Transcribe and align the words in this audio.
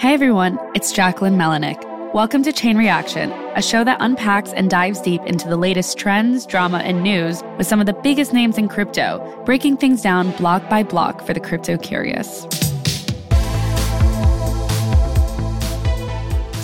Hey 0.00 0.14
everyone, 0.14 0.58
it's 0.74 0.94
Jacquelyn 0.94 1.36
Melinek. 1.36 2.14
Welcome 2.14 2.42
to 2.44 2.54
Chain 2.54 2.78
Reaction, 2.78 3.32
a 3.54 3.60
show 3.60 3.84
that 3.84 3.98
unpacks 4.00 4.50
and 4.54 4.70
dives 4.70 4.98
deep 5.02 5.20
into 5.26 5.46
the 5.46 5.58
latest 5.58 5.98
trends, 5.98 6.46
drama, 6.46 6.78
and 6.78 7.02
news 7.02 7.42
with 7.58 7.66
some 7.66 7.80
of 7.80 7.86
the 7.86 7.92
biggest 7.92 8.32
names 8.32 8.56
in 8.56 8.66
crypto, 8.66 9.42
breaking 9.44 9.76
things 9.76 10.00
down 10.00 10.30
block 10.38 10.66
by 10.70 10.82
block 10.82 11.20
for 11.26 11.34
the 11.34 11.38
crypto 11.38 11.76
curious. 11.76 12.46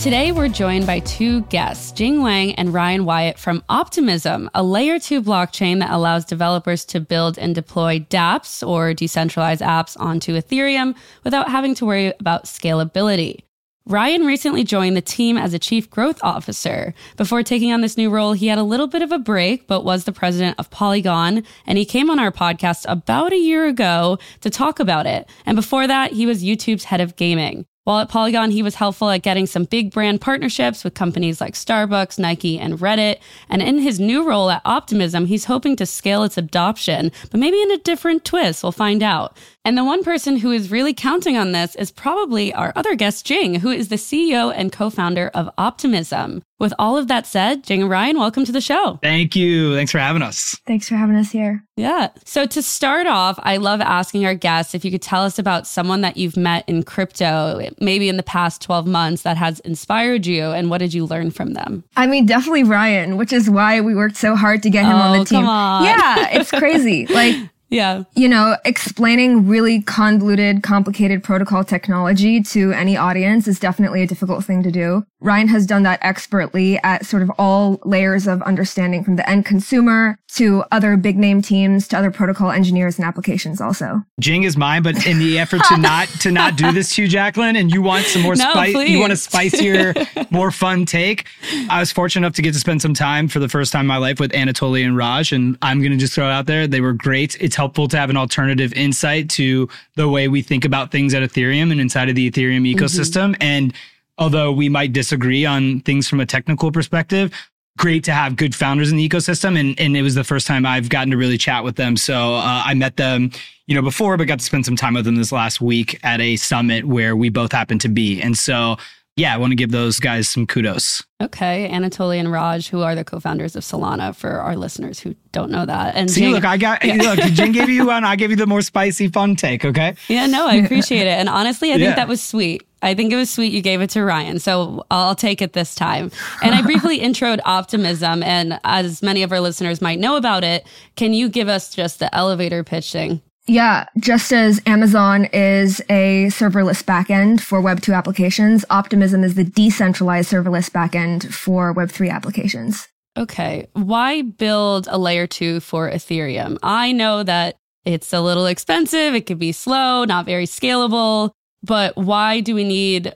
Today, 0.07 0.30
we're 0.30 0.46
joined 0.46 0.86
by 0.86 1.00
two 1.00 1.41
guests, 1.46 1.91
Jing 1.91 2.23
Wang 2.23 2.55
and 2.55 2.73
Ryan 2.73 3.05
Wyatt 3.06 3.41
from 3.41 3.64
Optimism, 3.68 4.48
a 4.55 4.62
layer 4.62 5.00
two 5.00 5.20
blockchain 5.20 5.80
that 5.80 5.91
allows 5.91 6.25
developers 6.25 6.84
to 6.84 7.00
build 7.00 7.36
and 7.38 7.56
deploy 7.56 7.98
dApps 7.98 8.64
or 8.64 8.95
decentralized 8.95 9.62
apps 9.62 9.98
onto 9.98 10.41
Ethereum 10.41 10.95
without 11.24 11.50
having 11.50 11.74
to 11.74 11.87
worry 11.87 12.12
about 12.20 12.45
scalability. 12.45 13.41
Ryan 13.84 14.24
recently 14.24 14.62
joined 14.62 14.97
the 14.97 15.00
team 15.00 15.37
as 15.37 15.52
a 15.52 15.59
chief 15.59 15.91
growth 15.91 16.20
officer. 16.23 16.95
Before 17.16 17.42
taking 17.42 17.73
on 17.73 17.80
this 17.80 17.97
new 17.97 18.09
role, 18.09 18.33
he 18.33 18.47
had 18.47 18.59
a 18.59 18.62
little 18.62 18.86
bit 18.86 19.02
of 19.02 19.11
a 19.11 19.19
break, 19.19 19.66
but 19.66 19.84
was 19.84 20.05
the 20.05 20.12
president 20.12 20.55
of 20.61 20.70
Polygon. 20.70 21.42
And 21.66 21.78
he 21.78 21.84
came 21.84 22.11
on 22.11 22.20
our 22.20 22.30
podcast 22.30 22.84
about 22.86 23.33
a 23.33 23.38
year 23.38 23.66
ago 23.66 24.20
to 24.42 24.50
talk 24.50 24.78
about 24.78 25.06
it. 25.06 25.28
And 25.45 25.56
before 25.56 25.88
that, 25.88 26.12
he 26.12 26.27
was 26.27 26.45
YouTube's 26.45 26.84
head 26.84 27.00
of 27.00 27.16
gaming. 27.16 27.66
While 27.86 28.00
at 28.00 28.08
Polygon, 28.08 28.50
he 28.50 28.64
was 28.64 28.74
helpful 28.74 29.10
at 29.10 29.22
getting 29.22 29.46
some 29.46 29.62
big 29.62 29.92
brand 29.92 30.20
partnerships 30.20 30.82
with 30.82 30.94
companies 30.94 31.40
like 31.40 31.54
Starbucks, 31.54 32.18
Nike, 32.18 32.58
and 32.58 32.80
Reddit. 32.80 33.20
And 33.48 33.62
in 33.62 33.78
his 33.78 34.00
new 34.00 34.27
role 34.27 34.50
at 34.50 34.60
Optimism, 34.64 35.27
he's 35.27 35.44
hoping 35.44 35.77
to 35.77 35.86
scale 35.86 36.24
its 36.24 36.36
adoption, 36.36 37.12
but 37.30 37.38
maybe 37.38 37.62
in 37.62 37.70
a 37.70 37.78
different 37.78 38.24
twist. 38.24 38.64
We'll 38.64 38.72
find 38.72 39.04
out. 39.04 39.36
And 39.64 39.78
the 39.78 39.84
one 39.84 40.02
person 40.02 40.38
who 40.38 40.50
is 40.50 40.68
really 40.72 40.94
counting 40.94 41.36
on 41.36 41.52
this 41.52 41.77
is 41.77 41.92
probably 41.92 42.52
our 42.52 42.72
other 42.74 42.96
guest, 42.96 43.24
Jing, 43.24 43.60
who 43.60 43.70
is 43.70 43.86
the 43.86 43.94
CEO 43.94 44.52
and 44.52 44.72
co 44.72 44.91
founder 44.91 45.30
of 45.32 45.48
Optimism. 45.56 46.42
With 46.58 46.72
all 46.78 46.96
of 46.96 47.08
that 47.08 47.26
said, 47.26 47.64
Jing 47.64 47.82
and 47.82 47.90
Ryan, 47.90 48.18
welcome 48.18 48.46
to 48.46 48.52
the 48.52 48.62
show. 48.62 48.98
Thank 49.02 49.36
you. 49.36 49.74
Thanks 49.74 49.92
for 49.92 49.98
having 49.98 50.22
us. 50.22 50.58
Thanks 50.66 50.88
for 50.88 50.94
having 50.94 51.14
us 51.14 51.30
here. 51.30 51.62
Yeah. 51.76 52.08
So, 52.24 52.46
to 52.46 52.62
start 52.62 53.06
off, 53.06 53.38
I 53.42 53.58
love 53.58 53.82
asking 53.82 54.24
our 54.24 54.34
guests 54.34 54.74
if 54.74 54.82
you 54.82 54.90
could 54.90 55.02
tell 55.02 55.22
us 55.22 55.38
about 55.38 55.66
someone 55.66 56.00
that 56.00 56.16
you've 56.16 56.36
met 56.36 56.66
in 56.66 56.82
crypto, 56.82 57.60
maybe 57.78 58.08
in 58.08 58.16
the 58.16 58.22
past 58.22 58.62
12 58.62 58.86
months, 58.86 59.20
that 59.22 59.36
has 59.36 59.60
inspired 59.60 60.24
you, 60.24 60.44
and 60.44 60.70
what 60.70 60.78
did 60.78 60.94
you 60.94 61.04
learn 61.04 61.30
from 61.30 61.52
them? 61.52 61.84
I 61.94 62.06
mean, 62.06 62.24
definitely 62.24 62.64
Ryan, 62.64 63.18
which 63.18 63.34
is 63.34 63.50
why 63.50 63.82
we 63.82 63.94
worked 63.94 64.16
so 64.16 64.34
hard 64.34 64.62
to 64.62 64.70
get 64.70 64.86
him 64.86 64.92
oh, 64.92 65.00
on 65.00 65.12
the 65.12 65.20
oh, 65.20 65.24
team. 65.24 65.46
On. 65.46 65.84
Yeah, 65.84 66.28
it's 66.30 66.50
crazy. 66.50 67.06
like, 67.10 67.36
yeah. 67.68 68.04
You 68.14 68.28
know, 68.28 68.56
explaining 68.64 69.48
really 69.48 69.82
convoluted, 69.82 70.62
complicated 70.62 71.22
protocol 71.22 71.64
technology 71.64 72.40
to 72.42 72.72
any 72.72 72.96
audience 72.96 73.48
is 73.48 73.58
definitely 73.58 74.02
a 74.02 74.06
difficult 74.06 74.44
thing 74.44 74.62
to 74.62 74.70
do. 74.70 75.04
Ryan 75.20 75.48
has 75.48 75.67
done 75.67 75.83
that 75.84 75.98
expertly 76.03 76.78
at 76.78 77.06
sort 77.06 77.22
of 77.22 77.31
all 77.39 77.81
layers 77.84 78.27
of 78.27 78.42
understanding 78.42 79.03
from 79.03 79.17
the 79.17 79.28
end 79.28 79.47
consumer 79.47 80.19
to 80.34 80.62
other 80.70 80.97
big 80.98 81.17
name 81.17 81.41
teams 81.41 81.89
to 81.89 81.97
other 81.97 82.11
protocol 82.11 82.50
engineers 82.50 82.98
and 82.98 83.06
applications 83.06 83.61
also. 83.61 84.03
Jing 84.20 84.42
is 84.42 84.58
mine, 84.58 84.83
but 84.83 85.06
in 85.06 85.19
the 85.19 85.39
effort 85.39 85.62
to 85.69 85.78
not 85.78 86.08
to 86.20 86.31
not 86.31 86.56
do 86.56 86.70
this 86.70 86.95
to 86.95 87.03
you, 87.03 87.08
Jacquelyn, 87.08 87.58
and 87.58 87.73
you 87.73 87.81
want 87.81 88.05
some 88.05 88.20
more 88.23 88.34
no, 88.36 88.50
spice 88.50 88.89
you 88.89 89.00
want 89.00 89.12
a 89.12 89.17
spicier, 89.17 89.95
more 90.31 90.50
fun 90.50 90.84
take. 90.84 91.27
I 91.70 91.80
was 91.80 91.91
fortunate 91.91 92.27
enough 92.27 92.34
to 92.34 92.42
get 92.42 92.53
to 92.53 92.61
spend 92.61 92.83
some 92.83 92.92
time 92.92 93.28
for 93.28 93.39
the 93.39 93.48
first 93.48 93.73
time 93.73 93.83
in 93.83 93.86
my 93.86 93.97
life 93.97 94.20
with 94.20 94.33
Anatoly 94.33 94.84
and 94.84 94.97
Raj, 94.97 95.33
and 95.33 95.56
I'm 95.62 95.83
gonna 95.83 95.97
just 95.97 96.12
throw 96.12 96.28
it 96.28 96.33
out 96.33 96.45
there. 96.45 96.67
They 96.67 96.83
were 96.83 96.92
great. 96.92 97.36
It's 97.41 97.56
helpful 97.56 97.89
to 97.89 97.97
have 97.97 98.11
an 98.11 98.19
alternative 98.19 98.75
insight 98.75 99.30
to 99.30 99.69
the 99.95 100.08
way 100.11 100.28
we 100.28 100.42
think 100.42 100.67
about 100.67 100.91
things 100.91 101.14
at 101.14 101.23
Ethereum 101.23 101.73
and 101.73 101.80
inside 101.80 102.11
of 102.11 102.14
the 102.14 102.30
Ethereum 102.30 102.70
mm-hmm. 102.70 102.78
ecosystem. 102.78 103.33
Mm-hmm. 103.33 103.42
And 103.42 103.75
although 104.19 104.53
we 104.53 104.69
might 104.69 104.92
disagree 104.92 105.45
on 105.45 105.81
things 105.81 106.09
from 106.09 106.20
a 106.20 106.27
technical 106.27 106.72
perspective, 106.72 107.33
great 107.78 108.05
to 108.05 108.12
have 108.12 108.36
good 108.36 108.55
founders 108.55 108.91
in 108.91 108.97
the 108.97 109.08
ecosystem. 109.08 109.58
And, 109.58 109.78
and 109.78 109.96
it 109.96 110.02
was 110.02 110.14
the 110.14 110.24
first 110.24 110.46
time 110.46 110.64
I've 110.64 110.89
gotten 110.89 111.11
to 111.11 111.17
really 111.17 111.39
chat 111.39 111.64
with 111.64 111.77
them. 111.77 111.96
So 111.96 112.35
uh, 112.35 112.63
I 112.64 112.74
met 112.74 112.96
them, 112.96 113.30
you 113.67 113.74
know, 113.74 113.83
before, 113.83 114.17
but 114.17 114.27
got 114.27 114.39
to 114.39 114.45
spend 114.45 114.64
some 114.64 114.77
time 114.77 114.95
with 114.95 115.05
them 115.05 115.17
this 115.17 115.33
last 115.33 115.61
week 115.61 115.98
at 116.02 116.20
a 116.20 116.36
summit 116.36 116.86
where 116.86 117.14
we 117.14 117.29
both 117.29 117.52
happened 117.52 117.83
to 117.83 117.89
be. 117.89 118.20
And 118.23 118.36
so 118.36 118.77
yeah, 119.17 119.33
I 119.33 119.39
want 119.39 119.52
to 119.52 119.55
give 119.57 119.70
those 119.70 119.98
guys 119.98 120.29
some 120.29 120.46
kudos. 120.46 121.02
Okay, 121.23 121.70
Anatoly 121.73 122.19
and 122.19 122.30
Raj, 122.30 122.69
who 122.69 122.83
are 122.83 122.95
the 122.95 123.02
co-founders 123.02 123.57
of 123.57 123.63
Solana, 123.63 124.14
for 124.14 124.40
our 124.40 124.57
listeners 124.57 125.01
who 125.01 125.17
don't 125.33 125.51
know 125.51 125.64
that. 125.64 125.96
And 125.96 126.11
see, 126.11 126.20
Jing, 126.20 126.33
look, 126.33 126.45
I 126.45 126.58
got 126.58 126.85
yeah. 126.85 126.96
look. 126.96 127.19
Jing 127.20 127.52
gave 127.52 127.70
you 127.70 127.86
one. 127.86 128.05
I 128.05 128.17
gave 128.17 128.29
you 128.29 128.37
the 128.37 128.46
more 128.46 128.61
spicy, 128.61 129.08
fun 129.08 129.35
take. 129.35 129.64
Okay. 129.64 129.94
Yeah, 130.08 130.26
no, 130.26 130.46
I 130.46 130.56
appreciate 130.56 131.06
it, 131.06 131.19
and 131.19 131.31
honestly, 131.31 131.70
I 131.70 131.76
think 131.76 131.85
yeah. 131.85 131.94
that 131.94 132.08
was 132.08 132.23
sweet. 132.23 132.67
I 132.82 132.94
think 132.94 133.12
it 133.12 133.17
was 133.17 133.31
sweet 133.31 133.53
you 133.53 133.62
gave 133.62 133.81
it 133.81 133.91
to 133.91 134.05
Ryan, 134.05 134.38
so 134.38 134.85
I'll 134.91 135.14
take 135.14 135.41
it 135.41 135.55
this 135.55 135.75
time. 135.75 136.11
And 136.43 136.55
I 136.55 136.62
briefly 136.62 136.99
introed 137.00 137.41
optimism, 137.44 138.23
and 138.23 138.61
as 138.64 139.03
many 139.03 139.23
of 139.23 139.32
our 139.32 139.41
listeners 139.41 139.81
might 139.81 139.99
know 139.99 140.17
about 140.17 140.44
it, 140.44 140.67
can 140.94 141.12
you 141.12 141.29
give 141.29 141.49
us 141.49 141.75
just 141.75 141.99
the 141.99 142.14
elevator 142.14 142.62
pitching? 142.62 143.23
Yeah, 143.49 143.87
just 143.99 144.32
as 144.32 144.61
Amazon 144.67 145.26
is 145.26 145.81
a 145.88 146.26
serverless 146.26 146.82
backend 146.82 147.41
for 147.41 147.62
Web2 147.62 147.94
applications, 147.94 148.64
Optimism 148.70 149.23
is 149.23 149.37
the 149.37 149.44
decentralized 149.44 150.32
serverless 150.32 150.69
backend 150.69 151.32
for 151.32 151.73
Web3 151.73 152.11
applications. 152.11 152.88
Okay. 153.17 153.69
Why 153.73 154.23
build 154.23 154.88
a 154.91 154.99
layer 154.99 155.29
two 155.29 155.61
for 155.61 155.91
Ethereum? 155.91 156.58
I 156.62 156.91
know 156.93 157.23
that 157.23 157.56
it's 157.85 158.12
a 158.12 158.20
little 158.20 158.47
expensive, 158.47 159.14
it 159.14 159.26
could 159.26 159.38
be 159.38 159.53
slow, 159.53 160.05
not 160.05 160.26
very 160.26 160.47
scalable, 160.47 161.31
but 161.66 161.96
why 161.96 162.40
do 162.40 162.54
we 162.54 162.64
need 162.64 163.14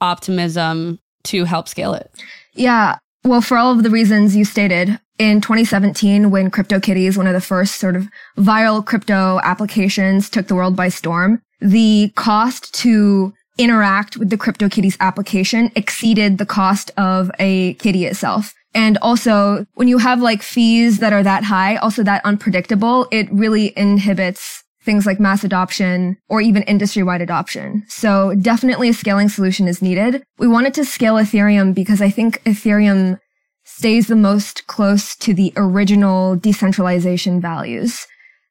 Optimism 0.00 0.98
to 1.24 1.44
help 1.44 1.68
scale 1.68 1.92
it? 1.92 2.10
Yeah. 2.54 2.96
Well, 3.22 3.42
for 3.42 3.58
all 3.58 3.72
of 3.72 3.82
the 3.82 3.90
reasons 3.90 4.34
you 4.34 4.46
stated, 4.46 4.98
in 5.18 5.42
2017 5.42 6.30
when 6.30 6.50
CryptoKitties, 6.50 7.18
one 7.18 7.26
of 7.26 7.34
the 7.34 7.40
first 7.40 7.76
sort 7.76 7.96
of 7.96 8.08
viral 8.38 8.84
crypto 8.84 9.38
applications, 9.42 10.30
took 10.30 10.46
the 10.46 10.54
world 10.54 10.74
by 10.74 10.88
storm. 10.88 11.42
The 11.60 12.10
cost 12.16 12.72
to 12.76 13.34
interact 13.58 14.16
with 14.16 14.30
the 14.30 14.38
CryptoKitties 14.38 14.96
application 15.00 15.70
exceeded 15.76 16.38
the 16.38 16.46
cost 16.46 16.90
of 16.96 17.30
a 17.38 17.74
kitty 17.74 18.06
itself. 18.06 18.54
And 18.72 18.96
also, 19.02 19.66
when 19.74 19.88
you 19.88 19.98
have 19.98 20.22
like 20.22 20.42
fees 20.42 21.00
that 21.00 21.12
are 21.12 21.22
that 21.22 21.44
high, 21.44 21.76
also 21.76 22.02
that 22.04 22.24
unpredictable, 22.24 23.06
it 23.10 23.30
really 23.30 23.76
inhibits 23.76 24.64
things 24.82 25.06
like 25.06 25.20
mass 25.20 25.44
adoption 25.44 26.16
or 26.28 26.40
even 26.40 26.62
industry-wide 26.62 27.20
adoption. 27.20 27.84
So 27.88 28.34
definitely 28.34 28.88
a 28.88 28.94
scaling 28.94 29.28
solution 29.28 29.68
is 29.68 29.82
needed. 29.82 30.22
We 30.38 30.48
wanted 30.48 30.74
to 30.74 30.84
scale 30.84 31.14
Ethereum 31.14 31.74
because 31.74 32.00
I 32.00 32.10
think 32.10 32.42
Ethereum 32.44 33.18
stays 33.64 34.06
the 34.06 34.16
most 34.16 34.66
close 34.66 35.14
to 35.16 35.34
the 35.34 35.52
original 35.56 36.36
decentralization 36.36 37.40
values. 37.40 38.06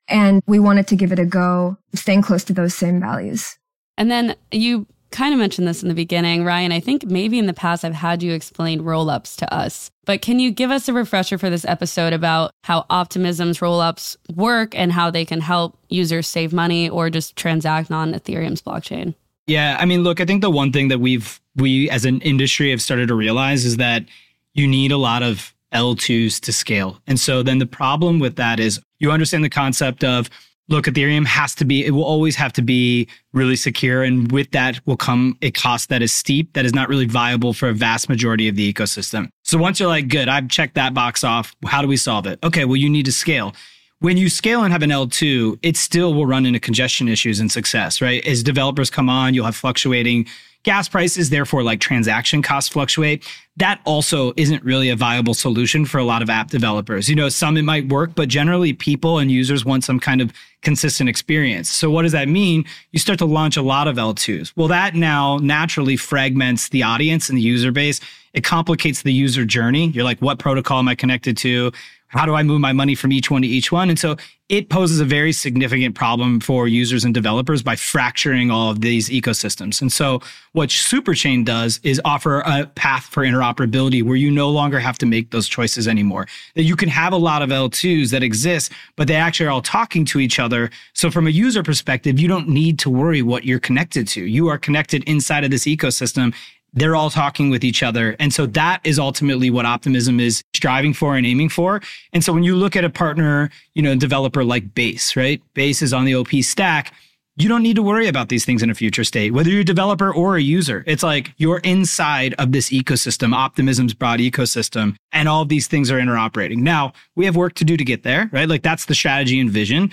And 0.07 0.41
we 0.47 0.59
wanted 0.59 0.87
to 0.87 0.95
give 0.95 1.11
it 1.11 1.19
a 1.19 1.25
go, 1.25 1.77
staying 1.93 2.21
close 2.21 2.43
to 2.45 2.53
those 2.53 2.73
same 2.73 2.99
values. 2.99 3.55
And 3.97 4.09
then 4.09 4.35
you 4.51 4.87
kind 5.11 5.33
of 5.33 5.39
mentioned 5.39 5.67
this 5.67 5.81
in 5.81 5.89
the 5.89 5.95
beginning, 5.95 6.43
Ryan. 6.43 6.71
I 6.71 6.79
think 6.79 7.05
maybe 7.05 7.39
in 7.39 7.45
the 7.45 7.53
past 7.53 7.83
I've 7.83 7.93
had 7.93 8.21
you 8.23 8.33
explain 8.33 8.81
rollups 8.81 9.35
to 9.37 9.53
us, 9.53 9.91
but 10.05 10.21
can 10.21 10.39
you 10.39 10.51
give 10.51 10.71
us 10.71 10.87
a 10.87 10.93
refresher 10.93 11.37
for 11.37 11.49
this 11.49 11.65
episode 11.65 12.13
about 12.13 12.51
how 12.63 12.85
Optimism's 12.89 13.59
rollups 13.59 14.17
work 14.35 14.75
and 14.75 14.91
how 14.91 15.09
they 15.09 15.25
can 15.25 15.41
help 15.41 15.77
users 15.89 16.27
save 16.27 16.53
money 16.53 16.89
or 16.89 17.09
just 17.09 17.35
transact 17.35 17.91
on 17.91 18.13
Ethereum's 18.13 18.61
blockchain? 18.61 19.15
Yeah, 19.47 19.77
I 19.79 19.85
mean, 19.85 20.03
look, 20.03 20.21
I 20.21 20.25
think 20.25 20.41
the 20.41 20.51
one 20.51 20.71
thing 20.71 20.89
that 20.89 20.99
we've 20.99 21.41
we 21.55 21.89
as 21.89 22.05
an 22.05 22.21
industry 22.21 22.69
have 22.69 22.81
started 22.81 23.07
to 23.07 23.15
realize 23.15 23.65
is 23.65 23.77
that 23.77 24.05
you 24.53 24.67
need 24.67 24.91
a 24.91 24.97
lot 24.97 25.23
of 25.23 25.53
L2s 25.73 26.39
to 26.41 26.53
scale. 26.53 26.99
And 27.07 27.19
so 27.19 27.43
then 27.43 27.59
the 27.59 27.65
problem 27.65 28.19
with 28.19 28.35
that 28.37 28.59
is 28.59 28.79
you 28.99 29.11
understand 29.11 29.43
the 29.43 29.49
concept 29.49 30.03
of 30.03 30.29
look, 30.69 30.85
Ethereum 30.85 31.25
has 31.25 31.55
to 31.55 31.65
be, 31.65 31.85
it 31.85 31.91
will 31.91 32.03
always 32.03 32.35
have 32.35 32.53
to 32.53 32.61
be 32.61 33.07
really 33.33 33.55
secure. 33.55 34.03
And 34.03 34.31
with 34.31 34.51
that 34.51 34.79
will 34.85 34.97
come 34.97 35.37
a 35.41 35.51
cost 35.51 35.89
that 35.89 36.01
is 36.01 36.13
steep, 36.13 36.53
that 36.53 36.65
is 36.65 36.73
not 36.73 36.87
really 36.87 37.05
viable 37.05 37.53
for 37.53 37.69
a 37.69 37.73
vast 37.73 38.07
majority 38.07 38.47
of 38.47 38.55
the 38.55 38.71
ecosystem. 38.71 39.29
So 39.43 39.57
once 39.57 39.79
you're 39.79 39.89
like, 39.89 40.07
good, 40.07 40.29
I've 40.29 40.47
checked 40.47 40.75
that 40.75 40.93
box 40.93 41.23
off. 41.23 41.55
How 41.65 41.81
do 41.81 41.87
we 41.87 41.97
solve 41.97 42.27
it? 42.27 42.39
Okay, 42.43 42.65
well, 42.65 42.77
you 42.77 42.89
need 42.89 43.05
to 43.05 43.11
scale. 43.11 43.53
When 44.01 44.15
you 44.15 44.29
scale 44.29 44.63
and 44.63 44.71
have 44.71 44.83
an 44.83 44.91
L2, 44.91 45.59
it 45.61 45.75
still 45.75 46.13
will 46.13 46.25
run 46.25 46.45
into 46.45 46.59
congestion 46.59 47.09
issues 47.09 47.39
and 47.41 47.51
success, 47.51 47.99
right? 47.99 48.25
As 48.25 48.43
developers 48.43 48.89
come 48.89 49.09
on, 49.09 49.33
you'll 49.33 49.45
have 49.45 49.57
fluctuating 49.57 50.25
gas 50.63 50.89
prices, 50.89 51.29
therefore, 51.29 51.63
like 51.63 51.79
transaction 51.79 52.41
costs 52.41 52.71
fluctuate. 52.71 53.25
That 53.57 53.81
also 53.85 54.33
isn't 54.37 54.63
really 54.63 54.89
a 54.89 54.95
viable 54.95 55.33
solution 55.33 55.85
for 55.85 55.97
a 55.97 56.03
lot 56.03 56.21
of 56.21 56.29
app 56.29 56.49
developers. 56.49 57.09
You 57.09 57.15
know, 57.15 57.29
some 57.29 57.57
it 57.57 57.63
might 57.63 57.87
work, 57.89 58.11
but 58.15 58.29
generally 58.29 58.73
people 58.73 59.17
and 59.17 59.31
users 59.31 59.65
want 59.65 59.83
some 59.83 59.99
kind 59.99 60.21
of 60.21 60.31
consistent 60.61 61.09
experience. 61.09 61.69
So 61.69 61.89
what 61.89 62.03
does 62.03 62.11
that 62.11 62.27
mean? 62.27 62.65
You 62.91 62.99
start 62.99 63.19
to 63.19 63.25
launch 63.25 63.57
a 63.57 63.61
lot 63.61 63.87
of 63.87 63.97
L2s. 63.97 64.53
Well, 64.55 64.67
that 64.67 64.95
now 64.95 65.37
naturally 65.37 65.97
fragments 65.97 66.69
the 66.69 66.83
audience 66.83 67.29
and 67.29 67.37
the 67.37 67.41
user 67.41 67.71
base. 67.71 67.99
It 68.33 68.43
complicates 68.43 69.01
the 69.01 69.13
user 69.13 69.45
journey. 69.45 69.87
You're 69.87 70.03
like, 70.03 70.21
what 70.21 70.39
protocol 70.39 70.79
am 70.79 70.87
I 70.87 70.95
connected 70.95 71.35
to? 71.37 71.71
How 72.09 72.25
do 72.25 72.33
I 72.33 72.43
move 72.43 72.59
my 72.59 72.73
money 72.73 72.95
from 72.95 73.11
each 73.11 73.31
one 73.31 73.43
to 73.43 73.47
each 73.47 73.71
one? 73.71 73.89
And 73.89 73.97
so 73.97 74.17
it 74.49 74.69
poses 74.69 74.99
a 74.99 75.05
very 75.05 75.31
significant 75.31 75.93
problem 75.93 76.39
for 76.39 76.67
users 76.67 77.05
and 77.05 77.13
developers 77.13 77.61
by 77.61 77.75
fracturing 77.75 78.49
all 78.49 78.71
of 78.71 78.81
these 78.81 79.07
ecosystems. 79.09 79.79
And 79.79 79.93
so 79.93 80.21
what 80.53 80.69
Superchain 80.69 81.45
does 81.45 81.79
is 81.83 82.01
offer 82.03 82.39
a 82.39 82.65
path 82.65 83.03
for 83.03 83.23
interoperability 83.23 84.01
where 84.01 84.15
you 84.15 84.31
no 84.31 84.49
longer 84.49 84.79
have 84.79 84.97
to 84.97 85.05
make 85.05 85.29
those 85.29 85.47
choices 85.47 85.87
anymore. 85.87 86.27
That 86.55 86.63
you 86.63 86.75
can 86.75 86.89
have 86.89 87.13
a 87.13 87.17
lot 87.17 87.43
of 87.43 87.49
L2s 87.49 88.09
that 88.09 88.23
exist, 88.23 88.71
but 88.95 89.07
they 89.07 89.15
actually 89.15 89.45
are 89.45 89.51
all 89.51 89.61
talking 89.61 90.03
to 90.05 90.19
each 90.19 90.39
other. 90.39 90.71
So 90.93 91.11
from 91.11 91.27
a 91.27 91.31
user 91.31 91.61
perspective, 91.61 92.19
you 92.19 92.27
don't 92.27 92.49
need 92.49 92.79
to 92.79 92.89
worry 92.89 93.21
what 93.21 93.45
you're 93.45 93.59
connected 93.59 94.07
to. 94.09 94.25
You 94.25 94.47
are 94.47 94.57
connected 94.57 95.03
inside 95.03 95.43
of 95.43 95.51
this 95.51 95.65
ecosystem 95.65 96.33
they're 96.73 96.95
all 96.95 97.09
talking 97.09 97.49
with 97.49 97.63
each 97.63 97.83
other. 97.83 98.15
And 98.19 98.33
so 98.33 98.45
that 98.47 98.81
is 98.83 98.99
ultimately 98.99 99.49
what 99.49 99.65
optimism 99.65 100.19
is 100.19 100.43
striving 100.53 100.93
for 100.93 101.15
and 101.15 101.25
aiming 101.25 101.49
for. 101.49 101.81
And 102.13 102.23
so 102.23 102.33
when 102.33 102.43
you 102.43 102.55
look 102.55 102.75
at 102.75 102.83
a 102.83 102.89
partner, 102.89 103.49
you 103.73 103.81
know, 103.81 103.95
developer 103.95 104.43
like 104.43 104.73
Base, 104.73 105.15
right? 105.15 105.41
Base 105.53 105.81
is 105.81 105.93
on 105.93 106.05
the 106.05 106.15
OP 106.15 106.29
stack. 106.41 106.93
You 107.35 107.47
don't 107.47 107.63
need 107.63 107.77
to 107.77 107.83
worry 107.83 108.07
about 108.07 108.27
these 108.27 108.43
things 108.43 108.61
in 108.61 108.69
a 108.69 108.75
future 108.75 109.05
state, 109.05 109.31
whether 109.31 109.49
you're 109.49 109.61
a 109.61 109.65
developer 109.65 110.13
or 110.13 110.35
a 110.35 110.41
user. 110.41 110.83
It's 110.85 111.03
like 111.03 111.33
you're 111.37 111.59
inside 111.59 112.33
of 112.33 112.51
this 112.51 112.69
ecosystem, 112.69 113.33
Optimism's 113.33 113.93
broad 113.93 114.19
ecosystem, 114.19 114.97
and 115.13 115.29
all 115.29 115.43
of 115.43 115.47
these 115.47 115.65
things 115.65 115.89
are 115.89 115.99
interoperating. 115.99 116.57
Now, 116.57 116.91
we 117.15 117.23
have 117.25 117.37
work 117.37 117.53
to 117.55 117.63
do 117.63 117.77
to 117.77 117.85
get 117.85 118.03
there, 118.03 118.29
right? 118.33 118.49
Like 118.49 118.61
that's 118.61 118.85
the 118.85 118.93
strategy 118.93 119.39
and 119.39 119.49
vision. 119.49 119.89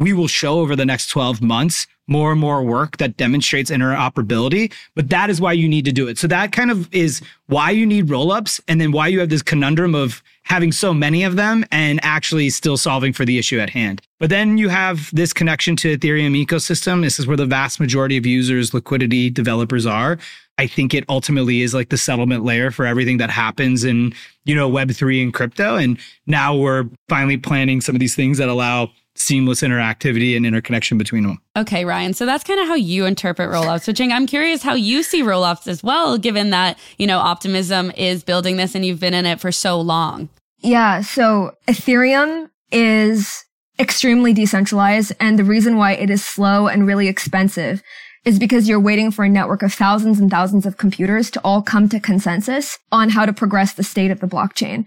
We 0.00 0.12
will 0.12 0.28
show 0.28 0.60
over 0.60 0.74
the 0.74 0.86
next 0.86 1.08
12 1.08 1.42
months 1.42 1.86
more 2.10 2.32
and 2.32 2.40
more 2.40 2.62
work 2.62 2.96
that 2.96 3.16
demonstrates 3.16 3.70
interoperability. 3.70 4.72
But 4.94 5.08
that 5.10 5.30
is 5.30 5.40
why 5.40 5.52
you 5.52 5.68
need 5.68 5.84
to 5.84 5.92
do 5.92 6.08
it. 6.08 6.18
So 6.18 6.26
that 6.26 6.52
kind 6.52 6.70
of 6.70 6.92
is 6.92 7.22
why 7.46 7.70
you 7.70 7.86
need 7.86 8.08
rollups 8.08 8.60
and 8.66 8.80
then 8.80 8.92
why 8.92 9.06
you 9.06 9.20
have 9.20 9.28
this 9.28 9.42
conundrum 9.42 9.94
of 9.94 10.22
having 10.42 10.72
so 10.72 10.92
many 10.92 11.22
of 11.22 11.36
them 11.36 11.64
and 11.70 12.00
actually 12.02 12.50
still 12.50 12.76
solving 12.76 13.12
for 13.12 13.24
the 13.24 13.38
issue 13.38 13.60
at 13.60 13.70
hand. 13.70 14.02
But 14.18 14.30
then 14.30 14.58
you 14.58 14.68
have 14.68 15.14
this 15.14 15.32
connection 15.32 15.76
to 15.76 15.96
Ethereum 15.96 16.44
ecosystem. 16.44 17.02
This 17.02 17.20
is 17.20 17.26
where 17.26 17.36
the 17.36 17.46
vast 17.46 17.78
majority 17.78 18.16
of 18.16 18.26
users, 18.26 18.74
liquidity 18.74 19.30
developers 19.30 19.86
are. 19.86 20.18
I 20.58 20.66
think 20.66 20.92
it 20.92 21.04
ultimately 21.08 21.62
is 21.62 21.72
like 21.72 21.88
the 21.88 21.96
settlement 21.96 22.44
layer 22.44 22.70
for 22.70 22.84
everything 22.84 23.18
that 23.18 23.30
happens 23.30 23.84
in, 23.84 24.12
you 24.44 24.54
know, 24.54 24.70
Web3 24.70 25.22
and 25.22 25.32
crypto. 25.32 25.76
And 25.76 25.98
now 26.26 26.56
we're 26.56 26.86
finally 27.08 27.36
planning 27.36 27.80
some 27.80 27.94
of 27.94 28.00
these 28.00 28.16
things 28.16 28.38
that 28.38 28.48
allow 28.48 28.90
seamless 29.20 29.60
interactivity 29.60 30.36
and 30.36 30.46
interconnection 30.46 30.98
between 30.98 31.24
them. 31.24 31.40
Okay, 31.56 31.84
Ryan. 31.84 32.14
So 32.14 32.26
that's 32.26 32.42
kind 32.42 32.58
of 32.58 32.66
how 32.66 32.74
you 32.74 33.04
interpret 33.04 33.50
rollups. 33.50 33.82
So 33.82 33.92
Jing, 33.92 34.12
I'm 34.12 34.26
curious 34.26 34.62
how 34.62 34.74
you 34.74 35.02
see 35.02 35.22
rollups 35.22 35.68
as 35.68 35.82
well, 35.82 36.18
given 36.18 36.50
that, 36.50 36.78
you 36.98 37.06
know, 37.06 37.18
Optimism 37.18 37.90
is 37.92 38.24
building 38.24 38.56
this 38.56 38.74
and 38.74 38.84
you've 38.84 39.00
been 39.00 39.14
in 39.14 39.26
it 39.26 39.40
for 39.40 39.52
so 39.52 39.80
long. 39.80 40.28
Yeah. 40.58 41.02
So 41.02 41.52
Ethereum 41.68 42.48
is 42.72 43.44
extremely 43.78 44.32
decentralized. 44.32 45.12
And 45.20 45.38
the 45.38 45.44
reason 45.44 45.76
why 45.76 45.92
it 45.92 46.10
is 46.10 46.24
slow 46.24 46.66
and 46.66 46.86
really 46.86 47.08
expensive 47.08 47.82
is 48.24 48.38
because 48.38 48.68
you're 48.68 48.80
waiting 48.80 49.10
for 49.10 49.24
a 49.24 49.28
network 49.28 49.62
of 49.62 49.72
thousands 49.72 50.20
and 50.20 50.30
thousands 50.30 50.66
of 50.66 50.76
computers 50.76 51.30
to 51.30 51.40
all 51.40 51.62
come 51.62 51.88
to 51.88 51.98
consensus 51.98 52.78
on 52.92 53.10
how 53.10 53.24
to 53.24 53.32
progress 53.32 53.72
the 53.72 53.82
state 53.82 54.10
of 54.10 54.20
the 54.20 54.26
blockchain 54.26 54.84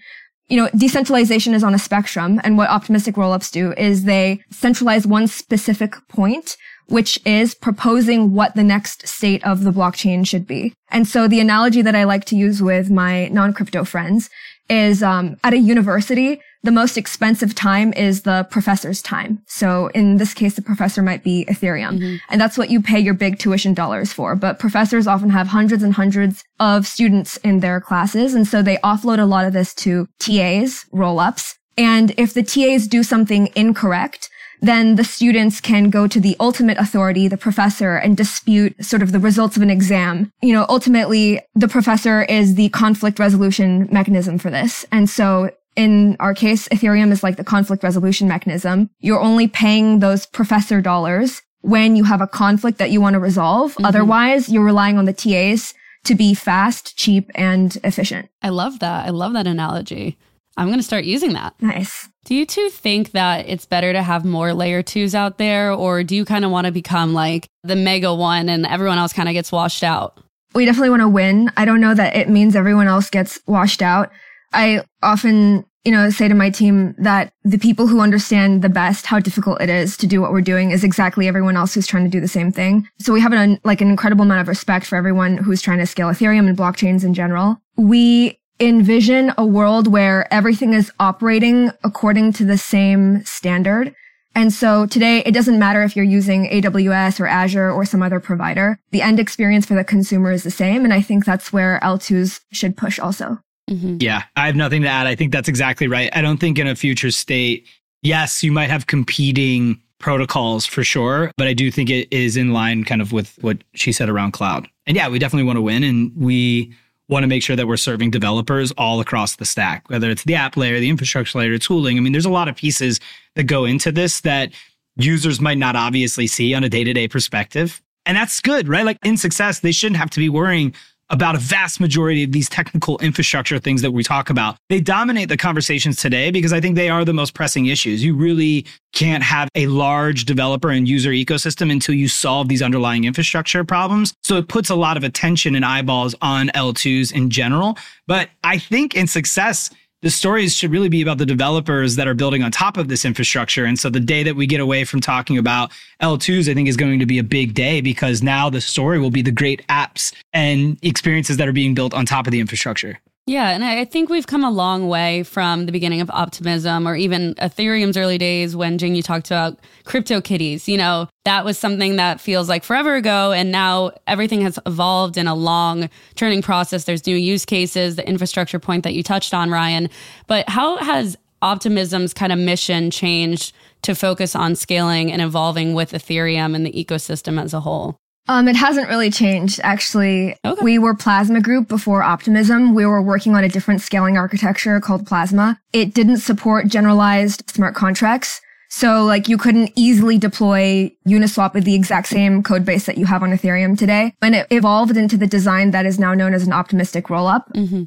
you 0.50 0.58
know, 0.58 0.70
decentralization 0.76 1.54
is 1.54 1.64
on 1.64 1.74
a 1.74 1.80
spectrum. 1.80 2.40
And 2.44 2.58
what 2.58 2.70
optimistic 2.70 3.16
rollups 3.16 3.52
do 3.52 3.74
is 3.74 4.04
they 4.04 4.42
centralize 4.52 5.08
one 5.08 5.28
specific 5.28 5.96
point, 6.10 6.58
which 6.88 7.20
is 7.26 7.56
proposing 7.56 8.34
what 8.34 8.56
the 8.56 8.64
next 8.64 9.08
state 9.08 9.44
of 9.46 9.64
the 9.64 9.72
blockchain 9.72 10.28
should 10.28 10.46
be. 10.46 10.74
And 10.90 11.08
so 11.08 11.28
the 11.28 11.40
analogy 11.40 11.82
that 11.82 11.96
I 11.96 12.04
like 12.04 12.26
to 12.26 12.36
use 12.36 12.62
with 12.62 12.92
my 12.92 13.30
non-crypto 13.30 13.86
friends 13.86 14.30
is 14.70 15.02
um, 15.02 15.38
at 15.44 15.54
a 15.54 15.58
university, 15.58 16.42
the 16.64 16.72
most 16.72 16.98
expensive 16.98 17.54
time 17.54 17.92
is 17.94 18.22
the 18.22 18.48
professor's 18.50 19.02
time. 19.02 19.42
So 19.48 19.88
in 19.88 20.18
this 20.18 20.34
case, 20.34 20.56
the 20.56 20.62
professor 20.62 21.02
might 21.02 21.24
be 21.24 21.46
Ethereum. 21.50 22.00
Mm-hmm. 22.00 22.16
And 22.30 22.40
that's 22.40 22.58
what 22.58 22.70
you 22.70 22.82
pay 22.82 23.00
your 23.00 23.14
big 23.14 23.38
tuition 23.38 23.74
dollars 23.74 24.14
for. 24.14 24.36
But 24.36 24.60
professors 24.60 25.06
often 25.06 25.30
have 25.30 25.48
hundreds 25.48 25.84
and 25.84 25.94
hundreds 25.94 26.44
of 26.60 26.88
students 26.88 27.36
in 27.38 27.60
their 27.60 27.82
classes. 27.82 28.34
And 28.34 28.48
so 28.48 28.62
they 28.62 28.78
offload 28.78 29.20
a 29.20 29.26
lot 29.26 29.46
of 29.46 29.54
this 29.54 29.74
to 29.76 30.08
TAs, 30.20 30.86
roll-ups. 30.92 31.58
And 31.78 32.14
if 32.18 32.34
the 32.34 32.44
TAs 32.44 32.88
do 32.88 33.04
something 33.04 33.50
incorrect, 33.56 34.30
then 34.62 34.96
the 34.96 35.04
students 35.04 35.60
can 35.60 35.90
go 35.90 36.08
to 36.08 36.22
the 36.22 36.38
ultimate 36.40 36.78
authority, 36.78 37.28
the 37.28 37.36
professor, 37.36 37.98
and 37.98 38.16
dispute 38.16 38.74
sort 38.84 39.02
of 39.02 39.12
the 39.12 39.20
results 39.20 39.58
of 39.58 39.64
an 39.64 39.70
exam. 39.70 40.32
You 40.42 40.54
know, 40.54 40.66
ultimately, 40.70 41.42
the 41.54 41.68
professor 41.68 42.24
is 42.24 42.56
the 42.56 42.70
conflict 42.70 43.20
resolution 43.20 43.90
mechanism 43.92 44.38
for 44.38 44.50
this. 44.50 44.86
And 44.90 45.10
so 45.10 45.52
in 45.76 46.16
our 46.20 46.34
case, 46.34 46.68
Ethereum 46.70 47.12
is 47.12 47.24
like 47.24 47.38
the 47.38 47.44
conflict 47.44 47.84
resolution 47.84 48.28
mechanism. 48.28 48.90
You're 49.00 49.20
only 49.20 49.48
paying 49.48 50.00
those 50.00 50.26
professor 50.26 50.82
dollars 50.82 51.42
when 51.62 51.96
you 51.96 52.04
have 52.04 52.22
a 52.22 52.28
conflict 52.28 52.78
that 52.78 52.92
you 52.92 53.02
want 53.02 53.14
to 53.14 53.20
resolve. 53.20 53.74
Mm-hmm. 53.74 53.86
Otherwise, 53.86 54.50
you're 54.50 54.66
relying 54.66 54.98
on 54.98 55.06
the 55.06 55.14
TAs 55.14 55.74
to 56.04 56.16
be 56.16 56.34
fast, 56.34 56.98
cheap, 56.98 57.32
and 57.36 57.78
efficient. 57.84 58.30
I 58.42 58.50
love 58.50 58.80
that. 58.80 59.06
I 59.06 59.10
love 59.10 59.34
that 59.34 59.48
analogy. 59.48 60.18
I'm 60.58 60.68
going 60.68 60.80
to 60.80 60.84
start 60.84 61.06
using 61.06 61.34
that. 61.34 61.56
Nice. 61.62 62.10
Do 62.26 62.36
you 62.36 62.46
two 62.46 62.70
think 62.70 63.12
that 63.12 63.48
it's 63.48 63.66
better 63.66 63.92
to 63.92 64.04
have 64.04 64.24
more 64.24 64.54
layer 64.54 64.84
twos 64.84 65.16
out 65.16 65.38
there, 65.38 65.72
or 65.72 66.04
do 66.04 66.16
you 66.16 66.26
kind 66.26 66.46
of 66.46 66.52
want 66.52 66.66
to 66.66 66.72
become 66.72 67.14
like 67.14 67.48
the 67.64 67.76
mega 67.76 68.14
one 68.14 68.50
and 68.50 68.66
everyone 68.66 68.98
else 68.98 69.14
kind 69.14 69.28
of 69.28 69.34
gets 69.34 69.52
washed 69.52 69.84
out? 69.84 70.20
We 70.54 70.66
definitely 70.66 70.92
want 70.92 71.02
to 71.02 71.10
win. 71.10 71.52
I 71.58 71.66
don't 71.66 71.82
know 71.82 71.96
that 71.96 72.16
it 72.16 72.30
means 72.30 72.56
everyone 72.56 72.88
else 72.88 73.10
gets 73.10 73.40
washed 73.48 73.82
out. 73.82 74.12
I 74.54 74.84
often, 75.02 75.66
you 75.84 75.92
know, 75.92 76.10
say 76.10 76.28
to 76.28 76.34
my 76.34 76.50
team 76.50 76.96
that 76.98 77.34
the 77.44 77.58
people 77.58 77.88
who 77.88 78.00
understand 78.00 78.62
the 78.62 78.70
best 78.70 79.06
how 79.06 79.20
difficult 79.20 79.62
it 79.62 79.70
is 79.70 79.98
to 79.98 80.08
do 80.08 80.22
what 80.22 80.32
we're 80.32 80.42
doing 80.42 80.72
is 80.72 80.84
exactly 80.84 81.28
everyone 81.28 81.58
else 81.58 81.74
who's 81.74 81.88
trying 81.88 82.06
to 82.06 82.10
do 82.10 82.22
the 82.22 82.28
same 82.28 82.52
thing. 82.52 82.88
So 83.00 83.14
we 83.14 83.22
have 83.22 83.34
an, 83.34 83.60
like 83.64 83.82
an 83.82 83.90
incredible 83.90 84.24
amount 84.24 84.42
of 84.42 84.48
respect 84.48 84.86
for 84.86 84.96
everyone 84.96 85.38
who's 85.38 85.62
trying 85.62 85.80
to 85.80 85.86
scale 85.86 86.08
Ethereum 86.08 86.48
and 86.48 86.58
blockchains 86.58 87.04
in 87.04 87.14
general. 87.14 87.58
We 87.76 88.40
envision 88.60 89.34
a 89.38 89.46
world 89.46 89.88
where 89.88 90.32
everything 90.34 90.74
is 90.74 90.92
operating 91.00 91.72
according 91.84 92.34
to 92.34 92.46
the 92.46 92.58
same 92.58 93.24
standard. 93.26 93.94
And 94.36 94.52
so 94.52 94.88
today, 94.88 95.20
it 95.26 95.34
doesn't 95.34 95.60
matter 95.60 95.84
if 95.84 95.96
you're 95.96 96.06
using 96.06 96.50
AWS 96.50 97.20
or 97.20 97.28
Azure 97.28 97.72
or 97.72 97.86
some 97.86 98.02
other 98.02 98.20
provider. 98.20 98.80
The 98.92 99.02
end 99.02 99.20
experience 99.20 99.66
for 99.66 99.76
the 99.76 99.84
consumer 99.84 100.32
is 100.32 100.44
the 100.44 100.52
same. 100.52 100.84
And 100.84 100.94
I 100.94 101.02
think 101.02 101.26
that's 101.26 101.54
where 101.54 101.80
L2s 101.84 102.42
should 102.52 102.76
push 102.76 102.98
also. 102.98 103.40
Mm-hmm. 103.70 103.98
Yeah, 104.00 104.24
I 104.36 104.48
have 104.48 104.56
nothing 104.56 104.82
to 104.82 104.88
add. 104.88 105.08
I 105.08 105.16
think 105.16 105.32
that's 105.32 105.48
exactly 105.48 105.88
right. 105.88 106.10
I 106.16 106.22
don't 106.22 106.38
think 106.38 106.60
in 106.60 106.68
a 106.68 106.76
future 106.76 107.12
state, 107.12 107.68
yes, 108.02 108.44
you 108.44 108.52
might 108.52 108.70
have 108.70 108.88
competing 108.88 109.82
protocols 110.00 110.66
for 110.66 110.84
sure, 110.84 111.32
but 111.38 111.48
I 111.48 111.54
do 111.54 111.72
think 111.72 111.90
it 111.90 112.12
is 112.12 112.36
in 112.36 112.52
line 112.52 112.84
kind 112.84 113.02
of 113.02 113.14
with 113.14 113.38
what 113.42 113.60
she 113.74 113.94
said 113.94 114.10
around 114.10 114.34
cloud. 114.34 114.68
And 114.86 114.98
yeah, 114.98 115.08
we 115.08 115.18
definitely 115.18 115.46
want 115.46 115.58
to 115.58 115.62
win 115.62 115.82
and 115.84 116.12
we 116.16 116.74
want 117.08 117.24
to 117.24 117.28
make 117.28 117.42
sure 117.42 117.56
that 117.56 117.68
we're 117.68 117.78
serving 117.78 118.12
developers 118.12 118.74
all 118.74 119.00
across 119.00 119.38
the 119.38 119.46
stack, 119.46 119.90
whether 119.90 120.10
it's 120.10 120.24
the 120.26 120.36
app 120.36 120.58
layer, 120.58 120.80
the 120.80 120.90
infrastructure 120.90 121.40
layer, 121.40 121.58
tooling. 121.58 121.98
I 121.98 122.02
mean, 122.02 122.12
there's 122.12 122.26
a 122.26 122.30
lot 122.30 122.50
of 122.50 122.56
pieces 122.56 123.00
that 123.36 123.44
go 123.44 123.64
into 123.64 123.92
this 123.92 124.22
that 124.22 124.52
users 124.98 125.40
might 125.40 125.58
not 125.58 125.76
obviously 125.76 126.28
see 126.28 126.54
on 126.54 126.64
a 126.64 126.70
day 126.70 126.84
to 126.84 126.94
day 126.94 127.08
perspective. 127.08 127.82
And 128.06 128.18
that's 128.18 128.42
good, 128.42 128.68
right? 128.68 128.86
Like 128.86 128.98
in 129.04 129.16
success, 129.16 129.62
they 129.62 129.72
shouldn't 129.72 129.98
have 129.98 130.10
to 130.12 130.20
be 130.20 130.28
worrying 130.28 130.76
about 131.14 131.36
a 131.36 131.38
vast 131.38 131.80
majority 131.80 132.24
of 132.24 132.32
these 132.32 132.50
technical 132.50 132.98
infrastructure 132.98 133.60
things 133.60 133.84
that 133.84 133.92
we 133.92 134.04
talk 134.04 134.32
about. 134.32 134.58
They 134.70 134.82
dominate 134.82 135.30
the 135.30 135.38
conversations 135.38 135.98
today 135.98 136.32
because 136.32 136.52
I 136.52 136.60
think 136.60 136.76
they 136.76 136.90
are 136.90 137.06
the 137.06 137.14
most 137.14 137.36
pressing 137.36 137.68
issues. 137.68 138.04
You 138.04 138.16
really 138.16 138.66
can't 138.94 139.22
have 139.22 139.48
a 139.54 139.68
large 139.68 140.26
developer 140.26 140.72
and 140.72 140.88
user 140.88 141.12
ecosystem 141.12 141.72
until 141.72 141.94
you 141.94 142.08
solve 142.08 142.48
these 142.48 142.64
underlying 142.64 143.04
infrastructure 143.04 143.64
problems. 143.64 144.16
So 144.24 144.38
it 144.38 144.48
puts 144.48 144.72
a 144.72 144.76
lot 144.76 144.98
of 144.98 145.04
attention 145.04 145.54
and 145.54 145.64
eyeballs 145.64 146.16
on 146.20 146.48
L2s 146.50 147.14
in 147.14 147.30
general. 147.30 147.78
But 148.08 148.30
I 148.44 148.58
think 148.58 148.96
in 148.96 149.06
success, 149.06 149.70
the 150.04 150.12
stories 150.12 150.54
should 150.54 150.70
really 150.70 150.90
be 150.90 151.02
about 151.02 151.18
the 151.18 151.26
developers 151.26 151.96
that 151.96 152.10
are 152.10 152.14
building 152.14 152.44
on 152.44 152.52
top 152.52 152.76
of 152.76 152.90
this 152.90 153.06
infrastructure. 153.06 153.64
And 153.64 153.80
so 153.80 153.90
the 153.90 154.02
day 154.02 154.22
that 154.24 154.36
we 154.36 154.46
get 154.46 154.60
away 154.60 154.84
from 154.84 155.00
talking 155.00 155.38
about 155.38 155.72
L2s, 156.02 156.52
I 156.52 156.54
think 156.54 156.68
is 156.68 156.76
going 156.76 157.00
to 157.00 157.06
be 157.06 157.20
a 157.20 157.24
big 157.24 157.54
day 157.54 157.80
because 157.80 158.22
now 158.22 158.50
the 158.50 158.60
story 158.60 159.00
will 159.00 159.12
be 159.12 159.22
the 159.22 159.32
great 159.32 159.66
apps 159.68 160.14
and 160.34 160.78
experiences 160.82 161.38
that 161.38 161.48
are 161.48 161.54
being 161.54 161.74
built 161.74 161.94
on 161.94 162.06
top 162.06 162.28
of 162.28 162.32
the 162.32 162.42
infrastructure. 162.42 163.00
Yeah, 163.26 163.52
and 163.52 163.64
I 163.64 163.86
think 163.86 164.10
we've 164.10 164.28
come 164.28 164.44
a 164.44 164.52
long 164.52 164.90
way 164.90 165.24
from 165.24 165.66
the 165.66 165.72
beginning 165.72 166.02
of 166.02 166.10
optimism 166.10 166.86
or 166.86 166.94
even 166.94 167.36
Ethereum's 167.36 167.96
early 167.96 168.18
days 168.18 168.54
when 168.54 168.78
Jing, 168.78 168.96
you 168.96 169.02
talked 169.02 169.28
about 169.28 169.60
crypto 169.86 170.20
kitties. 170.20 170.68
You 170.68 170.78
know, 170.78 171.08
that 171.24 171.46
was 171.46 171.58
something 171.58 171.96
that 171.96 172.20
feels 172.20 172.50
like 172.50 172.66
forever 172.66 172.96
ago. 172.96 173.32
And 173.32 173.50
now 173.50 173.92
everything 174.08 174.42
has 174.42 174.60
evolved 174.66 175.18
in 175.18 175.28
a 175.28 175.36
long 175.36 175.90
turning 176.16 176.42
process. 176.42 176.84
There's 176.84 177.08
new 177.08 177.16
use 177.16 177.46
cases, 177.46 177.96
the 177.96 178.06
infrastructure 178.06 178.60
point 178.60 178.84
that 178.84 178.94
you 178.94 179.04
touched 179.04 179.34
on, 179.34 179.50
Ryan. 179.50 179.90
But 180.28 180.50
how 180.50 180.76
has 180.78 181.16
optimism's 181.42 182.14
kind 182.14 182.34
of 182.34 182.40
mission 182.40 182.92
changed 182.92 183.56
to 183.84 183.96
focus 183.96 184.36
on 184.36 184.56
scaling 184.56 185.14
and 185.14 185.22
evolving 185.22 185.74
with 185.74 185.94
Ethereum 185.94 186.56
and 186.56 186.66
the 186.66 186.74
ecosystem 186.74 187.42
as 187.42 187.54
a 187.54 187.62
whole? 187.62 187.96
Um, 188.28 188.48
it 188.48 188.56
hasn't 188.56 188.88
really 188.88 189.10
changed, 189.10 189.60
actually. 189.64 190.38
Okay. 190.46 190.62
We 190.64 190.80
were 190.80 190.96
Plasma 190.96 191.42
Group 191.42 191.68
before 191.68 192.04
Optimism. 192.04 192.74
We 192.74 192.86
were 192.86 193.02
working 193.02 193.36
on 193.36 193.44
a 193.44 193.50
different 193.50 193.82
scaling 193.82 194.18
architecture 194.18 194.80
called 194.80 195.06
Plasma. 195.06 195.60
It 195.74 195.94
didn't 195.94 196.18
support 196.18 196.68
generalized 196.68 197.50
smart 197.50 197.76
contracts. 197.76 198.40
So 198.70 199.04
like 199.06 199.28
you 199.28 199.38
couldn't 199.38 199.72
easily 199.76 200.18
deploy 200.18 200.92
Uniswap 201.08 201.54
with 201.54 201.64
the 201.64 201.76
exact 201.76 202.08
same 202.08 202.42
code 202.42 202.66
base 202.66 202.88
that 202.88 202.98
you 202.98 203.06
have 203.06 203.22
on 203.22 203.30
Ethereum 203.30 203.78
today. 203.78 204.16
And 204.22 204.34
it 204.34 204.48
evolved 204.50 204.98
into 204.98 205.16
the 205.16 205.28
design 205.28 205.72
that 205.72 205.86
is 205.86 206.00
now 206.00 206.16
known 206.16 206.34
as 206.34 206.48
an 206.48 206.54
optimistic 206.54 207.06
rollup. 207.06 207.44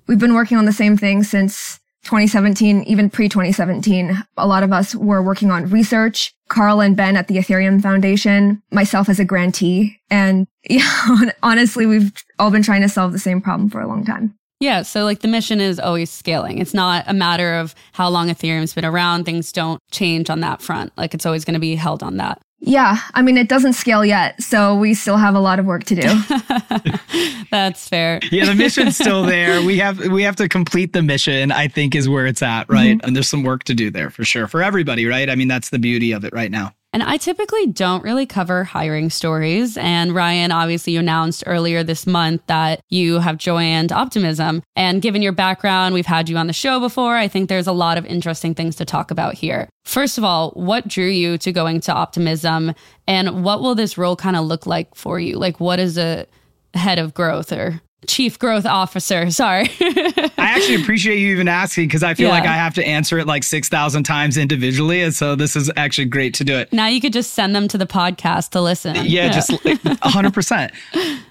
We've 0.07 0.19
been 0.21 0.35
working 0.35 0.59
on 0.59 0.65
the 0.65 0.73
same 0.73 0.97
thing 0.97 1.25
since 1.25 1.81
2017, 2.07 2.85
even 2.85 3.11
pre 3.11 3.29
2017. 3.29 4.17
A 4.37 4.47
lot 4.47 4.63
of 4.63 4.73
us 4.73 4.95
were 4.95 5.23
working 5.23 5.51
on 5.51 5.69
research. 5.69 6.33
Karl 6.49 6.81
and 6.81 6.97
Ben 6.97 7.17
at 7.17 7.27
the 7.27 7.37
Ethereum 7.37 7.83
Foundation, 7.83 8.63
myself 8.71 9.09
as 9.09 9.19
a 9.19 9.25
grantee. 9.25 9.99
And 10.09 10.47
yeah, 10.71 11.31
honestly, 11.43 11.85
we've 11.85 12.13
all 12.39 12.51
been 12.51 12.63
trying 12.63 12.83
to 12.83 12.89
solve 12.89 13.13
the 13.13 13.19
same 13.19 13.41
problem 13.41 13.69
for 13.69 13.81
a 13.81 13.89
long 13.89 14.05
time. 14.05 14.35
Yeah, 14.59 14.83
so 14.83 15.05
like 15.05 15.21
the 15.21 15.29
mission 15.29 15.61
is 15.61 15.79
always 15.79 16.09
scaling. 16.09 16.59
It's 16.59 16.73
not 16.73 17.05
a 17.07 17.13
matter 17.13 17.57
of 17.57 17.75
how 17.93 18.09
long 18.09 18.29
Ethereum's 18.29 18.73
been 18.73 18.87
around. 18.87 19.25
Things 19.25 19.53
don't 19.53 19.81
change 19.91 20.31
on 20.31 20.41
that 20.41 20.63
front. 20.63 20.93
Like 20.97 21.13
it's 21.13 21.27
always 21.27 21.45
going 21.45 21.55
to 21.55 21.61
be 21.61 21.75
held 21.75 22.03
on 22.03 22.17
that. 22.17 22.41
Yeah, 22.67 22.99
I 23.15 23.23
mean, 23.23 23.37
it 23.37 23.49
doesn't 23.49 23.75
scale 23.75 24.05
yet, 24.05 24.43
so 24.43 24.75
we 24.75 24.93
still 24.95 25.17
have 25.17 25.37
a 25.37 25.39
lot 25.39 25.61
of 25.61 25.67
work 25.67 25.85
to 25.85 25.95
do. 25.95 27.39
That's 27.53 27.89
fair. 27.89 28.19
Yeah, 28.33 28.47
the 28.47 28.57
mission's 28.57 28.97
still 28.97 29.23
there. 29.23 29.63
We 29.63 29.79
have 29.79 30.01
we 30.09 30.25
have 30.25 30.35
to 30.37 30.49
complete 30.49 30.93
the 30.93 31.01
mission, 31.01 31.53
I 31.53 31.69
think 31.69 31.95
is 31.95 32.09
where 32.09 32.27
it's 32.27 32.43
at, 32.43 32.69
right? 32.69 32.99
Mm-hmm. 32.99 33.07
And 33.07 33.15
there's 33.15 33.29
some 33.29 33.45
work 33.45 33.63
to 33.65 33.75
do 33.75 33.89
there 33.89 34.11
for 34.11 34.25
sure. 34.25 34.49
For 34.49 34.65
everybody, 34.65 35.07
right? 35.07 35.31
I 35.31 35.37
mean, 35.37 35.47
that's 35.47 35.71
the 35.71 35.79
beauty 35.79 36.11
of 36.11 36.25
it 36.25 36.33
right 36.33 36.51
now. 36.51 36.75
And 36.97 37.03
I 37.03 37.19
typically 37.19 37.67
don't 37.67 38.03
really 38.03 38.25
cover 38.25 38.65
hiring 38.65 39.11
stories. 39.11 39.77
And 39.77 40.15
Ryan, 40.15 40.51
obviously, 40.51 40.95
you 40.95 41.01
announced 41.01 41.45
earlier 41.45 41.83
this 41.83 42.07
month 42.07 42.41
that 42.47 42.81
you 42.89 43.19
have 43.19 43.37
joined 43.37 43.93
Optimism. 43.93 44.63
And 44.77 45.03
given 45.03 45.21
your 45.21 45.33
background, 45.33 45.93
we've 45.93 46.07
had 46.07 46.31
you 46.31 46.39
on 46.39 46.47
the 46.47 46.55
show 46.55 46.81
before. 46.81 47.15
I 47.15 47.29
think 47.29 47.51
there's 47.51 47.67
a 47.67 47.73
lot 47.73 47.99
of 47.99 48.07
interesting 48.07 48.55
things 48.55 48.77
to 48.77 48.87
talk 48.87 49.11
about 49.11 49.35
here. 49.35 49.69
First 49.85 50.17
of 50.17 50.25
all, 50.25 50.53
what 50.53 50.89
drew 50.89 51.09
you 51.09 51.37
to 51.37 51.53
going 51.53 51.81
to 51.81 51.93
Optimism? 51.93 52.73
And 53.07 53.45
what 53.45 53.61
will 53.61 53.75
this 53.75 53.99
role 53.99 54.17
kind 54.17 54.35
of 54.35 54.47
look 54.47 54.67
like 54.67 54.95
for 54.95 55.21
you? 55.21 55.37
Like, 55.37 55.61
what 55.61 55.79
is 55.79 55.99
a 55.99 56.27
head 56.73 56.99
of 56.99 57.13
growth 57.13 57.53
or 57.53 57.83
chief 58.07 58.39
growth 58.39 58.67
officer? 58.67 59.31
Sorry. 59.31 59.69
I 59.81 60.31
actually 60.39 60.81
appreciate 60.83 61.19
you 61.19 61.29
even 61.33 61.49
asking 61.49 61.89
because 61.89 62.03
I 62.03 62.15
feel 62.15 62.29
Yeah. 62.29 62.35
like 62.35 62.45
I 62.45 62.55
have 62.55 62.75
to 62.75 62.87
answer 62.87 63.19
it 63.19 63.27
like 63.27 63.43
6,000 63.43 64.05
times 64.05 64.37
individually. 64.37 65.03
And 65.03 65.15
so 65.15 65.35
this 65.35 65.57
is 65.57 65.71
actually 65.77 66.05
great 66.07 66.35
to 66.35 66.45
do 66.45 66.57
it. 66.57 66.73
now 66.73 66.87
you 66.87 67.01
could 67.01 67.13
just 67.13 67.33
send 67.35 67.55
them 67.55 67.67
to 67.69 67.79
the 67.79 67.87
podcast 67.87 68.51
to 68.51 68.61
listen. 68.61 68.97
Yeah, 69.05 69.29
just 69.31 69.51
like 69.65 69.81
100%. 69.83 70.71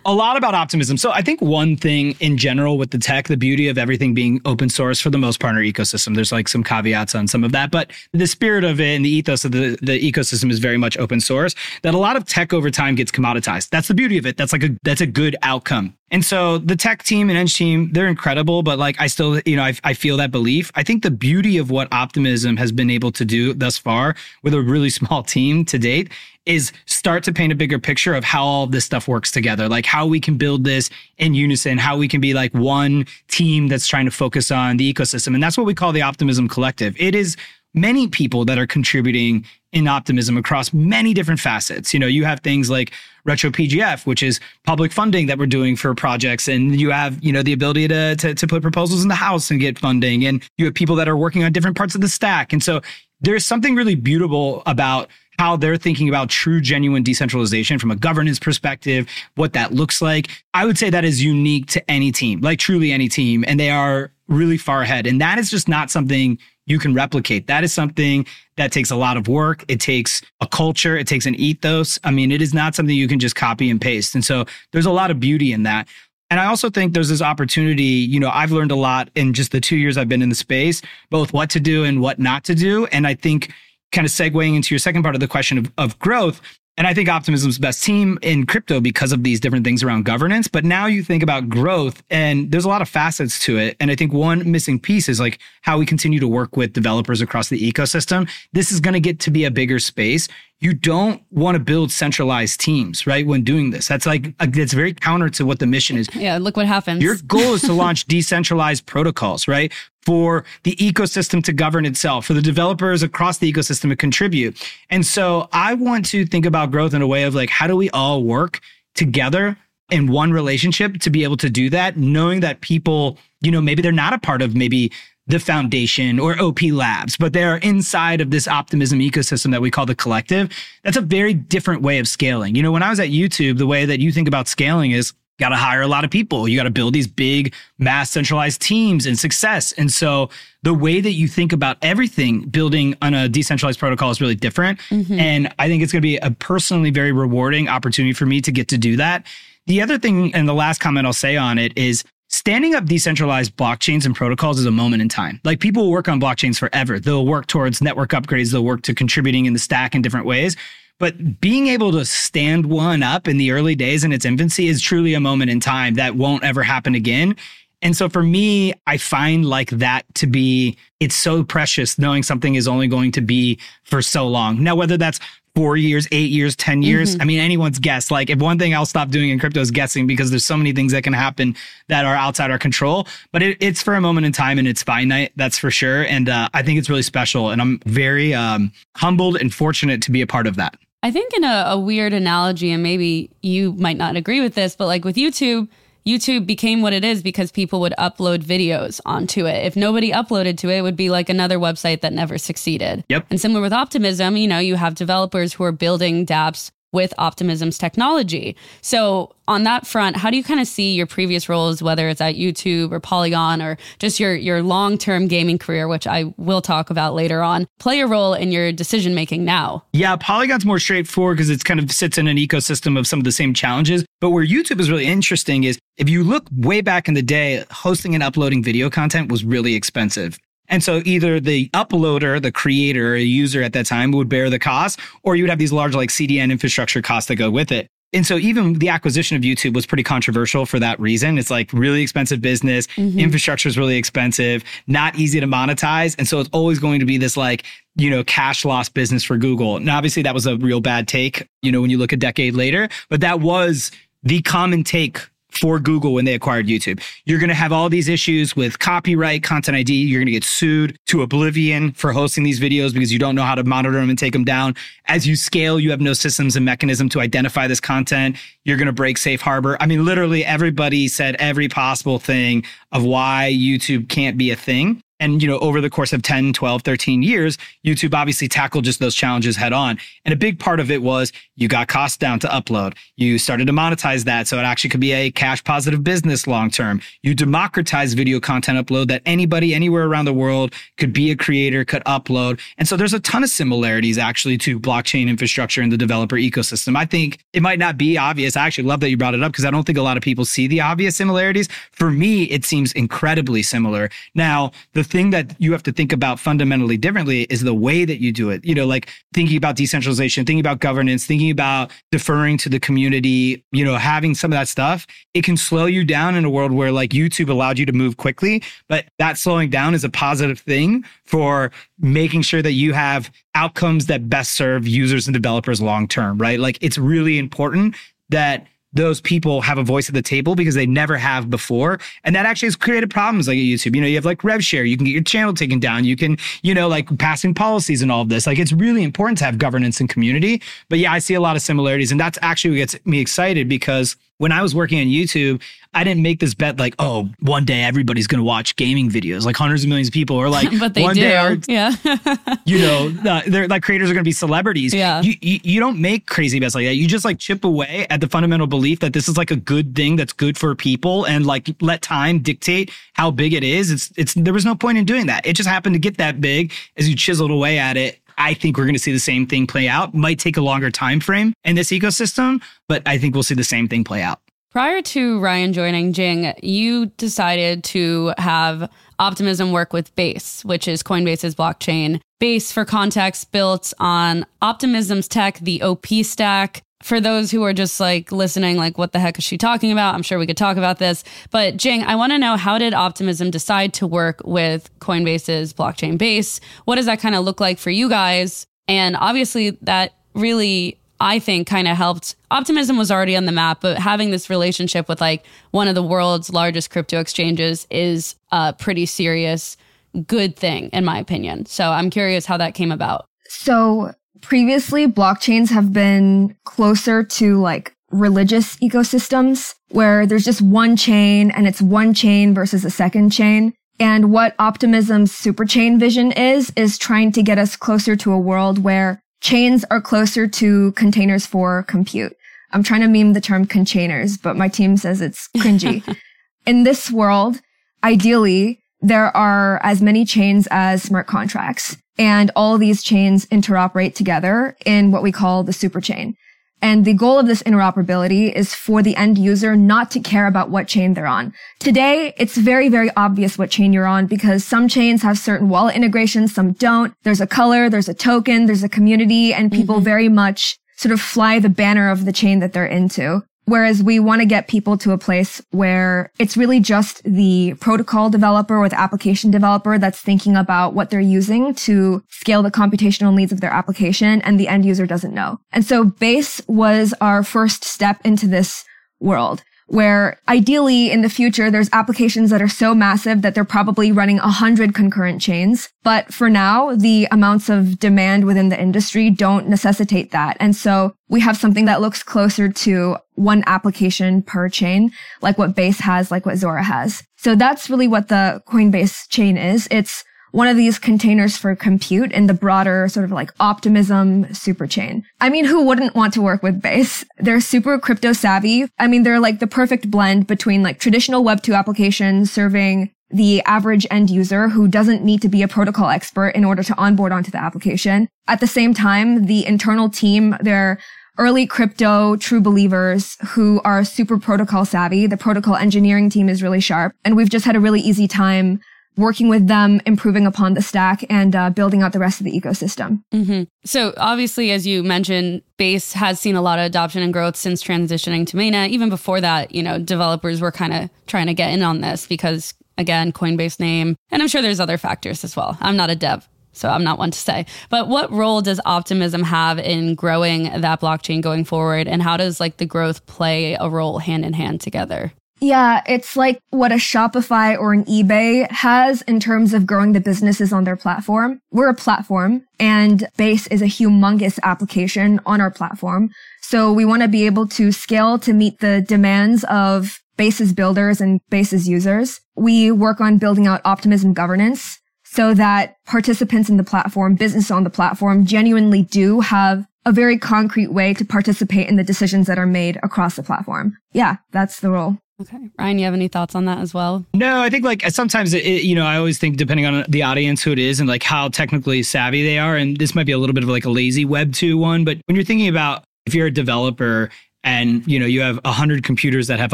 A 0.06 0.14
lot 0.14 0.38
about 0.38 0.54
optimism. 0.54 0.98
So 0.98 1.12
I 1.12 1.22
think 1.22 1.42
one 1.42 1.76
thing 1.78 2.16
in 2.20 2.38
general 2.38 2.78
with 2.78 2.92
the 2.92 2.98
tech, 3.00 3.28
the 3.28 3.38
beauty 3.38 3.68
of 3.70 3.78
everything 3.78 4.14
being 4.14 4.42
open 4.46 4.70
source 4.70 5.00
for 5.00 5.10
the 5.10 5.18
most 5.18 5.40
part 5.40 5.52
in 5.52 5.58
our 5.58 5.64
ecosystem, 5.64 6.16
there's 6.16 6.32
like 6.32 6.48
some 6.48 6.64
caveats 6.64 7.16
on 7.16 7.28
some 7.28 7.44
of 7.44 7.52
that, 7.54 7.72
but 7.72 7.92
the 8.12 8.28
spirit 8.28 8.64
of 8.64 8.80
it 8.80 8.96
and 8.96 9.06
the 9.06 9.10
ethos 9.10 9.46
of 9.46 9.52
the, 9.52 9.78
the 9.82 10.00
ecosystem 10.12 10.52
is 10.52 10.60
very 10.60 10.78
much 10.78 10.98
open 10.98 11.20
source, 11.22 11.56
that 11.84 11.94
a 11.94 11.98
lot 11.98 12.16
of 12.16 12.26
tech 12.26 12.54
over 12.54 12.70
time 12.70 12.96
gets 12.96 13.12
commoditized. 13.12 13.70
That's 13.70 13.88
the 13.88 13.94
beauty 13.94 14.18
of 14.18 14.26
it. 14.26 14.36
That's 14.38 14.52
like 14.52 14.64
a, 14.64 14.70
that's 14.84 15.02
a 15.02 15.08
good 15.08 15.36
outcome. 15.42 15.96
And 16.12 16.24
so 16.24 16.55
the 16.58 16.76
tech 16.76 17.04
team 17.04 17.30
and 17.30 17.38
Eng 17.38 17.48
team, 17.48 17.92
they're 17.92 18.08
incredible, 18.08 18.64
but 18.64 18.80
like 18.80 19.00
I 19.00 19.08
still, 19.08 19.40
you 19.46 19.56
know, 19.56 19.64
I, 19.64 19.74
I 19.84 19.94
feel 19.94 20.18
that 20.18 20.32
belief. 20.32 20.72
I 20.76 20.84
think 20.84 21.04
the 21.04 21.12
beauty 21.12 21.58
of 21.58 21.70
what 21.70 21.92
Optimism 21.92 22.58
has 22.58 22.72
been 22.72 22.90
able 22.90 23.12
to 23.14 23.26
do 23.26 23.54
thus 23.54 23.78
far 23.78 24.16
with 24.44 24.54
a 24.54 24.62
really 24.62 24.90
small 25.00 25.24
team 25.24 25.66
to 25.66 25.78
date 25.78 26.12
is 26.46 26.72
start 26.86 27.24
to 27.24 27.34
paint 27.34 27.52
a 27.52 27.56
bigger 27.56 27.80
picture 27.80 28.14
of 28.14 28.24
how 28.24 28.44
all 28.44 28.68
this 28.68 28.86
stuff 28.86 29.08
works 29.08 29.32
together, 29.32 29.68
like 29.68 29.86
how 29.86 30.06
we 30.06 30.20
can 30.20 30.38
build 30.38 30.64
this 30.64 30.90
in 31.18 31.34
unison, 31.34 31.78
how 31.78 31.98
we 31.98 32.08
can 32.08 32.22
be 32.22 32.34
like 32.34 32.54
one 32.54 33.06
team 33.28 33.68
that's 33.68 33.88
trying 33.88 34.06
to 34.06 34.12
focus 34.12 34.52
on 34.52 34.78
the 34.78 34.94
ecosystem. 34.94 35.34
And 35.34 35.42
that's 35.42 35.58
what 35.58 35.66
we 35.66 35.74
call 35.74 35.92
the 35.92 36.04
Optimism 36.04 36.48
Collective. 36.48 36.96
It 37.00 37.16
is 37.16 37.36
many 37.74 38.08
people 38.08 38.46
that 38.46 38.58
are 38.58 38.68
contributing 38.68 39.46
in 39.76 39.90
optimism 39.90 40.38
across 40.38 40.74
many 40.74 41.14
different 41.14 41.40
facets. 41.40 41.94
You 41.94 42.00
know, 42.00 42.08
you 42.08 42.24
have 42.24 42.40
things 42.40 42.70
like 42.70 42.94
Retro 43.26 43.50
PGF, 43.50 44.06
which 44.06 44.24
is 44.24 44.40
public 44.64 44.94
funding 44.94 45.28
that 45.28 45.38
we're 45.38 45.46
doing 45.48 45.76
for 45.76 45.94
projects, 45.94 46.48
and 46.48 46.80
you 46.80 46.92
have, 46.92 47.22
you 47.22 47.34
know, 47.34 47.44
the 47.44 47.52
ability 47.54 47.90
to, 47.90 48.16
to 48.16 48.34
to 48.34 48.48
put 48.48 48.62
proposals 48.62 49.04
in 49.04 49.10
the 49.10 49.16
house 49.16 49.52
and 49.52 49.60
get 49.60 49.78
funding, 49.78 50.26
and 50.26 50.48
you 50.58 50.66
have 50.66 50.74
people 50.74 50.96
that 50.96 51.10
are 51.10 51.18
working 51.18 51.44
on 51.44 51.52
different 51.52 51.76
parts 51.76 51.94
of 51.94 52.02
the 52.02 52.08
stack. 52.08 52.54
And 52.54 52.64
so 52.64 52.82
there's 53.20 53.46
something 53.46 53.76
really 53.76 53.96
beautiful 53.96 54.64
about 54.66 55.10
how 55.38 55.58
they're 55.58 55.76
thinking 55.76 56.08
about 56.08 56.30
true, 56.30 56.62
genuine 56.62 57.04
decentralization 57.04 57.78
from 57.78 57.92
a 57.92 57.96
governance 57.98 58.40
perspective, 58.40 59.10
what 59.36 59.52
that 59.54 59.74
looks 59.74 60.02
like. 60.02 60.30
I 60.54 60.66
would 60.66 60.78
say 60.78 60.90
that 60.90 61.04
is 61.04 61.22
unique 61.22 61.68
to 61.68 61.92
any 61.92 62.14
team, 62.14 62.40
like 62.40 62.60
truly 62.60 62.94
any 62.94 63.10
team, 63.10 63.44
and 63.46 63.60
they 63.60 63.70
are 63.70 64.12
really 64.30 64.58
far 64.58 64.82
ahead. 64.84 65.06
And 65.06 65.20
that 65.20 65.38
is 65.38 65.50
just 65.50 65.68
not 65.68 65.92
something 65.92 66.40
you 66.66 66.80
can 66.80 66.94
replicate. 66.94 67.48
That 67.48 67.64
is 67.64 67.74
something 67.74 68.26
that 68.58 68.72
takes 68.72 68.92
a 68.92 68.96
lot 68.96 69.18
of 69.18 69.28
work. 69.28 69.64
It 69.68 69.80
takes 69.80 70.22
a 70.42 70.48
culture, 70.48 70.98
it 70.98 71.08
takes 71.08 71.26
an 71.26 71.36
ethos. 71.36 72.00
I 72.04 72.12
mean, 72.12 72.32
it 72.32 72.42
is 72.42 72.54
not 72.54 72.76
something 72.76 72.96
you 72.96 73.08
can 73.08 73.20
just 73.20 73.36
copy 73.36 73.70
and 73.70 73.80
paste. 73.80 74.16
And 74.16 74.24
so 74.24 74.46
there's 74.72 74.86
a 74.86 74.92
lot 74.92 75.12
of 75.12 75.20
beauty 75.20 75.54
in 75.54 75.64
that. 75.64 75.88
And 76.32 76.40
I 76.40 76.46
also 76.48 76.70
think 76.70 76.94
there's 76.94 77.10
this 77.10 77.22
opportunity, 77.22 77.84
you 77.84 78.20
know, 78.20 78.32
I've 78.32 78.52
learned 78.52 78.72
a 78.72 78.76
lot 78.76 79.10
in 79.16 79.34
just 79.34 79.52
the 79.52 79.62
two 79.62 79.78
years 79.78 79.96
I've 79.96 80.10
been 80.10 80.24
in 80.24 80.30
the 80.30 80.36
space, 80.36 80.82
both 81.12 81.34
what 81.34 81.52
to 81.52 81.60
do 81.60 81.84
and 81.84 82.02
what 82.02 82.18
not 82.18 82.44
to 82.46 82.56
do. 82.56 82.88
And 82.88 83.06
I 83.06 83.14
think 83.14 83.54
kind 83.92 84.06
of 84.06 84.12
segueing 84.12 84.56
into 84.56 84.74
your 84.74 84.80
second 84.80 85.04
part 85.04 85.16
of 85.16 85.22
the 85.22 85.28
question 85.28 85.60
of, 85.60 85.72
of 85.78 86.00
growth, 86.00 86.42
and 86.78 86.88
I 86.88 86.94
think 86.94 87.08
Optimism's 87.08 87.58
best 87.58 87.84
team 87.84 88.20
in 88.22 88.46
crypto 88.46 88.82
because 88.82 89.12
of 89.14 89.24
these 89.24 89.40
different 89.40 89.64
things 89.64 89.82
around 89.82 90.04
governance. 90.04 90.48
But 90.48 90.66
now 90.66 90.88
you 90.88 91.04
think 91.04 91.24
about 91.24 91.48
growth, 91.48 92.04
and 92.10 92.52
there's 92.52 92.66
a 92.66 92.70
lot 92.70 92.82
of 92.82 92.90
facets 92.90 93.40
to 93.46 93.58
it. 93.58 93.78
And 93.80 93.90
I 93.92 93.96
think 93.96 94.12
one 94.12 94.52
missing 94.52 94.80
piece 94.80 95.08
is 95.08 95.20
like 95.20 95.40
how 95.62 95.78
we 95.78 95.86
continue 95.86 96.20
to 96.20 96.28
work 96.28 96.58
with 96.58 96.74
developers 96.74 97.22
across 97.22 97.48
the 97.48 97.72
ecosystem. 97.72 98.30
This 98.52 98.72
is 98.72 98.82
going 98.82 98.94
to 98.94 99.00
get 99.00 99.20
to 99.22 99.32
be 99.32 99.46
a 99.46 99.52
bigger 99.52 99.80
space. 99.80 100.28
You 100.62 100.74
don't 100.74 101.22
want 101.32 101.56
to 101.56 101.60
build 101.60 101.92
centralized 101.92 102.60
teams, 102.60 103.06
right? 103.06 103.28
When 103.28 103.44
doing 103.44 103.72
this, 103.72 103.88
that's 103.88 104.06
like, 104.06 104.34
it's 104.40 104.74
very 104.74 104.94
counter 104.94 105.30
to 105.32 105.46
what 105.46 105.60
the 105.60 105.68
mission 105.68 105.98
is. 105.98 106.08
Yeah, 106.16 106.38
look 106.38 106.56
what 106.56 106.66
happens. 106.66 107.04
Your 107.04 107.18
goal 107.28 107.56
is 107.56 107.62
to 107.64 107.74
launch 107.74 108.06
decentralized 108.08 108.86
protocols, 108.86 109.48
right? 109.48 109.74
For 110.06 110.46
the 110.64 110.76
ecosystem 110.78 111.44
to 111.44 111.54
govern 111.54 111.86
itself, 111.86 112.26
for 112.26 112.34
the 112.34 112.42
developers 112.42 113.04
across 113.04 113.40
the 113.40 113.52
ecosystem 113.52 113.90
to 113.90 113.96
contribute. 113.96 114.58
And 114.90 115.06
so 115.06 115.50
I 115.52 115.74
want 115.74 116.06
to 116.08 116.26
think 116.26 116.46
about 116.46 116.72
growth 116.72 116.94
in 116.94 117.02
a 117.02 117.08
way 117.08 117.24
of 117.24 117.36
like, 117.36 117.50
how 117.50 117.68
do 117.68 117.76
we 117.76 117.90
all 117.90 118.24
work 118.24 118.62
together 118.94 119.58
in 119.92 120.08
one 120.08 120.32
relationship 120.32 121.00
to 121.02 121.10
be 121.10 121.24
able 121.24 121.38
to 121.38 121.50
do 121.50 121.70
that, 121.70 121.98
knowing 121.98 122.40
that 122.40 122.62
people, 122.62 123.18
you 123.42 123.52
know, 123.52 123.62
maybe 123.62 123.82
they're 123.82 123.92
not 123.92 124.14
a 124.14 124.18
part 124.18 124.42
of 124.42 124.56
maybe 124.56 124.92
the 125.28 125.40
foundation 125.40 126.20
or 126.20 126.40
OP 126.40 126.62
labs, 126.64 127.18
but 127.18 127.34
they're 127.34 127.58
inside 127.58 128.22
of 128.22 128.30
this 128.30 128.48
optimism 128.48 129.00
ecosystem 129.00 129.52
that 129.52 129.62
we 129.62 129.72
call 129.72 129.86
the 129.86 129.96
collective. 129.96 130.52
That's 130.84 130.98
a 130.98 131.02
very 131.02 131.34
different 131.34 131.82
way 131.82 131.98
of 131.98 132.08
scaling. 132.08 132.56
You 132.56 132.62
know, 132.62 132.72
when 132.72 132.84
I 132.84 132.90
was 132.90 133.00
at 133.00 133.10
YouTube, 133.10 133.58
the 133.58 133.68
way 133.68 133.86
that 133.86 134.00
you 134.00 134.12
think 134.12 134.28
about 134.28 134.48
scaling 134.48 134.92
is 134.92 135.14
got 135.40 135.50
to 135.50 135.56
hire 135.56 135.82
a 135.82 135.88
lot 135.88 136.06
of 136.06 136.12
people. 136.12 136.48
You 136.48 136.58
got 136.58 136.64
to 136.64 136.70
build 136.70 136.94
these 136.94 137.08
big 137.08 137.54
mass 137.78 138.10
centralized 138.12 138.62
teams 138.62 139.06
and 139.06 139.20
success. 139.20 139.74
And 139.74 139.92
so 139.92 140.30
the 140.64 140.74
way 140.74 141.02
that 141.02 141.12
you 141.12 141.28
think 141.28 141.52
about 141.52 141.78
everything 141.82 142.44
building 142.44 142.96
on 143.02 143.14
a 143.14 143.28
decentralized 143.28 143.80
protocol 143.80 144.12
is 144.12 144.22
really 144.22 144.36
different. 144.36 144.80
Mm-hmm. 144.90 145.20
And 145.20 145.54
I 145.60 145.68
think 145.68 145.84
it's 145.84 145.92
going 145.92 146.02
to 146.02 146.08
be 146.08 146.18
a 146.18 146.32
personally 146.32 146.90
very 146.90 147.12
rewarding 147.12 147.68
opportunity 147.68 148.14
for 148.14 148.26
me 148.26 148.40
to 148.42 148.52
get 148.52 148.70
to 148.70 148.78
do 148.78 148.96
that. 148.98 149.26
The 149.68 149.82
other 149.82 149.98
thing, 149.98 150.34
and 150.36 150.48
the 150.48 150.54
last 150.54 150.80
comment 150.80 151.06
I'll 151.06 151.14
say 151.14 151.36
on 151.36 151.58
it 151.58 151.78
is 151.78 152.04
standing 152.46 152.76
up 152.76 152.86
decentralized 152.86 153.58
blockchains 153.58 154.06
and 154.06 154.14
protocols 154.14 154.60
is 154.60 154.68
a 154.68 154.72
moment 154.72 155.02
in 155.02 155.10
time. 155.10 155.42
Like 155.44 155.60
people 155.60 155.86
will 155.86 155.92
work 155.92 156.08
on 156.08 156.22
blockchains 156.22 156.60
forever. 156.60 157.00
They'll 157.00 157.26
work 157.26 157.48
towards 157.48 157.82
network 157.82 158.12
upgrades, 158.12 158.52
they'll 158.52 158.64
work 158.64 158.84
to 158.84 158.94
contributing 158.94 159.48
in 159.48 159.54
the 159.54 159.60
stack 159.60 159.96
in 159.96 160.04
different 160.04 160.28
ways. 160.28 160.56
But 161.00 161.42
being 161.42 161.66
able 161.66 161.92
to 161.94 162.06
stand 162.06 162.68
one 162.68 163.02
up 163.02 163.28
in 163.28 163.38
the 163.38 163.50
early 163.50 163.74
days 163.74 164.04
in 164.04 164.12
its 164.12 164.26
infancy 164.26 164.68
is 164.68 164.80
truly 164.80 165.16
a 165.16 165.20
moment 165.20 165.50
in 165.50 165.60
time 165.60 165.96
that 165.96 166.18
won't 166.18 166.44
ever 166.44 166.62
happen 166.62 166.94
again. 166.94 167.36
And 167.82 167.98
so 167.98 168.10
for 168.10 168.22
me, 168.22 168.74
I 168.86 168.98
find 168.98 169.44
like 169.44 169.72
that 169.72 170.06
to 170.14 170.28
be, 170.28 170.78
it's 171.00 171.16
so 171.16 171.44
precious 171.44 171.98
knowing 171.98 172.22
something 172.22 172.54
is 172.54 172.68
only 172.68 172.88
going 172.88 173.12
to 173.14 173.22
be 173.22 173.60
for 173.86 174.04
so 174.04 174.28
long. 174.28 174.62
Now, 174.62 174.76
whether 174.76 174.98
that's 174.98 175.20
four 175.56 175.78
years, 175.78 176.08
eight 176.12 176.30
years, 176.30 176.56
10 176.58 176.84
years, 176.84 177.18
I 177.20 177.24
mean, 177.24 177.40
anyone's 177.40 177.80
guess. 177.80 178.12
Like, 178.12 178.30
if 178.30 178.40
one 178.40 178.60
thing 178.60 178.76
I'll 178.76 178.86
stop 178.86 179.10
doing 179.10 179.30
in 179.30 179.40
crypto 179.40 179.62
is 179.62 179.72
guessing 179.72 180.06
because 180.06 180.30
there's 180.30 180.46
so 180.46 180.58
many 180.58 180.74
things 180.74 180.92
that 180.92 181.04
can 181.04 181.14
happen 181.14 181.56
that 181.88 182.06
are 182.06 182.16
outside 182.16 182.52
our 182.52 182.60
control. 182.60 183.08
But 183.32 183.42
it, 183.42 183.58
it's 183.62 183.82
for 183.82 183.96
a 183.96 184.02
moment 184.02 184.26
in 184.26 184.34
time 184.34 184.60
and 184.60 184.68
it's 184.68 184.84
finite, 184.84 185.32
that's 185.38 185.58
for 185.58 185.72
sure. 185.72 186.04
And 186.04 186.28
uh, 186.28 186.50
I 186.54 186.62
think 186.62 186.78
it's 186.78 186.90
really 186.90 187.02
special. 187.02 187.50
And 187.50 187.62
I'm 187.62 187.80
very 187.86 188.34
um, 188.34 188.74
humbled 188.98 189.38
and 189.38 189.54
fortunate 189.54 190.02
to 190.04 190.12
be 190.12 190.22
a 190.22 190.28
part 190.28 190.46
of 190.46 190.58
that. 190.58 190.78
I 191.02 191.12
think 191.12 191.34
in 191.36 191.44
a, 191.44 191.66
a 191.68 191.80
weird 191.80 192.14
analogy, 192.14 192.72
and 192.72 192.82
maybe 192.82 193.30
you 193.42 193.74
might 193.74 193.98
not 193.98 194.16
agree 194.16 194.42
with 194.42 194.56
this, 194.56 194.76
but 194.76 194.88
like 194.88 195.06
with 195.06 195.16
YouTube, 195.16 195.68
YouTube 196.08 196.46
became 196.46 196.82
what 196.82 196.94
it 196.94 197.04
is 197.04 197.24
because 197.24 197.52
people 197.52 197.80
would 197.80 197.94
upload 197.98 198.44
videos 198.44 199.02
onto 199.06 199.48
it. 199.48 199.66
If 199.66 199.76
nobody 199.76 200.12
uploaded 200.12 200.58
to 200.60 200.70
it, 200.70 200.78
it 200.78 200.82
would 200.84 200.96
be 200.96 201.10
like 201.10 201.30
another 201.30 201.58
website 201.58 202.02
that 202.02 202.14
never 202.14 202.38
succeeded. 202.38 203.04
Yep. 203.10 203.26
And 203.32 203.42
similar 203.42 203.62
with 203.62 203.74
Optimism, 203.74 204.38
you 204.38 204.48
know, 204.48 204.60
you 204.60 204.76
have 204.76 204.94
developers 204.94 205.54
who 205.54 205.64
are 205.64 205.72
building 205.72 206.26
dApps 206.26 206.70
with 206.96 207.14
Optimism's 207.20 207.78
technology. 207.78 208.56
So, 208.82 209.36
on 209.48 209.64
that 209.64 209.86
front, 209.86 210.18
how 210.18 210.32
do 210.32 210.38
you 210.38 210.44
kind 210.44 210.60
of 210.60 210.66
see 210.66 210.96
your 210.96 211.06
previous 211.06 211.48
roles, 211.48 211.84
whether 211.84 212.10
it's 212.10 212.20
at 212.22 212.34
YouTube 212.34 212.92
or 212.92 213.00
Polygon 213.00 213.62
or 213.62 213.78
just 214.00 214.20
your, 214.20 214.34
your 214.34 214.64
long 214.64 214.98
term 214.98 215.28
gaming 215.28 215.60
career, 215.60 215.88
which 215.88 216.08
I 216.08 216.34
will 216.38 216.64
talk 216.64 216.90
about 216.90 217.14
later 217.14 217.44
on, 217.44 217.68
play 217.80 218.00
a 218.00 218.08
role 218.08 218.34
in 218.34 218.52
your 218.52 218.72
decision 218.72 219.14
making 219.14 219.46
now? 219.46 219.84
Yeah, 219.94 220.16
Polygon's 220.16 220.66
more 220.66 220.80
straightforward 220.80 221.38
because 221.38 221.52
it's 221.52 221.64
kind 221.64 221.80
of 221.80 221.92
sits 221.92 222.18
in 222.18 222.28
an 222.28 222.38
ecosystem 222.38 222.98
of 222.98 223.06
some 223.06 223.20
of 223.20 223.26
the 223.26 223.32
same 223.32 223.54
challenges. 223.54 224.04
But 224.20 224.32
where 224.32 224.46
YouTube 224.46 224.80
is 224.80 224.90
really 224.90 225.06
interesting 225.06 225.66
is 225.66 225.78
if 225.98 226.10
you 226.10 226.24
look 226.24 226.48
way 226.52 226.82
back 226.82 227.08
in 227.08 227.14
the 227.14 227.22
day, 227.22 227.64
hosting 227.70 228.16
and 228.16 228.24
uploading 228.24 228.64
video 228.64 228.90
content 228.90 229.32
was 229.32 229.44
really 229.44 229.76
expensive. 229.76 230.40
And 230.70 230.84
so 230.84 231.02
either 231.06 231.40
the 231.40 231.70
uploader, 231.70 232.42
the 232.42 232.52
creator, 232.52 233.16
a 233.16 233.22
user 233.22 233.62
at 233.62 233.74
that 233.74 233.86
time 233.86 234.12
would 234.12 234.30
bear 234.30 234.50
the 234.50 234.60
cost, 234.60 235.00
or 235.24 235.36
you 235.36 235.44
would 235.44 235.50
have 235.50 235.60
these 235.60 235.72
large 235.72 235.96
like 235.96 236.10
CDN 236.10 236.52
infrastructure 236.52 237.02
costs 237.02 237.28
that 237.28 237.36
go 237.36 237.52
with 237.52 237.72
it. 237.72 237.90
And 238.14 238.26
so 238.26 238.38
even 238.38 238.76
the 238.76 238.88
acquisition 238.88 239.36
of 239.36 239.44
YouTube 239.44 239.74
was 239.74 239.86
pretty 239.86 240.04
controversial 240.04 240.66
for 240.66 240.80
that 240.80 240.98
reason. 241.02 241.38
It's 241.38 241.50
like 241.50 241.74
really 241.74 242.02
expensive 242.02 242.40
business, 242.40 242.88
mm-hmm. 242.88 243.20
infrastructure 243.20 243.68
is 243.68 243.78
really 243.78 243.98
expensive, 243.98 244.64
not 244.88 245.18
easy 245.18 245.42
to 245.42 245.48
monetize. 245.48 246.16
And 246.18 246.26
so 246.26 246.40
it's 246.40 246.50
always 246.54 246.80
going 246.80 247.02
to 247.02 247.06
be 247.06 247.18
this 247.18 247.36
like, 247.36 247.66
you 247.98 248.10
know, 248.10 248.24
cash 248.24 248.64
loss 248.64 248.88
business 248.88 249.24
for 249.24 249.38
Google. 249.38 249.76
And 249.76 249.90
obviously 249.90 250.24
that 250.24 250.34
was 250.34 250.46
a 250.46 250.56
real 250.58 250.80
bad 250.80 251.10
take, 251.10 251.50
you 251.62 251.74
know, 251.74 251.82
when 251.82 251.90
you 251.90 251.98
look 251.98 252.14
a 252.14 252.18
decade 252.18 252.56
later, 252.56 252.88
but 253.10 253.20
that 253.20 253.42
was 253.42 253.92
the 254.24 254.42
common 254.44 254.86
take 254.86 255.20
for 255.58 255.80
Google 255.80 256.14
when 256.14 256.26
they 256.26 256.34
acquired 256.34 256.68
YouTube. 256.68 257.02
You're 257.26 257.40
going 257.40 257.50
to 257.50 257.56
have 257.56 257.72
all 257.72 257.90
these 257.90 258.08
issues 258.08 258.56
with 258.56 258.80
copyright, 258.80 259.44
content 259.44 259.78
ID. 259.78 259.94
You're 259.94 260.20
going 260.20 260.28
to 260.28 260.32
get 260.32 260.44
sued 260.44 260.98
to 261.08 261.22
oblivion 261.22 261.92
for 261.94 262.12
hosting 262.12 262.44
these 262.44 262.60
videos 262.60 262.94
because 262.94 263.12
you 263.12 263.20
don't 263.20 263.36
know 263.36 263.44
how 263.44 263.56
to 263.56 263.64
monitor 263.64 264.00
them 264.00 264.10
and 264.10 264.18
take 264.18 264.34
them 264.34 264.44
down. 264.44 264.76
As 265.06 265.28
you 265.28 265.36
scale, 265.36 265.80
you 265.80 265.92
have 265.92 266.02
no 266.02 266.14
systems 266.14 266.56
and 266.56 266.66
mechanism 266.66 267.10
to 267.10 267.20
identify 267.20 267.68
this 267.68 267.80
content. 267.80 268.38
You're 268.64 268.78
going 268.78 268.88
to 268.88 268.94
break 268.94 269.18
safe 269.18 269.42
harbor. 269.42 269.78
I 269.80 269.86
mean, 269.86 270.06
literally 270.06 270.44
everybody 270.44 271.08
said 271.08 271.36
every 271.36 271.68
possible 271.68 272.20
thing 272.20 272.64
of 272.92 273.04
why 273.04 273.52
YouTube 273.54 274.10
can't 274.10 274.38
be 274.38 274.52
a 274.52 274.56
thing. 274.56 275.02
And, 275.20 275.42
you 275.42 275.48
know, 275.48 275.60
over 275.60 275.80
the 275.80 275.90
course 275.90 276.12
of 276.12 276.22
10, 276.22 276.54
12, 276.54 276.82
13 276.82 277.24
years, 277.24 277.58
YouTube 277.86 278.14
obviously 278.14 278.48
tackled 278.48 278.84
just 278.84 279.00
those 279.00 279.16
challenges 279.16 279.56
head 279.56 279.72
on. 279.72 279.98
And 280.26 280.34
a 280.34 280.38
big 280.38 280.60
part 280.60 280.80
of 280.80 280.92
it 280.92 281.02
was 281.02 281.32
you 281.56 281.68
got 281.68 281.88
costs 281.88 282.18
down 282.18 282.40
to 282.40 282.48
upload. 282.48 282.96
You 283.16 283.40
started 283.40 283.68
to 283.68 283.74
monetize 283.74 284.26
that. 284.26 284.48
So 284.48 284.58
it 284.60 284.64
actually 284.64 284.90
could 284.90 285.00
be 285.00 285.14
a 285.14 285.32
cash 285.32 285.64
positive 285.64 286.04
business 286.04 286.48
long 286.48 286.70
term. 286.70 287.02
You 287.24 287.34
democratize 287.34 288.14
video 288.14 288.42
content 288.42 288.86
upload 288.86 289.08
that 289.08 289.22
anybody 289.26 289.74
anywhere 289.74 290.06
around 290.06 290.26
the 290.26 290.34
world 290.34 290.74
could 290.98 291.14
be 291.14 291.32
a 291.32 291.36
creator, 291.36 291.86
could 291.86 292.04
upload. 292.04 292.60
And 292.78 292.88
so 292.88 292.98
there's 292.98 293.14
a 293.14 293.20
ton 293.22 293.44
of 293.44 293.50
similarities 293.50 294.18
actually 294.18 294.58
to 294.60 294.80
blockchain 294.80 295.30
infrastructure 295.30 295.82
and 295.82 295.92
the 295.92 295.98
developer 295.98 296.36
ecosystem. 296.36 296.98
I 296.98 297.06
think 297.06 297.40
it 297.54 297.62
might 297.62 297.80
not 297.80 297.98
be 297.98 298.18
obvious. 298.18 298.58
I 298.58 298.66
actually 298.66 298.88
love 298.88 299.00
that 299.00 299.10
you 299.10 299.18
brought 299.18 299.34
it 299.34 299.42
up 299.42 299.52
because 299.54 299.66
I 299.66 299.72
don't 299.72 299.86
think 299.86 299.98
a 299.98 300.02
lot 300.02 300.18
of 300.18 300.24
people 300.24 300.44
see 300.44 300.68
the 300.68 300.82
obvious 300.82 301.16
similarities. 301.16 301.70
For 301.92 302.12
me, 302.12 302.44
it 302.44 302.66
seems 302.66 302.92
incredibly 302.92 303.64
similar. 303.64 304.10
Now, 304.34 304.72
the 304.94 305.05
thing 305.06 305.30
that 305.30 305.56
you 305.60 305.72
have 305.72 305.84
to 305.84 305.92
think 305.92 306.12
about 306.12 306.40
fundamentally 306.40 306.98
differently 306.98 307.44
is 307.44 307.62
the 307.62 307.74
way 307.74 308.06
that 308.06 308.22
you 308.22 308.32
do 308.32 308.50
it. 308.50 308.66
You 308.66 308.76
know, 308.76 308.86
like 308.86 309.10
thinking 309.34 309.58
about 309.58 309.76
decentralization, 309.76 310.46
thinking 310.46 310.60
about 310.60 310.80
governance, 310.80 311.26
thinking 311.26 311.52
about 311.52 311.92
deferring 312.12 312.58
to 312.60 312.70
the 312.70 312.80
community, 312.80 313.64
you 313.72 313.86
know, 313.86 313.96
having 313.96 314.36
some 314.36 314.52
of 314.52 314.58
that 314.58 314.68
stuff. 314.68 315.08
It 315.34 315.44
can 315.44 315.58
slow 315.58 315.86
you 315.86 316.04
down 316.04 316.36
in 316.36 316.46
a 316.46 316.50
world 316.50 316.72
where 316.72 316.92
like 316.92 317.12
YouTube 317.12 317.50
allowed 317.50 317.80
you 317.80 317.86
to 317.86 317.94
move 317.94 318.18
quickly, 318.18 318.62
but 318.90 319.06
that 319.20 319.38
slowing 319.38 319.70
down 319.70 319.94
is 319.94 320.04
a 320.04 320.10
positive 320.10 320.60
thing 320.60 321.06
for 321.26 321.72
making 322.00 322.42
sure 322.42 322.62
that 322.62 322.74
you 322.74 322.94
have 322.94 323.32
outcomes 323.54 324.08
that 324.08 324.30
best 324.30 324.54
serve 324.54 324.88
users 324.88 325.28
and 325.28 325.34
developers 325.34 325.82
long 325.82 326.08
term, 326.08 326.38
right? 326.38 326.60
Like 326.60 326.78
it's 326.82 326.98
really 326.98 327.38
important 327.38 327.96
that 328.30 328.68
those 328.96 329.22
people 329.22 329.62
have 329.62 329.78
a 329.78 329.84
voice 329.84 330.08
at 330.08 330.16
the 330.16 330.22
table 330.22 330.56
because 330.56 330.74
they 330.74 330.86
never 330.86 331.18
have 331.18 331.50
before. 331.50 332.00
And 332.24 332.36
that 332.36 332.46
actually 332.46 332.68
has 332.68 332.76
created 332.76 333.10
problems 333.10 333.48
like 333.48 333.58
at 333.58 333.62
YouTube. 333.62 333.96
You 333.96 334.02
know, 334.02 334.08
you 334.08 334.16
have 334.16 334.26
like 334.26 334.44
rev 334.44 334.64
share, 334.64 334.84
you 334.84 334.98
can 334.98 335.06
get 335.06 335.12
your 335.12 335.24
channel 335.24 335.54
taken 335.54 335.80
down, 335.80 336.06
you 336.06 336.16
can, 336.16 336.38
you 336.64 336.74
know, 336.74 336.88
like 336.88 337.16
passing 337.20 337.54
policies 337.54 338.02
and 338.02 338.12
all 338.12 338.22
of 338.22 338.30
this. 338.30 338.48
Like 338.48 338.58
it's 338.58 338.72
really 338.72 339.04
important 339.04 339.38
to 339.40 339.46
have 339.46 339.58
governance 339.58 340.00
and 340.00 340.10
community. 340.10 340.62
But 340.90 341.00
yeah, 341.00 341.12
I 341.12 341.20
see 341.20 341.34
a 341.34 341.42
lot 341.42 341.56
of 341.56 341.62
similarities. 341.62 342.12
And 342.12 342.20
that's 342.20 342.40
actually 342.42 342.72
what 342.72 342.78
gets 342.78 343.06
me 343.06 343.20
excited 343.20 343.70
because 343.70 344.16
when 344.38 344.52
I 344.52 344.62
was 344.62 344.76
working 344.76 345.00
on 345.00 345.06
YouTube, 345.06 345.62
I 345.94 346.04
didn't 346.04 346.24
make 346.24 346.42
this 346.42 346.54
bet 346.54 346.78
like, 346.78 346.94
oh, 347.00 347.30
one 347.40 347.64
day 347.64 347.82
everybody's 347.84 348.28
going 348.28 348.40
to 348.40 348.44
watch 348.44 348.76
gaming 348.76 349.10
videos, 349.10 349.46
like 349.46 349.56
hundreds 349.56 349.84
of 349.84 349.90
millions 349.90 350.10
of 350.10 350.14
people, 350.14 350.36
or 350.36 350.50
like 350.50 350.68
but 350.80 350.94
they 350.94 351.04
one 351.04 351.16
do. 351.16 351.22
day, 351.22 351.58
yeah, 351.68 351.96
you 352.66 352.80
know, 352.80 353.10
they're 353.48 353.68
like 353.68 353.82
creators 353.82 354.10
are 354.10 354.14
going 354.14 354.24
to 354.24 354.28
be 354.28 354.34
celebrities. 354.34 354.94
Yeah, 354.94 355.22
you, 355.22 355.36
you, 355.42 355.60
you 355.64 355.80
don't 355.80 356.02
make 356.02 356.28
crazy 356.28 356.60
bets 356.60 356.76
like 356.76 356.86
that. 356.86 356.96
You 356.96 357.08
just 357.08 357.24
like 357.24 357.40
chip 357.40 357.64
away 357.64 358.06
at 358.10 358.20
the 358.20 358.28
fundamental 358.28 358.68
belief 358.68 359.00
that 359.00 359.14
this 359.14 359.30
is 359.30 359.38
like 359.38 359.52
a 359.52 359.56
good 359.56 359.96
thing 359.96 360.18
that's 360.18 360.34
good 360.34 360.58
for 360.58 360.76
people, 360.76 361.26
and 361.26 361.46
like 361.46 361.70
let 361.82 362.02
time 362.02 362.40
dictate 362.40 362.92
how 363.14 363.32
big 363.32 363.54
it 363.54 363.64
is. 363.64 363.90
It's 363.90 364.12
it's 364.18 364.34
there 364.34 364.54
was 364.54 364.66
no 364.66 364.76
point 364.76 364.98
in 364.98 365.06
doing 365.06 365.28
that. 365.28 365.46
It 365.46 365.54
just 365.54 365.70
happened 365.70 365.96
to 365.96 366.00
get 366.00 366.18
that 366.18 366.42
big 366.42 366.74
as 366.98 367.08
you 367.08 367.16
chiseled 367.16 367.52
away 367.52 367.80
at 367.80 367.96
it 367.96 368.20
I 368.38 368.54
think 368.54 368.78
we're 368.78 368.86
going 368.86 368.96
to 368.96 369.00
see 369.00 369.12
the 369.12 369.20
same 369.20 369.48
thing 369.48 369.68
play 369.68 369.88
out. 369.88 370.14
Might 370.14 370.40
take 370.40 370.58
a 370.58 370.62
longer 370.62 370.92
time 370.92 371.20
frame 371.20 371.54
in 371.64 371.76
this 371.76 371.90
ecosystem, 371.90 372.62
but 372.88 373.02
I 373.06 373.18
think 373.18 373.34
we'll 373.34 373.44
see 373.44 373.56
the 373.56 373.64
same 373.64 373.88
thing 373.88 374.04
play 374.04 374.22
out. 374.22 374.40
Prior 374.72 375.02
to 375.02 375.40
Ryan 375.40 375.72
joining 375.72 376.12
Jing, 376.12 376.54
you 376.62 377.06
decided 377.18 377.84
to 377.86 378.34
have 378.38 378.92
Optimism 379.20 379.72
work 379.72 379.94
with 379.94 380.14
Base, 380.18 380.66
which 380.66 380.88
is 380.88 381.02
Coinbase's 381.02 381.56
blockchain. 381.56 382.20
Base, 382.40 382.74
for 382.74 382.84
context, 382.84 383.54
built 383.54 383.94
on 384.00 384.46
Optimism's 384.62 385.30
tech, 385.30 385.60
the 385.60 385.82
OP 385.82 386.08
stack. 386.24 386.82
For 387.06 387.22
those 387.22 387.52
who 387.52 387.62
are 387.62 387.72
just 387.72 388.00
like 388.00 388.32
listening, 388.32 388.78
like, 388.78 388.98
what 388.98 389.12
the 389.12 389.20
heck 389.20 389.38
is 389.38 389.44
she 389.44 389.60
talking 389.60 389.92
about? 389.92 390.16
I'm 390.16 390.24
sure 390.24 390.40
we 390.40 390.48
could 390.48 390.58
talk 390.58 390.76
about 390.76 390.98
this. 390.98 391.24
But 391.52 391.78
Jing, 391.78 392.02
I 392.02 392.16
want 392.16 392.32
to 392.32 392.40
know 392.40 392.58
how 392.58 392.80
did 392.80 392.96
Optimism 392.96 393.52
decide 393.52 393.94
to 393.94 394.08
work 394.08 394.42
with 394.44 394.90
Coinbase's 394.98 395.72
blockchain 395.72 396.18
base? 396.18 396.60
What 396.86 396.96
does 396.96 397.06
that 397.06 397.20
kind 397.20 397.36
of 397.36 397.46
look 397.46 397.60
like 397.60 397.78
for 397.78 397.92
you 397.92 398.10
guys? 398.10 398.66
And 398.88 399.16
obviously, 399.16 399.78
that 399.84 400.16
really 400.34 400.98
I 401.20 401.38
think 401.38 401.68
kind 401.68 401.88
of 401.88 401.96
helped. 401.96 402.36
Optimism 402.50 402.98
was 402.98 403.12
already 403.12 403.36
on 403.36 403.46
the 403.46 403.52
map, 403.52 403.82
but 403.82 404.00
having 404.00 404.32
this 404.32 404.50
relationship 404.50 405.08
with 405.08 405.22
like 405.22 405.46
one 405.70 405.88
of 405.88 405.94
the 405.94 406.02
world's 406.02 406.52
largest 406.52 406.90
crypto 406.90 407.20
exchanges 407.20 407.86
is 407.92 408.36
a 408.52 408.74
pretty 408.74 409.06
serious 409.06 409.78
good 410.26 410.56
thing, 410.56 410.90
in 410.90 411.06
my 411.06 411.20
opinion. 411.20 411.68
So 411.68 411.92
I'm 411.92 412.10
curious 412.10 412.48
how 412.48 412.58
that 412.58 412.74
came 412.74 412.92
about. 412.92 413.28
So 413.48 414.12
previously, 414.42 415.08
blockchains 415.08 415.70
have 415.70 415.94
been 415.94 416.56
closer 416.66 417.24
to 417.24 417.60
like 417.60 417.94
religious 418.12 418.76
ecosystems 418.78 419.76
where 419.90 420.26
there's 420.26 420.46
just 420.46 420.62
one 420.62 420.96
chain 420.96 421.52
and 421.52 421.68
it's 421.68 421.82
one 421.82 422.14
chain 422.14 422.54
versus 422.54 422.86
a 422.86 422.90
second 422.90 423.32
chain. 423.32 423.74
And 424.00 424.32
what 424.32 424.56
Optimism's 424.58 425.32
superchain 425.32 426.00
vision 426.00 426.32
is, 426.32 426.72
is 426.76 426.98
trying 426.98 427.32
to 427.34 427.44
get 427.44 427.58
us 427.58 427.76
closer 427.76 428.16
to 428.18 428.34
a 428.34 428.40
world 428.40 428.84
where 428.84 429.22
Chains 429.46 429.86
are 429.92 430.02
closer 430.02 430.48
to 430.48 430.92
containers 430.94 431.46
for 431.46 431.84
compute. 431.84 432.36
I'm 432.72 432.82
trying 432.82 433.02
to 433.02 433.08
meme 433.08 433.34
the 433.34 433.42
term 433.42 433.68
containers, 433.68 434.38
but 434.38 434.56
my 434.56 434.68
team 434.68 434.98
says 434.98 435.22
it's 435.22 435.50
cringy. 435.58 436.04
In 436.66 436.84
this 436.84 437.12
world, 437.12 437.62
ideally, 438.04 438.80
there 439.06 439.36
are 439.38 439.80
as 439.84 440.02
many 440.02 440.26
chains 440.26 440.68
as 440.72 441.04
smart 441.04 441.28
contracts 441.28 441.96
and 442.18 442.50
all 442.56 442.78
these 442.78 443.04
chains 443.04 443.46
interoperate 443.48 444.16
together 444.16 444.76
in 444.84 445.12
what 445.12 445.22
we 445.22 445.32
call 445.32 445.64
the 445.64 445.72
superchain. 445.72 446.34
And 446.82 447.06
the 447.06 447.14
goal 447.14 447.38
of 447.38 447.46
this 447.46 447.64
interoperability 447.64 448.52
is 448.52 448.74
for 448.74 449.04
the 449.04 449.16
end 449.16 449.38
user 449.38 449.76
not 449.76 450.12
to 450.12 450.20
care 450.20 450.48
about 450.48 450.70
what 450.70 450.88
chain 450.88 451.14
they're 451.14 451.28
on. 451.28 451.54
Today, 451.80 452.34
it's 452.38 452.58
very, 452.58 452.90
very 452.90 453.10
obvious 453.16 453.58
what 453.58 453.70
chain 453.70 453.94
you're 453.94 454.06
on 454.08 454.26
because 454.26 454.66
some 454.66 454.88
chains 454.88 455.22
have 455.22 455.38
certain 455.38 455.70
wallet 455.70 455.96
integrations, 455.96 456.54
some 456.54 456.74
don't. 456.74 457.14
There's 457.24 457.42
a 457.42 457.48
color, 457.48 457.90
there's 457.90 458.10
a 458.10 458.14
token, 458.14 458.66
there's 458.66 458.84
a 458.84 458.90
community, 458.90 459.54
and 459.54 459.72
people 459.72 459.96
mm-hmm. 459.96 460.06
very 460.06 460.30
much 460.30 460.78
sort 460.98 461.14
of 461.14 461.22
fly 461.22 461.60
the 461.60 461.70
banner 461.70 462.10
of 462.10 462.26
the 462.26 462.34
chain 462.34 462.60
that 462.60 462.74
they're 462.74 462.86
into. 462.86 463.44
Whereas 463.66 464.04
we 464.04 464.20
want 464.20 464.42
to 464.42 464.46
get 464.46 464.68
people 464.68 464.98
to 465.00 465.12
a 465.12 465.18
place 465.18 465.62
where 465.72 466.32
it's 466.38 466.56
really 466.56 466.80
just 466.80 467.24
the 467.24 467.74
protocol 467.80 468.30
developer 468.30 468.78
or 468.78 468.90
the 468.90 469.00
application 469.00 469.50
developer 469.52 469.98
that's 469.98 470.22
thinking 470.22 470.56
about 470.56 470.94
what 470.94 471.10
they're 471.10 471.20
using 471.20 471.74
to 471.76 472.24
scale 472.30 472.62
the 472.62 472.72
computational 472.72 473.36
needs 473.36 473.52
of 473.52 473.62
their 473.62 473.72
application 473.72 474.42
and 474.44 474.60
the 474.60 474.68
end 474.68 474.86
user 474.86 475.08
doesn't 475.08 475.34
know. 475.34 475.60
And 475.72 475.84
so 475.84 476.04
base 476.04 476.62
was 476.68 477.14
our 477.22 477.44
first 477.44 477.84
step 477.84 478.22
into 478.24 478.48
this 478.48 478.86
world 479.20 479.64
where 479.88 480.40
ideally 480.48 481.12
in 481.12 481.22
the 481.22 481.30
future, 481.30 481.70
there's 481.70 481.90
applications 481.94 482.50
that 482.50 482.62
are 482.62 482.68
so 482.68 482.96
massive 482.96 483.42
that 483.42 483.54
they're 483.54 483.64
probably 483.64 484.12
running 484.12 484.40
a 484.40 484.50
hundred 484.50 484.96
concurrent 484.96 485.42
chains. 485.42 485.90
But 486.04 486.34
for 486.34 486.50
now, 486.50 486.96
the 486.96 487.28
amounts 487.32 487.70
of 487.70 488.00
demand 488.00 488.46
within 488.46 488.70
the 488.70 488.82
industry 488.82 489.30
don't 489.30 489.70
necessitate 489.70 490.32
that. 490.32 490.58
And 490.60 490.76
so 490.76 491.14
we 491.30 491.40
have 491.42 491.58
something 491.58 491.86
that 491.86 492.02
looks 492.02 492.24
closer 492.24 492.70
to 492.70 493.18
one 493.34 493.64
application 493.68 494.42
per 494.42 494.70
chain, 494.70 495.12
like 495.42 495.58
what 495.58 495.76
Base 495.76 496.00
has, 496.00 496.32
like 496.32 496.46
what 496.46 496.58
Zora 496.58 496.84
has. 496.84 497.24
So 497.38 497.56
that's 497.56 497.90
really 497.90 498.08
what 498.08 498.30
the 498.30 498.62
Coinbase 498.68 499.30
chain 499.30 499.58
is. 499.58 499.88
It's 499.92 500.24
one 500.56 500.70
of 500.70 500.78
these 500.78 500.98
containers 500.98 501.58
for 501.58 501.76
compute 501.76 502.32
in 502.32 502.48
the 502.48 502.54
broader 502.54 503.10
sort 503.10 503.26
of 503.26 503.32
like 503.32 503.52
optimism 503.60 504.46
superchain. 504.46 505.22
I 505.42 505.50
mean, 505.50 505.66
who 505.66 505.84
wouldn't 505.84 506.16
want 506.16 506.34
to 506.36 506.42
work 506.42 506.64
with 506.64 506.82
Base? 506.82 507.26
They're 507.40 507.60
super 507.60 508.00
crypto 508.00 508.32
savvy. 508.32 508.88
I 508.98 509.08
mean, 509.08 509.24
they're 509.24 509.42
like 509.42 509.60
the 509.60 509.68
perfect 509.68 510.10
blend 510.10 510.48
between 510.48 510.82
like 510.82 510.98
traditional 510.98 511.44
Web2 511.44 511.78
applications 511.78 512.54
serving 512.54 513.12
the 513.30 513.62
average 513.64 514.08
end 514.10 514.30
user 514.30 514.70
who 514.70 514.88
doesn't 514.88 515.26
need 515.26 515.42
to 515.42 515.50
be 515.50 515.62
a 515.62 515.68
protocol 515.68 516.10
expert 516.10 516.50
in 516.50 516.64
order 516.64 516.84
to 516.84 516.96
onboard 516.96 517.34
onto 517.34 517.52
the 517.52 517.62
application. 517.62 518.30
At 518.48 518.62
the 518.62 518.68
same 518.68 518.94
time, 518.94 519.48
the 519.48 519.66
internal 519.66 520.10
team, 520.10 520.56
they're 520.62 521.00
early 521.38 521.68
crypto 521.68 522.38
true 522.38 522.62
believers 522.62 523.36
who 523.48 523.82
are 523.84 524.06
super 524.06 524.40
protocol 524.40 524.86
savvy. 524.86 525.28
The 525.28 525.36
protocol 525.36 525.76
engineering 525.76 526.30
team 526.30 526.48
is 526.48 526.64
really 526.64 526.80
sharp. 526.80 527.14
And 527.26 527.36
we've 527.36 527.50
just 527.50 527.66
had 527.66 527.76
a 527.76 527.82
really 527.82 528.00
easy 528.00 528.26
time 528.26 528.80
working 529.18 529.50
with 529.50 529.68
them, 529.68 530.02
improving 530.06 530.46
upon 530.46 530.74
the 530.74 530.82
stack, 530.82 531.26
and 531.30 531.56
uh, 531.56 531.70
building 531.70 532.02
out 532.02 532.14
the 532.14 532.20
rest 532.20 532.40
of 532.40 532.46
the 532.46 532.52
ecosystem. 532.52 533.24
Mm-hmm. 533.34 533.64
So, 533.84 534.14
obviously, 534.18 534.72
as 534.72 534.86
you 534.86 535.04
mentioned, 535.04 535.62
Base 535.78 536.14
has 536.14 536.40
seen 536.40 536.56
a 536.56 536.62
lot 536.62 536.80
of 536.80 536.86
adoption 536.86 537.22
and 537.22 537.34
growth 537.34 537.56
since 537.56 537.84
transitioning 537.84 538.48
to 538.48 538.58
mainnet. 538.58 538.90
Even 538.90 539.10
before 539.10 539.42
that, 539.42 539.74
you 539.74 539.84
know, 539.84 540.00
developers 540.00 540.62
were 540.62 540.72
kind 540.72 540.94
of 540.94 541.10
trying 541.28 541.48
to 541.48 541.54
get 541.54 541.74
in 541.74 541.82
on 541.82 542.02
this 542.02 542.28
because, 542.28 542.74
again, 542.98 543.32
Coinbase 543.32 543.80
name, 543.80 544.16
and 544.32 544.42
I'm 544.42 544.48
sure 544.48 544.62
there's 544.62 544.80
other 544.80 544.98
factors 544.98 545.44
as 545.44 545.56
well. 545.56 545.78
I'm 545.82 545.98
not 545.98 546.10
a 546.10 546.16
dev. 546.16 546.48
So 546.76 546.90
I'm 546.90 547.06
not 547.06 547.18
one 547.18 547.32
to 547.32 547.38
say. 547.38 547.66
But 547.90 548.10
what 548.10 548.30
role 548.32 548.62
does 548.62 548.82
optimism 548.86 549.44
have 549.44 549.80
in 549.80 550.14
growing 550.14 550.82
that 550.82 551.00
blockchain 551.00 551.42
going 551.42 551.64
forward? 551.64 552.08
And 552.08 552.22
how 552.22 552.36
does 552.36 552.60
like 552.60 552.78
the 552.78 552.86
growth 552.86 553.26
play 553.28 553.78
a 553.80 553.90
role 553.90 554.20
hand 554.20 554.44
in 554.44 554.52
hand 554.52 554.82
together? 554.82 555.32
Yeah, 555.62 556.02
it's 556.06 556.36
like 556.36 556.60
what 556.70 556.92
a 556.92 556.96
Shopify 556.96 557.80
or 557.80 557.94
an 557.94 558.04
eBay 558.06 558.70
has 558.72 559.22
in 559.24 559.40
terms 559.40 559.74
of 559.74 559.88
growing 559.88 560.12
the 560.12 560.20
businesses 560.20 560.74
on 560.74 560.84
their 560.84 560.98
platform. 560.98 561.62
We're 561.72 561.90
a 561.90 561.96
platform 561.96 562.66
and 562.80 563.28
Base 563.38 563.66
is 563.68 563.82
a 563.82 563.86
humongous 563.86 564.60
application 564.64 565.40
on 565.46 565.62
our 565.62 565.72
platform. 565.72 566.30
So 566.62 566.92
we 566.92 567.06
want 567.06 567.22
to 567.22 567.30
be 567.30 567.46
able 567.46 567.68
to 567.70 567.92
scale 567.92 568.38
to 568.40 568.54
meet 568.54 568.80
the 568.80 569.02
demands 569.02 569.64
of 569.66 570.20
Base's 570.38 570.74
builders 570.74 571.22
and 571.22 571.40
Base's 571.50 571.88
users. 571.88 572.42
We 572.56 572.92
work 572.92 573.22
on 573.22 573.38
building 573.38 573.66
out 573.66 573.82
optimism 573.86 574.34
governance 574.34 575.00
so 575.24 575.54
that 575.54 575.96
participants 576.06 576.70
in 576.70 576.78
the 576.78 576.84
platform, 576.84 577.36
business 577.36 577.72
on 577.72 577.84
the 577.84 577.90
platform 577.90 578.46
genuinely 578.46 579.04
do 579.04 579.40
have 579.40 579.86
a 580.06 580.12
very 580.12 580.38
concrete 580.38 580.92
way 580.92 581.14
to 581.14 581.26
participate 581.26 581.88
in 581.88 581.96
the 581.96 582.04
decisions 582.04 582.48
that 582.48 582.60
are 582.60 582.68
made 582.68 582.98
across 583.02 583.36
the 583.36 583.44
platform. 583.44 583.98
Yeah, 584.14 584.38
that's 584.52 584.80
the 584.80 584.92
role. 584.92 585.18
Okay. 585.42 585.70
Ryan, 585.78 586.00
you 586.00 586.06
have 586.06 586.14
any 586.14 586.30
thoughts 586.30 586.56
on 586.56 586.66
that 586.66 586.80
as 586.80 586.94
well? 586.94 587.26
No, 587.34 587.60
I 587.60 587.70
think 587.70 587.84
like 587.84 588.10
sometimes, 588.10 588.54
it, 588.54 588.84
you 588.84 588.96
know, 588.96 589.06
I 589.06 589.18
always 589.18 589.38
think 589.38 589.58
depending 589.58 589.86
on 589.86 590.06
the 590.08 590.24
audience, 590.24 590.64
who 590.64 590.72
it 590.72 590.80
is, 590.80 591.02
and 591.02 591.10
like 591.10 591.24
how 591.24 591.50
technically 591.50 592.04
savvy 592.04 592.42
they 592.44 592.58
are. 592.58 592.78
And 592.78 592.96
this 592.98 593.14
might 593.14 593.26
be 593.26 593.34
a 593.34 593.38
little 593.38 593.54
bit 593.54 593.64
of 593.64 593.70
like 593.70 593.84
a 593.84 593.90
lazy 593.90 594.24
Web 594.24 594.54
2 594.54 594.78
one, 594.78 595.04
but 595.04 595.18
when 595.26 595.36
you're 595.36 595.44
thinking 595.44 595.68
about 595.68 596.06
if 596.26 596.34
you're 596.34 596.48
a 596.48 596.52
developer 596.52 597.30
and, 597.64 598.06
you 598.08 598.18
know, 598.20 598.26
you 598.26 598.42
have 598.42 598.60
100 598.64 599.04
computers 599.04 599.48
that 599.48 599.60
have 599.60 599.74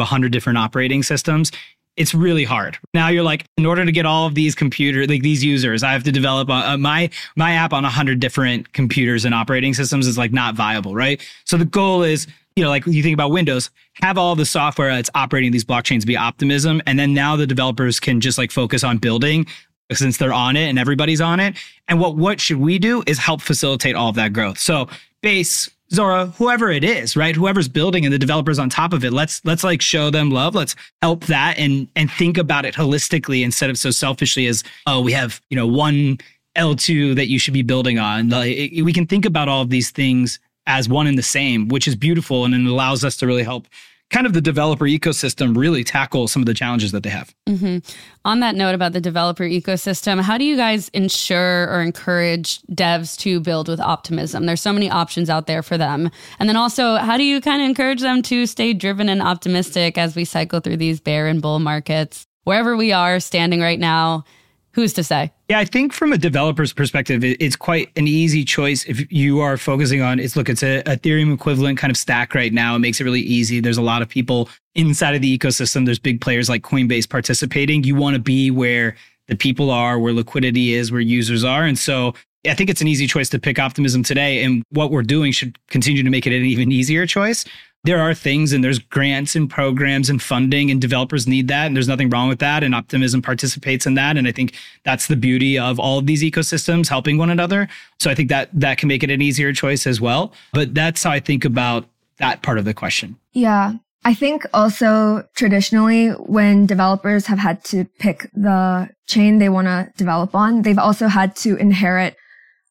100 0.00 0.32
different 0.32 0.58
operating 0.58 1.02
systems, 1.02 1.52
it's 1.96 2.14
really 2.14 2.44
hard. 2.44 2.78
Now 2.94 3.08
you're 3.08 3.22
like, 3.22 3.44
in 3.58 3.66
order 3.66 3.84
to 3.84 3.92
get 3.92 4.06
all 4.06 4.26
of 4.26 4.34
these 4.34 4.54
computer, 4.54 5.06
like 5.06 5.22
these 5.22 5.44
users, 5.44 5.82
I 5.82 5.92
have 5.92 6.04
to 6.04 6.12
develop 6.12 6.48
a, 6.48 6.72
a, 6.72 6.78
my 6.78 7.10
my 7.36 7.52
app 7.52 7.72
on 7.72 7.84
a 7.84 7.90
hundred 7.90 8.20
different 8.20 8.72
computers 8.72 9.24
and 9.24 9.34
operating 9.34 9.74
systems 9.74 10.06
is 10.06 10.16
like 10.16 10.32
not 10.32 10.54
viable, 10.54 10.94
right? 10.94 11.20
So 11.44 11.56
the 11.56 11.64
goal 11.64 12.02
is, 12.02 12.26
you 12.56 12.64
know, 12.64 12.70
like 12.70 12.86
you 12.86 13.02
think 13.02 13.14
about 13.14 13.30
Windows, 13.30 13.70
have 14.00 14.16
all 14.16 14.34
the 14.34 14.46
software 14.46 14.94
that's 14.94 15.10
operating 15.14 15.52
these 15.52 15.64
blockchains 15.64 16.06
be 16.06 16.16
optimism, 16.16 16.80
and 16.86 16.98
then 16.98 17.12
now 17.12 17.36
the 17.36 17.46
developers 17.46 18.00
can 18.00 18.20
just 18.20 18.38
like 18.38 18.50
focus 18.50 18.84
on 18.84 18.98
building 18.98 19.46
since 19.92 20.16
they're 20.16 20.32
on 20.32 20.56
it 20.56 20.68
and 20.68 20.78
everybody's 20.78 21.20
on 21.20 21.40
it. 21.40 21.56
And 21.88 22.00
what 22.00 22.16
what 22.16 22.40
should 22.40 22.58
we 22.58 22.78
do 22.78 23.02
is 23.06 23.18
help 23.18 23.42
facilitate 23.42 23.94
all 23.94 24.08
of 24.08 24.14
that 24.14 24.32
growth. 24.32 24.58
So 24.58 24.88
base 25.20 25.68
Zora, 25.94 26.26
whoever 26.38 26.70
it 26.70 26.84
is, 26.84 27.16
right? 27.16 27.36
Whoever's 27.36 27.68
building 27.68 28.04
and 28.04 28.12
the 28.12 28.18
developers 28.18 28.58
on 28.58 28.70
top 28.70 28.92
of 28.92 29.04
it, 29.04 29.12
let's 29.12 29.44
let's 29.44 29.62
like 29.62 29.82
show 29.82 30.10
them 30.10 30.30
love. 30.30 30.54
Let's 30.54 30.74
help 31.02 31.24
that 31.26 31.58
and 31.58 31.88
and 31.96 32.10
think 32.10 32.38
about 32.38 32.64
it 32.64 32.74
holistically 32.74 33.44
instead 33.44 33.68
of 33.68 33.76
so 33.76 33.90
selfishly 33.90 34.46
as 34.46 34.64
oh 34.86 35.00
we 35.00 35.12
have 35.12 35.40
you 35.50 35.56
know 35.56 35.66
one 35.66 36.18
L2 36.56 37.16
that 37.16 37.28
you 37.28 37.38
should 37.38 37.54
be 37.54 37.62
building 37.62 37.98
on. 37.98 38.28
Like, 38.28 38.72
we 38.82 38.92
can 38.92 39.06
think 39.06 39.24
about 39.24 39.48
all 39.48 39.62
of 39.62 39.70
these 39.70 39.90
things 39.90 40.38
as 40.66 40.88
one 40.88 41.06
and 41.06 41.16
the 41.16 41.22
same, 41.22 41.68
which 41.68 41.88
is 41.88 41.96
beautiful 41.96 42.44
and 42.44 42.54
it 42.54 42.66
allows 42.66 43.04
us 43.04 43.16
to 43.16 43.26
really 43.26 43.42
help 43.42 43.66
kind 44.12 44.26
of 44.26 44.34
the 44.34 44.40
developer 44.40 44.84
ecosystem 44.84 45.56
really 45.56 45.82
tackle 45.82 46.28
some 46.28 46.42
of 46.42 46.46
the 46.46 46.54
challenges 46.54 46.92
that 46.92 47.02
they 47.02 47.10
have. 47.10 47.34
Mm-hmm. 47.48 47.78
On 48.24 48.40
that 48.40 48.54
note 48.54 48.74
about 48.74 48.92
the 48.92 49.00
developer 49.00 49.42
ecosystem, 49.42 50.20
how 50.20 50.38
do 50.38 50.44
you 50.44 50.54
guys 50.54 50.90
ensure 50.90 51.68
or 51.68 51.80
encourage 51.80 52.62
devs 52.64 53.16
to 53.18 53.40
build 53.40 53.68
with 53.68 53.80
optimism? 53.80 54.46
There's 54.46 54.60
so 54.60 54.72
many 54.72 54.90
options 54.90 55.28
out 55.30 55.46
there 55.46 55.62
for 55.62 55.76
them. 55.78 56.10
And 56.38 56.48
then 56.48 56.56
also, 56.56 56.96
how 56.96 57.16
do 57.16 57.24
you 57.24 57.40
kind 57.40 57.62
of 57.62 57.68
encourage 57.68 58.00
them 58.00 58.22
to 58.22 58.46
stay 58.46 58.74
driven 58.74 59.08
and 59.08 59.22
optimistic 59.22 59.98
as 59.98 60.14
we 60.14 60.24
cycle 60.24 60.60
through 60.60 60.76
these 60.76 61.00
bear 61.00 61.26
and 61.26 61.42
bull 61.42 61.58
markets? 61.58 62.26
Wherever 62.44 62.76
we 62.76 62.92
are 62.92 63.18
standing 63.18 63.60
right 63.60 63.80
now, 63.80 64.24
who's 64.72 64.92
to 64.94 65.04
say? 65.04 65.32
Yeah, 65.48 65.58
I 65.58 65.64
think 65.64 65.92
from 65.92 66.12
a 66.12 66.18
developer's 66.18 66.72
perspective, 66.72 67.22
it's 67.24 67.56
quite 67.56 67.90
an 67.96 68.06
easy 68.06 68.44
choice 68.44 68.84
if 68.84 69.10
you 69.12 69.40
are 69.40 69.56
focusing 69.56 70.02
on 70.02 70.18
it's 70.18 70.36
look, 70.36 70.48
it's 70.48 70.62
a 70.62 70.82
Ethereum 70.84 71.32
equivalent 71.32 71.78
kind 71.78 71.90
of 71.90 71.96
stack 71.96 72.34
right 72.34 72.52
now. 72.52 72.74
It 72.76 72.80
makes 72.80 73.00
it 73.00 73.04
really 73.04 73.20
easy. 73.20 73.60
There's 73.60 73.78
a 73.78 73.82
lot 73.82 74.02
of 74.02 74.08
people 74.08 74.48
inside 74.74 75.14
of 75.14 75.22
the 75.22 75.38
ecosystem. 75.38 75.84
There's 75.84 75.98
big 75.98 76.20
players 76.20 76.48
like 76.48 76.62
Coinbase 76.62 77.08
participating. 77.08 77.84
You 77.84 77.94
want 77.94 78.14
to 78.14 78.20
be 78.20 78.50
where 78.50 78.96
the 79.28 79.36
people 79.36 79.70
are, 79.70 79.98
where 79.98 80.12
liquidity 80.12 80.74
is, 80.74 80.90
where 80.90 81.00
users 81.00 81.44
are. 81.44 81.64
And 81.64 81.78
so 81.78 82.14
I 82.46 82.54
think 82.54 82.70
it's 82.70 82.80
an 82.80 82.88
easy 82.88 83.06
choice 83.06 83.28
to 83.30 83.38
pick 83.38 83.58
optimism 83.58 84.02
today. 84.02 84.42
And 84.42 84.64
what 84.70 84.90
we're 84.90 85.02
doing 85.02 85.32
should 85.32 85.58
continue 85.68 86.02
to 86.02 86.10
make 86.10 86.26
it 86.26 86.34
an 86.34 86.44
even 86.44 86.72
easier 86.72 87.06
choice 87.06 87.44
there 87.84 88.00
are 88.00 88.14
things 88.14 88.52
and 88.52 88.62
there's 88.62 88.78
grants 88.78 89.34
and 89.34 89.50
programs 89.50 90.08
and 90.08 90.22
funding 90.22 90.70
and 90.70 90.80
developers 90.80 91.26
need 91.26 91.48
that 91.48 91.66
and 91.66 91.74
there's 91.74 91.88
nothing 91.88 92.08
wrong 92.10 92.28
with 92.28 92.38
that 92.38 92.62
and 92.62 92.74
optimism 92.74 93.20
participates 93.20 93.86
in 93.86 93.94
that. 93.94 94.16
And 94.16 94.28
i 94.28 94.32
think 94.32 94.54
that's 94.84 95.08
the 95.08 95.16
beauty 95.16 95.58
of 95.58 95.80
all 95.80 95.98
of 95.98 96.06
these 96.06 96.22
ecosystems 96.22 96.88
helping 96.88 97.18
one 97.18 97.30
another. 97.30 97.68
So 97.98 98.10
i 98.10 98.14
think 98.14 98.28
that 98.28 98.48
that 98.52 98.78
can 98.78 98.88
make 98.88 99.02
it 99.02 99.10
an 99.10 99.20
easier 99.20 99.52
choice 99.52 99.86
as 99.86 100.00
well. 100.00 100.32
But 100.52 100.74
that's 100.74 101.02
how 101.02 101.10
i 101.10 101.20
think 101.20 101.44
about 101.44 101.86
that 102.18 102.42
part 102.42 102.58
of 102.58 102.64
the 102.64 102.74
question. 102.74 103.16
Yeah. 103.32 103.74
I 104.04 104.14
think 104.14 104.44
also 104.52 105.24
traditionally 105.36 106.08
when 106.10 106.66
developers 106.66 107.26
have 107.26 107.38
had 107.38 107.64
to 107.66 107.84
pick 108.00 108.28
the 108.34 108.90
chain 109.06 109.38
they 109.38 109.48
want 109.48 109.66
to 109.66 109.92
develop 109.96 110.34
on, 110.34 110.62
they've 110.62 110.78
also 110.78 111.06
had 111.06 111.36
to 111.36 111.56
inherit 111.56 112.16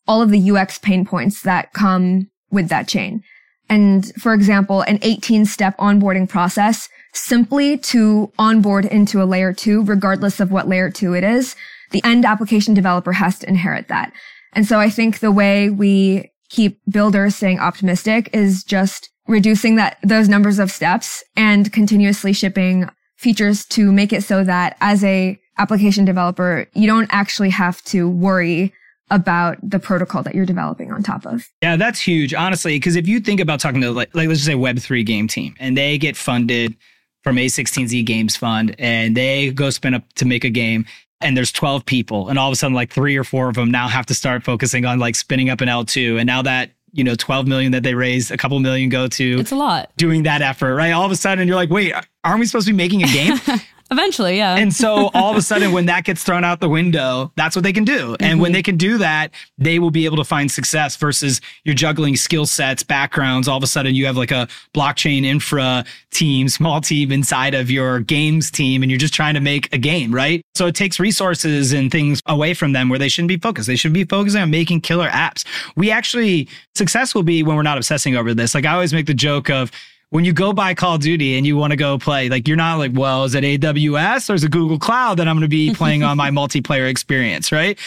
all 0.08 0.22
of 0.22 0.30
the 0.30 0.52
UX 0.52 0.78
pain 0.78 1.06
points 1.06 1.44
that 1.44 1.72
come 1.72 2.30
with 2.50 2.68
that 2.68 2.88
chain 2.88 3.24
and 3.72 4.14
for 4.22 4.34
example, 4.34 4.82
an 4.82 5.00
18 5.02 5.46
step 5.46 5.78
onboarding 5.78 6.28
process 6.28 6.90
simply 7.14 7.78
to 7.78 8.30
onboard 8.38 8.84
into 8.84 9.24
a 9.24 9.26
layer 9.26 9.54
two, 9.54 9.82
regardless 9.86 10.42
of 10.42 10.52
what 10.52 10.68
layer 10.68 10.92
two 10.92 11.14
it 11.14 11.24
is, 11.24 11.56
the 11.92 12.04
end 12.04 12.26
application 12.26 12.74
developer 12.74 13.14
has 13.14 13.40
to 13.40 13.48
inherit 13.48 13.88
that. 13.88 14.12
And 14.52 14.68
so 14.68 14.78
I 14.78 14.90
think 14.90 15.20
the 15.20 15.32
way 15.32 15.70
we 15.70 16.30
keep 16.50 16.82
builders 16.90 17.38
staying 17.38 17.60
optimistic 17.62 18.30
is 18.34 18.66
just 18.66 19.10
reducing 19.26 19.78
that, 19.78 19.98
those 20.04 20.28
numbers 20.28 20.60
of 20.60 20.70
steps 20.70 21.24
and 21.38 21.72
continuously 21.72 22.34
shipping 22.34 22.90
features 23.16 23.66
to 23.68 23.90
make 23.94 24.12
it 24.12 24.26
so 24.26 24.44
that 24.44 24.76
as 24.82 25.02
a 25.06 25.40
application 25.58 26.04
developer, 26.04 26.68
you 26.74 26.88
don't 26.88 27.08
actually 27.10 27.52
have 27.52 27.82
to 27.84 28.10
worry 28.10 28.74
about 29.12 29.58
the 29.62 29.78
protocol 29.78 30.24
that 30.24 30.34
you're 30.34 30.46
developing 30.46 30.92
on 30.92 31.04
top 31.04 31.26
of. 31.26 31.48
Yeah, 31.62 31.76
that's 31.76 32.00
huge, 32.00 32.34
honestly. 32.34 32.78
Because 32.78 32.96
if 32.96 33.08
you 33.08 33.20
think 33.20 33.40
about 33.40 33.60
talking 33.60 33.82
to 33.82 33.92
like, 33.92 34.16
like 34.16 34.28
let's 34.28 34.40
just 34.40 34.48
say 34.48 34.56
Web 34.56 34.80
three 34.80 35.04
game 35.04 35.28
team, 35.28 35.54
and 35.60 35.78
they 35.78 35.98
get 36.00 36.18
funded 36.18 36.76
from 37.22 37.36
A16Z 37.36 38.04
Games 38.06 38.36
Fund, 38.36 38.76
and 38.80 39.16
they 39.16 39.52
go 39.52 39.70
spin 39.70 39.94
up 39.94 40.12
to 40.14 40.26
make 40.26 40.44
a 40.44 40.50
game, 40.50 40.86
and 41.20 41.38
there's 41.38 41.52
12 41.52 41.86
people, 41.86 42.30
and 42.30 42.40
all 42.40 42.48
of 42.48 42.54
a 42.54 42.56
sudden, 42.56 42.74
like 42.74 42.92
three 42.92 43.16
or 43.18 43.24
four 43.24 43.50
of 43.50 43.56
them 43.56 43.70
now 43.70 43.88
have 43.88 44.08
to 44.08 44.16
start 44.16 44.44
focusing 44.44 44.86
on 44.86 44.98
like 44.98 45.16
spinning 45.16 45.50
up 45.50 45.62
an 45.62 45.68
L2, 45.68 46.18
and 46.18 46.26
now 46.26 46.42
that 46.42 46.72
you 46.94 47.04
know 47.04 47.14
12 47.16 47.48
million 47.48 47.74
that 47.74 47.84
they 47.84 47.94
raised, 47.94 48.32
a 48.32 48.38
couple 48.38 48.60
million 48.60 48.90
go 48.90 49.08
to 49.08 49.40
it's 49.40 49.52
a 49.52 49.56
lot 49.56 49.92
doing 49.98 50.24
that 50.24 50.42
effort, 50.42 50.74
right? 50.74 50.92
All 50.92 51.06
of 51.06 51.12
a 51.12 51.16
sudden, 51.18 51.48
you're 51.48 51.58
like, 51.58 51.70
wait, 51.70 51.94
aren't 52.24 52.40
we 52.40 52.46
supposed 52.46 52.68
to 52.68 52.74
be 52.74 52.78
making 52.78 53.04
a 53.04 53.08
game? 53.08 53.38
Eventually, 53.92 54.38
yeah. 54.38 54.56
And 54.56 54.74
so 54.74 55.10
all 55.14 55.32
of 55.32 55.38
a 55.38 55.42
sudden, 55.42 55.74
when 55.74 55.86
that 55.88 56.06
gets 56.06 56.24
thrown 56.24 56.44
out 56.44 56.62
the 56.62 56.70
window, 56.70 57.32
that's 57.36 57.56
what 57.56 57.64
they 57.64 57.74
can 57.74 57.84
do. 57.84 58.16
And 58.20 58.34
mm-hmm. 58.34 58.42
when 58.42 58.52
they 58.54 58.64
can 58.64 58.78
do 58.78 58.98
that, 59.00 59.32
they 59.58 59.80
will 59.80 59.92
be 59.92 60.06
able 60.06 60.18
to 60.18 60.24
find 60.24 60.50
success 60.50 60.96
versus 60.96 61.42
you're 61.66 61.76
juggling 61.76 62.16
skill 62.16 62.46
sets, 62.46 62.84
backgrounds. 62.84 63.48
All 63.48 63.58
of 63.58 63.64
a 63.64 63.68
sudden, 63.68 63.94
you 63.94 64.06
have 64.06 64.16
like 64.16 64.32
a 64.32 64.48
blockchain 64.74 65.26
infra 65.26 65.84
team, 66.12 66.48
small 66.48 66.80
team 66.80 67.12
inside 67.12 67.54
of 67.54 67.70
your 67.70 68.00
games 68.00 68.50
team, 68.50 68.82
and 68.82 68.90
you're 68.90 69.00
just 69.00 69.14
trying 69.14 69.34
to 69.34 69.42
make 69.42 69.74
a 69.74 69.78
game, 69.78 70.14
right? 70.14 70.42
So 70.56 70.68
it 70.68 70.76
takes 70.76 71.00
resources 71.00 71.74
and 71.74 71.92
things 71.92 72.22
away 72.28 72.54
from 72.54 72.72
them 72.72 72.88
where 72.88 73.00
they 73.00 73.10
shouldn't 73.10 73.30
be 73.30 73.38
focused. 73.38 73.68
They 73.68 73.76
should 73.76 73.94
be 73.94 74.06
focusing 74.06 74.42
on 74.42 74.50
making 74.50 74.82
killer 74.82 75.10
apps. 75.10 75.46
We 75.76 75.92
actually, 75.92 76.48
success 76.76 77.14
will 77.14 77.24
be 77.24 77.44
when 77.44 77.58
we're 77.58 77.64
not 77.64 77.78
obsessing 77.78 78.16
over 78.16 78.34
this. 78.34 78.56
Like 78.56 78.66
I 78.66 78.74
always 78.74 78.94
make 78.94 79.06
the 79.06 79.14
joke 79.14 79.50
of, 79.50 79.72
when 80.12 80.26
you 80.26 80.34
go 80.34 80.52
buy 80.52 80.74
Call 80.74 80.96
of 80.96 81.02
Duty 81.02 81.38
and 81.38 81.48
you 81.48 81.56
want 81.56 81.72
to 81.72 81.78
go 81.78 81.98
play, 81.98 82.28
like 82.28 82.48
you're 82.48 82.58
not 82.58 82.78
like, 82.78 82.92
well, 82.94 83.24
is 83.24 83.34
it 83.34 83.44
AWS 83.46 84.30
or 84.30 84.34
is 84.34 84.44
it 84.44 84.52
Google 84.52 84.78
Cloud 84.78 85.18
that 85.18 85.28
I'm 85.28 85.36
going 85.36 85.42
to 85.42 85.48
be 85.48 85.74
playing 85.76 86.04
on 86.04 86.18
my 86.18 86.30
multiplayer 86.30 86.90
experience, 86.90 87.52
right? 87.52 87.80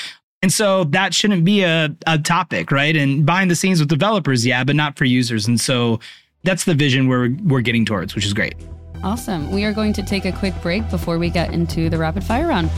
And 0.42 0.52
so 0.52 0.84
that 0.84 1.14
shouldn't 1.14 1.44
be 1.44 1.62
a, 1.62 1.94
a 2.06 2.18
topic, 2.18 2.70
right? 2.70 2.96
And 2.96 3.24
behind 3.24 3.50
the 3.50 3.54
scenes 3.54 3.78
with 3.78 3.88
developers, 3.88 4.44
yeah, 4.44 4.64
but 4.64 4.74
not 4.74 4.96
for 4.96 5.04
users. 5.04 5.46
And 5.46 5.60
so 5.60 6.00
that's 6.44 6.64
the 6.64 6.74
vision 6.74 7.08
we're 7.08 7.30
we're 7.44 7.60
getting 7.60 7.84
towards, 7.84 8.14
which 8.14 8.24
is 8.24 8.32
great. 8.32 8.54
Awesome. 9.02 9.50
We 9.52 9.64
are 9.64 9.72
going 9.72 9.92
to 9.92 10.02
take 10.02 10.24
a 10.24 10.32
quick 10.32 10.54
break 10.62 10.88
before 10.88 11.18
we 11.18 11.28
get 11.28 11.52
into 11.52 11.90
the 11.90 11.98
rapid 11.98 12.24
fire 12.24 12.46
round. 12.46 12.70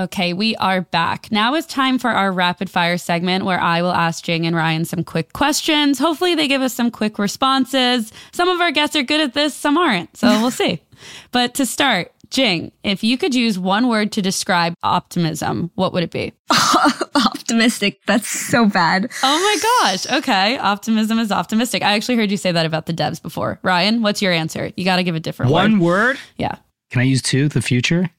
Okay, 0.00 0.32
we 0.32 0.54
are 0.56 0.82
back. 0.82 1.32
Now 1.32 1.54
it's 1.54 1.66
time 1.66 1.98
for 1.98 2.10
our 2.10 2.30
rapid 2.30 2.70
fire 2.70 2.98
segment 2.98 3.44
where 3.44 3.60
I 3.60 3.82
will 3.82 3.92
ask 3.92 4.22
Jing 4.22 4.46
and 4.46 4.54
Ryan 4.54 4.84
some 4.84 5.02
quick 5.02 5.32
questions. 5.32 5.98
Hopefully, 5.98 6.36
they 6.36 6.46
give 6.46 6.62
us 6.62 6.72
some 6.72 6.92
quick 6.92 7.18
responses. 7.18 8.12
Some 8.30 8.48
of 8.48 8.60
our 8.60 8.70
guests 8.70 8.94
are 8.94 9.02
good 9.02 9.20
at 9.20 9.34
this, 9.34 9.54
some 9.56 9.76
aren't. 9.76 10.16
So 10.16 10.28
we'll 10.40 10.50
see. 10.50 10.80
But 11.30 11.54
to 11.54 11.64
start, 11.66 12.10
Jing, 12.30 12.72
if 12.82 13.04
you 13.04 13.16
could 13.18 13.32
use 13.32 13.56
one 13.56 13.86
word 13.86 14.10
to 14.12 14.22
describe 14.22 14.74
optimism, 14.82 15.70
what 15.76 15.92
would 15.92 16.02
it 16.02 16.10
be? 16.10 16.32
Optimistic. 17.14 18.00
That's 18.04 18.28
so 18.28 18.66
bad. 18.66 19.08
Oh 19.22 19.38
my 19.38 19.86
gosh. 19.92 20.10
Okay. 20.18 20.58
Optimism 20.58 21.20
is 21.20 21.30
optimistic. 21.30 21.84
I 21.84 21.92
actually 21.94 22.16
heard 22.16 22.32
you 22.32 22.36
say 22.36 22.50
that 22.50 22.66
about 22.66 22.86
the 22.86 22.92
devs 22.92 23.22
before. 23.22 23.60
Ryan, 23.62 24.02
what's 24.02 24.20
your 24.20 24.32
answer? 24.32 24.72
You 24.76 24.84
got 24.84 24.96
to 24.96 25.04
give 25.04 25.14
a 25.14 25.20
different 25.20 25.52
One 25.52 25.78
word. 25.78 25.86
word? 26.08 26.18
Yeah. 26.36 26.56
Can 26.90 27.00
I 27.00 27.04
use 27.04 27.22
two? 27.22 27.48
The 27.48 27.62
future? 27.62 28.10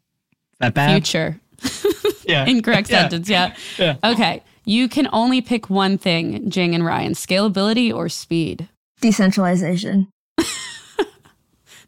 That 0.62 0.74
bad? 0.74 0.92
Future. 0.94 1.38
Yeah. 2.26 2.46
Incorrect 2.48 2.90
Yeah. 2.90 3.02
sentence. 3.02 3.30
Yeah. 3.30 3.56
Yeah. 3.78 3.96
Okay. 4.04 4.44
You 4.66 4.88
can 4.90 5.08
only 5.12 5.42
pick 5.42 5.70
one 5.70 5.98
thing, 5.98 6.50
Jing 6.50 6.76
and 6.76 6.86
Ryan 6.86 7.14
scalability 7.14 7.94
or 7.94 8.08
speed. 8.10 8.68
Decentralization. 9.02 10.08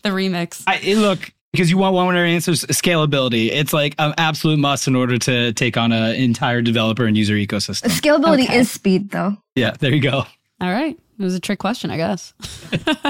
The 0.04 0.10
remix. 0.10 0.64
I, 0.66 0.94
look, 0.96 1.32
because 1.54 1.70
you 1.70 1.78
want 1.78 1.94
one 1.94 2.08
word 2.08 2.16
answers, 2.26 2.66
scalability. 2.66 3.50
It's 3.52 3.72
like 3.72 3.94
an 4.00 4.16
absolute 4.18 4.58
must 4.58 4.88
in 4.88 4.96
order 4.96 5.20
to 5.20 5.54
take 5.54 5.78
on 5.78 5.92
an 5.92 6.16
entire 6.16 6.64
developer 6.64 7.06
and 7.06 7.16
user 7.16 7.36
ecosystem. 7.36 7.90
Scalability 7.90 8.46
Okay. 8.46 8.58
is 8.58 8.72
speed, 8.72 9.12
though. 9.12 9.38
Yeah, 9.56 9.76
there 9.80 9.94
you 9.94 10.02
go. 10.02 10.26
All 10.60 10.72
right. 10.72 10.98
It 11.22 11.26
was 11.26 11.36
a 11.36 11.40
trick 11.40 11.60
question, 11.60 11.92
I 11.92 11.98
guess. 11.98 12.34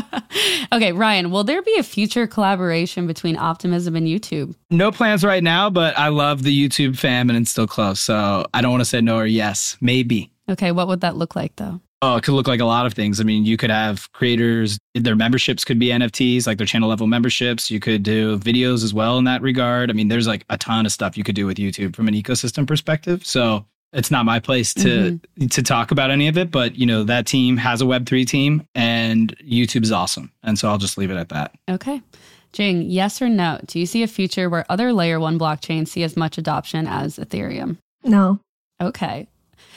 okay, 0.74 0.92
Ryan, 0.92 1.32
will 1.32 1.44
there 1.44 1.62
be 1.62 1.78
a 1.78 1.84
future 1.84 2.28
collaboration 2.28 3.08
between 3.08 3.38
Optimism 3.38 3.96
and 3.96 4.06
YouTube? 4.06 4.56
No 4.70 4.92
plans 4.92 5.24
right 5.24 5.44
now, 5.44 5.70
but 5.70 5.98
I 5.98 6.10
love 6.10 6.44
the 6.44 6.68
YouTube 6.68 6.98
fam 6.98 7.30
and 7.30 7.40
it's 7.40 7.52
still 7.52 7.68
close. 7.68 8.02
So 8.02 8.46
I 8.54 8.62
don't 8.62 8.72
want 8.72 8.82
to 8.82 8.86
say 8.86 9.00
no 9.00 9.18
or 9.18 9.26
yes. 9.26 9.78
Maybe. 9.80 10.32
Okay, 10.50 10.72
what 10.72 10.88
would 10.88 11.02
that 11.02 11.16
look 11.16 11.36
like 11.36 11.56
though? 11.56 11.80
Oh, 12.04 12.16
it 12.16 12.24
could 12.24 12.34
look 12.34 12.48
like 12.48 12.60
a 12.60 12.66
lot 12.66 12.88
of 12.88 12.94
things. 12.94 13.22
I 13.22 13.24
mean, 13.24 13.46
you 13.46 13.58
could 13.58 13.70
have 13.70 14.12
creators, 14.12 14.80
their 14.96 15.16
memberships 15.16 15.64
could 15.64 15.78
be 15.78 15.88
NFTs, 15.88 16.48
like 16.48 16.58
their 16.58 16.66
channel 16.66 16.90
level 16.90 17.06
memberships. 17.06 17.70
You 17.70 17.80
could 17.80 18.02
do 18.02 18.40
videos 18.40 18.84
as 18.84 18.92
well 18.92 19.20
in 19.20 19.26
that 19.26 19.44
regard. 19.44 19.92
I 19.92 19.94
mean, 19.94 20.08
there's 20.08 20.26
like 20.28 20.44
a 20.50 20.58
ton 20.58 20.86
of 20.86 20.92
stuff 20.92 21.16
you 21.16 21.24
could 21.24 21.36
do 21.36 21.46
with 21.46 21.58
YouTube 21.58 21.96
from 21.96 22.08
an 22.08 22.16
ecosystem 22.16 22.66
perspective. 22.66 23.24
So 23.26 23.66
it's 23.94 24.12
not 24.12 24.26
my 24.26 24.40
place 24.40 24.74
to 24.76 25.20
to 25.50 25.64
talk 25.64 25.92
about 25.92 26.12
any 26.12 26.28
of 26.28 26.38
it, 26.38 26.52
but 26.52 26.76
you 26.76 26.86
know, 26.86 27.04
that 27.04 27.26
team 27.26 27.58
has 27.58 27.82
a 27.82 27.86
web3 27.86 28.26
team 28.26 28.68
and 28.74 29.36
YouTube 29.40 29.84
is 29.84 29.92
awesome. 29.92 30.32
And 30.44 30.58
so 30.58 30.70
I'll 30.70 30.78
just 30.78 30.98
leave 30.98 31.12
it 31.12 31.18
at 31.18 31.30
that. 31.30 31.54
Okay. 31.70 32.02
Jing, 32.54 32.82
yes 32.84 33.22
or 33.22 33.30
no? 33.30 33.60
Do 33.66 33.80
you 33.80 33.86
see 33.86 34.04
a 34.04 34.08
future 34.08 34.50
where 34.50 34.66
other 34.70 34.92
layer 34.92 35.20
one 35.20 35.40
blockchains 35.40 35.88
see 35.88 36.04
as 36.04 36.18
much 36.18 36.38
adoption 36.38 36.86
as 36.86 37.18
Ethereum? 37.18 37.78
No. 38.04 38.40
Okay. 38.82 39.28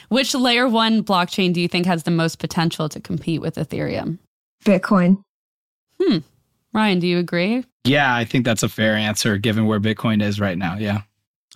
Which 0.09 0.35
layer 0.35 0.67
one 0.67 1.03
blockchain 1.03 1.53
do 1.53 1.61
you 1.61 1.67
think 1.67 1.85
has 1.85 2.03
the 2.03 2.11
most 2.11 2.39
potential 2.39 2.89
to 2.89 2.99
compete 2.99 3.41
with 3.41 3.55
Ethereum? 3.55 4.19
Bitcoin. 4.65 5.21
Hmm. 6.01 6.19
Ryan, 6.73 6.99
do 6.99 7.07
you 7.07 7.17
agree? 7.17 7.63
Yeah, 7.85 8.13
I 8.13 8.25
think 8.25 8.45
that's 8.45 8.63
a 8.63 8.69
fair 8.69 8.95
answer 8.95 9.37
given 9.37 9.65
where 9.65 9.79
Bitcoin 9.79 10.21
is 10.21 10.39
right 10.39 10.57
now. 10.57 10.75
Yeah. 10.75 11.01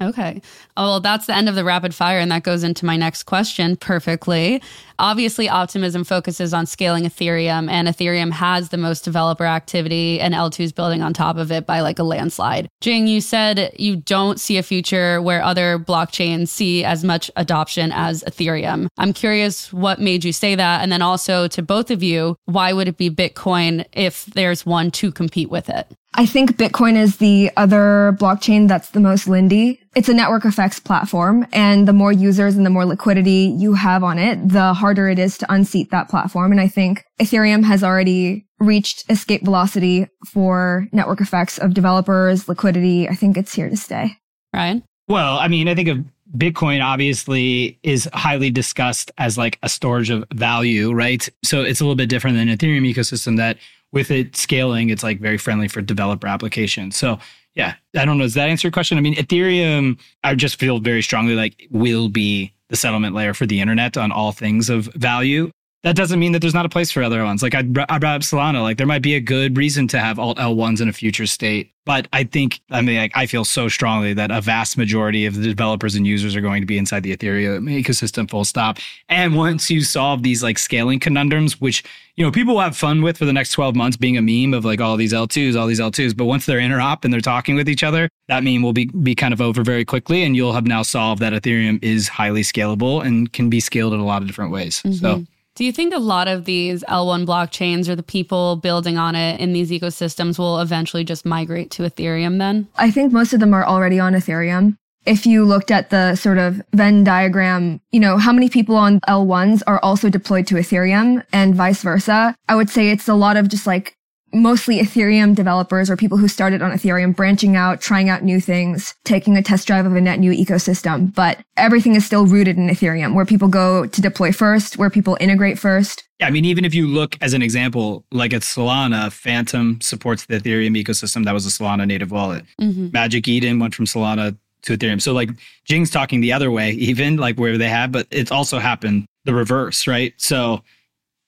Okay. 0.02 0.42
Oh, 0.78 0.84
well, 0.84 1.00
that's 1.02 1.26
the 1.26 1.36
end 1.36 1.50
of 1.50 1.56
the 1.56 1.66
rapid 1.66 1.94
fire, 1.94 2.20
and 2.20 2.32
that 2.32 2.44
goes 2.44 2.64
into 2.64 2.86
my 2.86 2.96
next 2.96 3.24
question 3.24 3.76
perfectly. 3.76 4.62
Obviously, 4.98 5.50
Optimism 5.50 6.06
focuses 6.06 6.54
on 6.54 6.66
scaling 6.66 7.04
Ethereum, 7.04 7.70
and 7.70 7.88
Ethereum 7.88 8.32
has 8.32 8.70
the 8.70 8.78
most 8.78 9.04
developer 9.04 9.46
activity, 9.46 10.22
and 10.22 10.34
L2 10.34 10.62
is 10.62 10.72
building 10.72 11.02
on 11.02 11.14
top 11.14 11.38
of 11.38 11.52
it 11.52 11.66
by 11.66 11.82
like 11.82 12.00
a 12.00 12.04
landslide. 12.04 12.70
Jing, 12.80 13.08
you 13.08 13.20
said 13.20 13.74
you 13.78 13.98
don't 13.98 14.40
see 14.40 14.58
a 14.58 14.64
future 14.64 15.22
where 15.22 15.44
other 15.44 15.78
blockchains 15.78 16.48
see 16.48 16.86
as 16.86 17.04
much 17.04 17.30
adoption 17.36 17.92
as 17.92 18.24
Ethereum. 18.24 18.88
I'm 18.98 19.14
curious 19.14 19.74
what 19.74 20.00
made 20.00 20.24
you 20.24 20.32
say 20.32 20.56
that. 20.56 20.82
And 20.82 20.92
then 20.92 21.02
also 21.02 21.48
to 21.50 21.62
both 21.62 21.92
of 21.92 22.04
you, 22.04 22.38
why 22.46 22.72
would 22.72 22.88
it 22.88 22.98
be 22.98 23.10
Bitcoin 23.10 23.86
if 23.92 24.26
there's 24.28 24.66
one 24.66 24.92
to 24.92 25.12
compete 25.12 25.50
with 25.50 25.70
it? 25.70 25.88
I 26.16 26.26
think 26.26 26.58
Bitcoin 26.58 26.96
is 26.96 27.18
the 27.18 27.52
other 27.56 28.16
blockchain 28.20 28.68
that's 28.68 28.90
the 28.90 29.00
most 29.00 29.28
Lindy. 29.28 29.80
It's 29.96 30.10
a 30.10 30.14
network 30.14 30.44
effects 30.44 30.80
platform, 30.80 31.46
and 31.54 31.88
the 31.88 31.94
more 31.94 32.12
users 32.12 32.56
and 32.56 32.66
the 32.66 32.70
more 32.72 32.86
liquidity 32.86 33.56
you 33.58 33.74
have 33.76 34.04
on 34.04 34.18
it, 34.18 34.50
the 34.50 34.74
harder 34.74 35.08
it 35.08 35.20
is 35.20 35.38
to 35.38 35.54
unseat 35.54 35.92
that 35.92 36.10
platform. 36.10 36.52
And 36.52 36.60
I 36.60 36.68
think 36.68 37.06
Ethereum 37.22 37.64
has 37.64 37.84
already 37.84 38.48
reached 38.60 39.10
escape 39.10 39.46
velocity 39.46 40.08
for 40.26 40.88
network 40.92 41.22
effects 41.22 41.58
of 41.58 41.74
developers, 41.74 42.50
liquidity. 42.50 43.08
I 43.08 43.16
think 43.16 43.38
it's 43.38 43.54
here 43.54 43.70
to 43.70 43.78
stay. 43.78 44.18
Ryan? 44.54 44.84
Well, 45.08 45.38
I 45.38 45.48
mean, 45.48 45.68
I 45.68 45.76
think 45.76 45.90
of 45.90 46.06
Bitcoin 46.38 46.84
obviously 46.84 47.80
is 47.82 48.10
highly 48.14 48.52
discussed 48.52 49.12
as 49.18 49.38
like 49.38 49.58
a 49.64 49.70
storage 49.70 50.10
of 50.10 50.26
value, 50.34 50.92
right? 50.92 51.28
So 51.44 51.62
it's 51.62 51.82
a 51.82 51.84
little 51.84 51.96
bit 51.96 52.10
different 52.10 52.38
than 52.38 52.48
Ethereum 52.48 52.92
ecosystem 52.92 53.38
that 53.38 53.58
with 53.92 54.12
it 54.12 54.36
scaling, 54.36 54.90
it's 54.90 55.04
like 55.04 55.20
very 55.20 55.38
friendly 55.38 55.68
for 55.68 55.82
developer 55.82 56.28
applications. 56.28 56.96
So 56.96 57.20
yeah, 57.56 57.76
I 57.96 58.06
don't 58.06 58.18
know. 58.18 58.24
Does 58.24 58.36
that 58.36 58.50
answer 58.50 58.68
your 58.68 58.72
question? 58.72 58.98
I 58.98 59.02
mean, 59.02 59.16
Ethereum, 59.16 60.00
I 60.24 60.36
just 60.36 60.60
feel 60.60 60.80
very 60.80 61.02
strongly 61.02 61.36
like 61.36 61.68
will 61.72 62.10
be 62.10 62.54
the 62.70 62.76
settlement 62.76 63.16
layer 63.16 63.34
for 63.34 63.46
the 63.46 63.60
internet 63.60 63.98
on 63.98 64.12
all 64.12 64.32
things 64.32 64.70
of 64.70 64.86
value. 64.94 65.52
That 65.84 65.96
doesn't 65.96 66.20
mean 66.20 66.34
that 66.34 66.40
there's 66.40 66.54
not 66.54 66.66
a 66.66 66.70
place 66.70 66.92
for 66.92 67.02
other 67.02 67.24
ones. 67.24 67.42
Like 67.42 67.56
I, 67.56 67.60
I 67.60 67.64
brought 68.00 68.04
up 68.04 68.22
Solana. 68.22 68.62
Like 68.62 68.78
there 68.78 68.88
might 68.88 69.02
be 69.02 69.16
a 69.16 69.22
good 69.22 69.58
reason 69.58 69.88
to 69.90 70.00
have 70.00 70.20
alt 70.20 70.38
L1s 70.38 70.82
in 70.82 70.90
a 70.90 70.94
future 70.94 71.26
state. 71.26 71.72
But 71.86 72.08
I 72.14 72.26
think, 72.26 72.60
I 72.70 72.82
mean, 72.82 73.10
I 73.16 73.26
feel 73.26 73.46
so 73.46 73.68
strongly 73.68 74.14
that 74.14 74.30
a 74.30 74.42
vast 74.42 74.78
majority 74.78 75.26
of 75.26 75.36
the 75.36 75.48
developers 75.48 75.96
and 75.96 76.06
users 76.06 76.36
are 76.36 76.42
going 76.42 76.62
to 76.62 76.68
be 76.68 76.78
inside 76.78 77.02
the 77.02 77.16
Ethereum 77.16 77.64
ecosystem, 77.64 78.30
full 78.30 78.44
stop. 78.44 78.78
And 79.08 79.36
once 79.36 79.72
you 79.72 79.82
solve 79.82 80.22
these 80.22 80.44
like 80.44 80.60
scaling 80.60 81.00
conundrums, 81.00 81.60
which, 81.60 81.84
you 82.16 82.24
know, 82.24 82.32
people 82.32 82.56
will 82.56 82.62
have 82.62 82.78
fun 82.78 83.02
with 83.02 83.18
for 83.18 83.26
the 83.26 83.34
next 83.34 83.54
12 83.54 83.76
months 83.76 83.98
being 83.98 84.18
a 84.18 84.22
meme 84.22 84.54
of 84.54 84.66
like 84.66 84.82
all 84.82 84.98
these 84.98 85.14
L2s, 85.14 85.60
all 85.60 85.66
these 85.66 85.80
L2s. 85.80 86.16
But 86.16 86.26
once 86.26 86.46
they're 86.46 86.60
interop 86.60 87.06
and 87.06 87.14
they're 87.14 87.22
talking 87.22 87.56
with 87.56 87.68
each 87.68 87.84
other, 87.84 88.08
that 88.28 88.44
meme 88.44 88.62
will 88.62 88.74
be, 88.74 88.86
be 88.86 89.16
kind 89.16 89.34
of 89.34 89.42
over 89.42 89.64
very 89.64 89.86
quickly. 89.86 90.24
And 90.24 90.36
you'll 90.36 90.54
have 90.54 90.68
now 90.68 90.84
solved 90.84 91.22
that 91.24 91.34
Ethereum 91.34 91.82
is 91.82 92.08
highly 92.10 92.42
scalable 92.42 93.04
and 93.04 93.34
can 93.34 93.50
be 93.50 93.62
scaled 93.62 93.94
in 93.94 94.00
a 94.00 94.06
lot 94.06 94.22
of 94.22 94.28
different 94.28 94.52
ways. 94.52 94.76
So 94.76 94.90
mm-hmm. 94.90 95.24
Do 95.60 95.66
you 95.66 95.74
think 95.74 95.94
a 95.94 96.00
lot 96.00 96.30
of 96.30 96.46
these 96.46 96.86
L1 96.86 97.26
blockchains 97.26 97.90
or 97.90 97.96
the 97.98 98.02
people 98.02 98.56
building 98.56 98.98
on 98.98 99.14
it 99.14 99.42
in 99.42 99.52
these 99.52 99.72
ecosystems 99.72 100.40
will 100.40 100.62
eventually 100.62 101.04
just 101.04 101.26
migrate 101.26 101.70
to 101.72 101.84
Ethereum 101.84 102.38
then? 102.38 102.70
I 102.78 102.90
think 102.92 103.12
most 103.12 103.34
of 103.34 103.42
them 103.42 103.54
are 103.54 103.66
already 103.66 104.00
on 104.00 104.14
Ethereum. 104.14 104.78
If 105.06 105.26
you 105.26 105.44
looked 105.44 105.70
at 105.70 105.90
the 105.90 106.16
sort 106.16 106.38
of 106.38 106.62
Venn 106.72 107.04
diagram, 107.04 107.82
you 107.92 108.00
know, 108.00 108.18
how 108.18 108.32
many 108.32 108.48
people 108.48 108.78
on 108.78 109.02
L1s 109.02 109.62
are 109.68 109.82
also 109.84 110.08
deployed 110.08 110.48
to 110.48 110.56
Ethereum 110.56 111.26
and 111.34 111.54
vice 111.56 111.82
versa, 111.82 112.34
I 112.48 112.56
would 112.56 112.70
say 112.70 112.90
it's 112.90 113.10
a 113.10 113.14
lot 113.14 113.36
of 113.36 113.50
just 113.50 113.68
like 113.68 113.98
mostly 114.34 114.80
Ethereum 114.80 115.36
developers 115.36 115.90
or 115.90 115.96
people 115.96 116.18
who 116.18 116.28
started 116.28 116.62
on 116.62 116.72
Ethereum 116.72 117.16
branching 117.16 117.56
out, 117.56 117.82
trying 117.82 118.10
out 118.10 118.24
new 118.24 118.40
things, 118.40 118.96
taking 119.06 119.38
a 119.38 119.42
test 119.42 119.68
drive 119.68 119.86
of 119.86 119.96
a 119.96 120.02
net 120.02 120.20
new 120.20 120.32
ecosystem. 120.32 121.14
But 121.14 121.40
everything 121.58 121.96
is 121.96 122.06
still 122.06 122.26
rooted 122.26 122.58
in 122.58 122.68
Ethereum, 122.68 123.14
where 123.14 123.26
people 123.26 123.48
go 123.48 123.86
to 123.86 124.02
deploy 124.02 124.32
first, 124.32 124.78
where 124.78 124.90
people 124.90 125.18
integrate 125.20 125.60
first. 125.60 126.04
Yeah, 126.20 126.28
I 126.28 126.32
mean, 126.32 126.46
even 126.46 126.66
if 126.66 126.74
you 126.74 126.88
look 126.88 127.18
as 127.22 127.34
an 127.34 127.42
example, 127.42 128.06
like 128.12 128.34
at 128.34 128.42
Solana, 128.42 129.12
Phantom 129.12 129.80
supports 129.82 130.26
the 130.26 130.40
Ethereum 130.40 130.82
ecosystem. 130.82 131.26
That 131.26 131.34
was 131.34 131.46
a 131.46 131.50
Solana 131.50 131.88
native 131.88 132.12
wallet. 132.12 132.44
Mm-hmm. 132.60 132.90
Magic 132.92 133.28
Eden 133.28 133.60
went 133.60 133.74
from 133.74 133.86
Solana 133.86 134.38
to 134.64 134.78
Ethereum. 134.78 135.02
So 135.02 135.14
like 135.14 135.30
Jing's 135.66 135.90
talking 135.90 136.22
the 136.22 136.34
other 136.34 136.52
way, 136.52 136.72
even 136.74 137.18
like 137.18 137.40
where 137.40 137.58
they 137.58 137.70
have, 137.70 137.92
but 137.92 138.08
it's 138.12 138.32
also 138.32 138.60
happened 138.60 139.06
the 139.26 139.34
reverse, 139.34 139.88
right? 139.88 140.14
So 140.18 140.64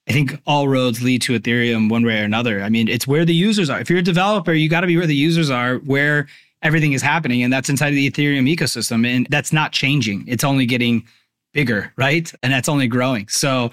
I 0.09 0.13
think 0.13 0.39
all 0.47 0.67
roads 0.67 1.01
lead 1.01 1.21
to 1.23 1.39
Ethereum 1.39 1.89
one 1.89 2.05
way 2.05 2.19
or 2.19 2.23
another. 2.23 2.61
I 2.61 2.69
mean, 2.69 2.87
it's 2.87 3.07
where 3.07 3.23
the 3.23 3.35
users 3.35 3.69
are. 3.69 3.79
If 3.79 3.89
you're 3.89 3.99
a 3.99 4.03
developer, 4.03 4.53
you 4.53 4.67
got 4.67 4.81
to 4.81 4.87
be 4.87 4.97
where 4.97 5.07
the 5.07 5.15
users 5.15 5.49
are, 5.49 5.75
where 5.77 6.27
everything 6.63 6.93
is 6.93 7.01
happening, 7.01 7.43
and 7.43 7.53
that's 7.53 7.69
inside 7.69 7.91
the 7.91 8.09
Ethereum 8.09 8.53
ecosystem. 8.53 9.07
And 9.07 9.27
that's 9.29 9.53
not 9.53 9.71
changing. 9.71 10.25
It's 10.27 10.43
only 10.43 10.65
getting 10.65 11.05
bigger, 11.53 11.93
right? 11.97 12.31
And 12.41 12.51
that's 12.51 12.69
only 12.69 12.87
growing. 12.87 13.27
So 13.27 13.71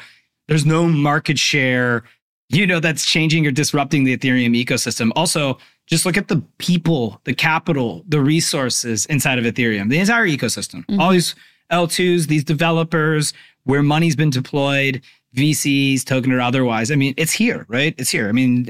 there's 0.48 0.66
no 0.66 0.86
market 0.86 1.38
share, 1.38 2.04
you 2.48 2.66
know, 2.66 2.80
that's 2.80 3.06
changing 3.06 3.46
or 3.46 3.50
disrupting 3.50 4.04
the 4.04 4.16
Ethereum 4.16 4.62
ecosystem. 4.62 5.10
Also, 5.16 5.58
just 5.86 6.04
look 6.04 6.18
at 6.18 6.28
the 6.28 6.42
people, 6.58 7.20
the 7.24 7.34
capital, 7.34 8.04
the 8.06 8.20
resources 8.20 9.06
inside 9.06 9.38
of 9.38 9.44
Ethereum, 9.44 9.88
the 9.88 9.98
entire 9.98 10.26
ecosystem. 10.26 10.84
All 10.90 10.96
mm-hmm. 10.96 11.12
these 11.12 11.34
L2s, 11.72 12.26
these 12.26 12.44
developers, 12.44 13.32
where 13.64 13.82
money's 13.82 14.16
been 14.16 14.30
deployed, 14.30 15.02
VCs, 15.38 16.04
token 16.04 16.32
or 16.32 16.40
otherwise. 16.40 16.90
I 16.90 16.96
mean, 16.96 17.14
it's 17.16 17.32
here, 17.32 17.64
right? 17.68 17.94
It's 17.98 18.10
here. 18.10 18.28
I 18.28 18.32
mean, 18.32 18.64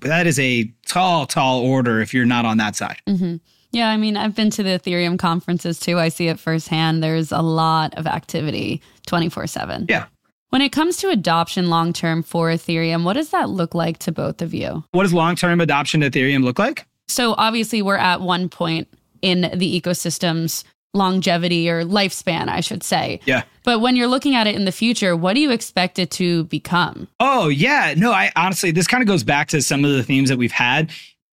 that 0.00 0.26
is 0.26 0.38
a 0.38 0.64
tall, 0.86 1.26
tall 1.26 1.60
order 1.60 2.00
if 2.00 2.12
you're 2.12 2.26
not 2.26 2.44
on 2.44 2.58
that 2.58 2.76
side. 2.76 3.00
Mm-hmm. 3.06 3.36
Yeah, 3.70 3.90
I 3.90 3.96
mean, 3.96 4.16
I've 4.16 4.34
been 4.34 4.50
to 4.50 4.62
the 4.62 4.70
Ethereum 4.70 5.18
conferences 5.18 5.78
too. 5.78 5.98
I 5.98 6.08
see 6.08 6.28
it 6.28 6.40
firsthand. 6.40 7.02
There's 7.02 7.32
a 7.32 7.42
lot 7.42 7.94
of 7.96 8.06
activity 8.06 8.80
24 9.06 9.46
7. 9.46 9.86
Yeah. 9.88 10.06
When 10.50 10.62
it 10.62 10.72
comes 10.72 10.96
to 10.98 11.10
adoption 11.10 11.68
long 11.68 11.92
term 11.92 12.22
for 12.22 12.48
Ethereum, 12.48 13.04
what 13.04 13.12
does 13.14 13.30
that 13.30 13.50
look 13.50 13.74
like 13.74 13.98
to 13.98 14.12
both 14.12 14.40
of 14.40 14.54
you? 14.54 14.84
What 14.92 15.02
does 15.02 15.12
long 15.12 15.36
term 15.36 15.60
adoption 15.60 16.00
Ethereum 16.00 16.42
look 16.42 16.58
like? 16.58 16.86
So, 17.06 17.34
obviously, 17.36 17.82
we're 17.82 17.96
at 17.96 18.20
one 18.20 18.48
point 18.48 18.88
in 19.20 19.42
the 19.54 19.80
ecosystem's 19.80 20.64
longevity 20.94 21.68
or 21.68 21.84
lifespan, 21.84 22.48
I 22.48 22.60
should 22.60 22.82
say. 22.82 23.20
Yeah. 23.24 23.44
But 23.64 23.80
when 23.80 23.96
you're 23.96 24.08
looking 24.08 24.34
at 24.34 24.46
it 24.46 24.54
in 24.54 24.64
the 24.64 24.72
future, 24.72 25.14
what 25.14 25.34
do 25.34 25.40
you 25.40 25.50
expect 25.50 25.98
it 25.98 26.10
to 26.12 26.44
become? 26.44 27.08
Oh, 27.20 27.48
yeah. 27.48 27.94
No, 27.96 28.12
I 28.12 28.32
honestly, 28.36 28.70
this 28.70 28.86
kind 28.86 29.02
of 29.02 29.06
goes 29.06 29.22
back 29.22 29.48
to 29.48 29.62
some 29.62 29.84
of 29.84 29.92
the 29.92 30.02
themes 30.02 30.28
that 30.28 30.38
we've 30.38 30.52
had. 30.52 30.90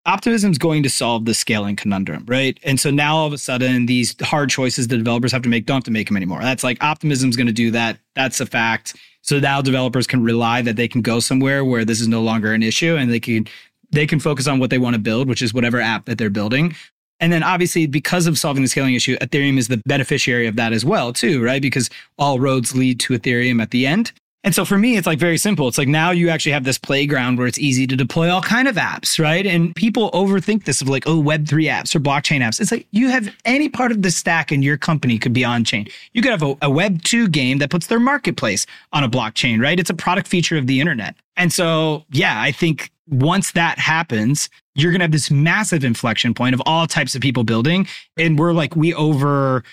Optimism 0.07 0.51
is 0.51 0.59
going 0.59 0.83
to 0.83 0.89
solve 0.89 1.25
the 1.25 1.33
scaling 1.33 1.75
conundrum, 1.75 2.25
right? 2.27 2.59
And 2.63 2.79
so 2.79 2.91
now 2.91 3.15
all 3.15 3.27
of 3.27 3.33
a 3.33 3.39
sudden, 3.39 3.87
these 3.87 4.15
hard 4.21 4.51
choices 4.51 4.87
the 4.87 4.97
developers 4.97 5.31
have 5.31 5.41
to 5.43 5.49
make 5.49 5.65
don't 5.65 5.77
have 5.77 5.83
to 5.85 5.91
make 5.91 6.07
them 6.07 6.17
anymore. 6.17 6.41
That's 6.41 6.63
like 6.63 6.83
optimism 6.83 7.29
is 7.29 7.35
going 7.35 7.47
to 7.47 7.53
do 7.53 7.71
that. 7.71 7.97
That's 8.13 8.39
a 8.39 8.45
fact. 8.45 8.95
So 9.21 9.39
now 9.39 9.61
developers 9.61 10.05
can 10.05 10.23
rely 10.23 10.61
that 10.61 10.75
they 10.75 10.87
can 10.87 11.01
go 11.01 11.19
somewhere 11.19 11.65
where 11.65 11.83
this 11.85 12.01
is 12.01 12.07
no 12.07 12.21
longer 12.21 12.53
an 12.53 12.61
issue 12.61 12.95
and 12.95 13.11
they 13.11 13.19
can 13.19 13.47
they 13.91 14.05
can 14.05 14.19
focus 14.19 14.47
on 14.47 14.59
what 14.59 14.69
they 14.69 14.77
want 14.77 14.93
to 14.93 14.99
build, 14.99 15.27
which 15.27 15.41
is 15.41 15.53
whatever 15.53 15.79
app 15.79 16.05
that 16.05 16.17
they're 16.17 16.29
building. 16.29 16.75
And 17.19 17.31
then 17.31 17.43
obviously, 17.43 17.87
because 17.87 18.27
of 18.27 18.37
solving 18.37 18.63
the 18.63 18.69
scaling 18.69 18.93
issue, 18.93 19.17
Ethereum 19.17 19.57
is 19.57 19.67
the 19.67 19.81
beneficiary 19.85 20.47
of 20.47 20.57
that 20.57 20.73
as 20.73 20.83
well, 20.83 21.13
too, 21.13 21.41
right? 21.41 21.61
Because 21.61 21.89
all 22.17 22.39
roads 22.39 22.75
lead 22.75 22.99
to 23.01 23.13
Ethereum 23.13 23.61
at 23.61 23.71
the 23.71 23.87
end. 23.87 24.11
And 24.45 24.53
so 24.53 24.63
for 24.63 24.77
me, 24.77 24.95
it's 24.95 25.07
like 25.07 25.17
very 25.17 25.39
simple. 25.39 25.67
It's 25.67 25.79
like 25.79 25.87
now 25.87 26.11
you 26.11 26.29
actually 26.29 26.51
have 26.51 26.63
this 26.63 26.77
playground 26.77 27.39
where 27.39 27.47
it's 27.47 27.57
easy 27.57 27.87
to 27.87 27.95
deploy 27.95 28.31
all 28.31 28.43
kind 28.43 28.67
of 28.67 28.75
apps, 28.75 29.19
right? 29.19 29.43
And 29.43 29.75
people 29.75 30.11
overthink 30.11 30.65
this 30.65 30.81
of 30.81 30.87
like, 30.87 31.07
oh, 31.07 31.19
Web3 31.19 31.63
apps 31.67 31.95
or 31.95 31.99
blockchain 31.99 32.41
apps. 32.41 32.61
It's 32.61 32.71
like 32.71 32.85
you 32.91 33.09
have 33.09 33.33
any 33.43 33.69
part 33.69 33.91
of 33.91 34.03
the 34.03 34.11
stack 34.11 34.51
in 34.51 34.61
your 34.61 34.77
company 34.77 35.17
could 35.17 35.33
be 35.33 35.43
on 35.43 35.63
chain. 35.63 35.87
You 36.13 36.21
could 36.21 36.29
have 36.29 36.43
a, 36.43 36.51
a 36.51 36.69
Web2 36.69 37.31
game 37.31 37.57
that 37.57 37.71
puts 37.71 37.87
their 37.87 37.99
marketplace 37.99 38.67
on 38.93 39.03
a 39.03 39.09
blockchain, 39.09 39.59
right? 39.59 39.79
It's 39.79 39.89
a 39.89 39.95
product 39.95 40.27
feature 40.27 40.57
of 40.57 40.67
the 40.67 40.79
internet. 40.79 41.15
And 41.37 41.51
so, 41.51 42.05
yeah, 42.11 42.39
I 42.39 42.51
think 42.51 42.91
once 43.07 43.51
that 43.53 43.79
happens, 43.79 44.47
you're 44.75 44.91
going 44.91 44.99
to 44.99 45.05
have 45.05 45.11
this 45.11 45.31
massive 45.31 45.83
inflection 45.83 46.35
point 46.35 46.53
of 46.53 46.61
all 46.67 46.85
types 46.85 47.15
of 47.15 47.21
people 47.21 47.43
building. 47.43 47.87
And 48.15 48.37
we're 48.37 48.53
like, 48.53 48.75
we 48.75 48.93
over 48.93 49.63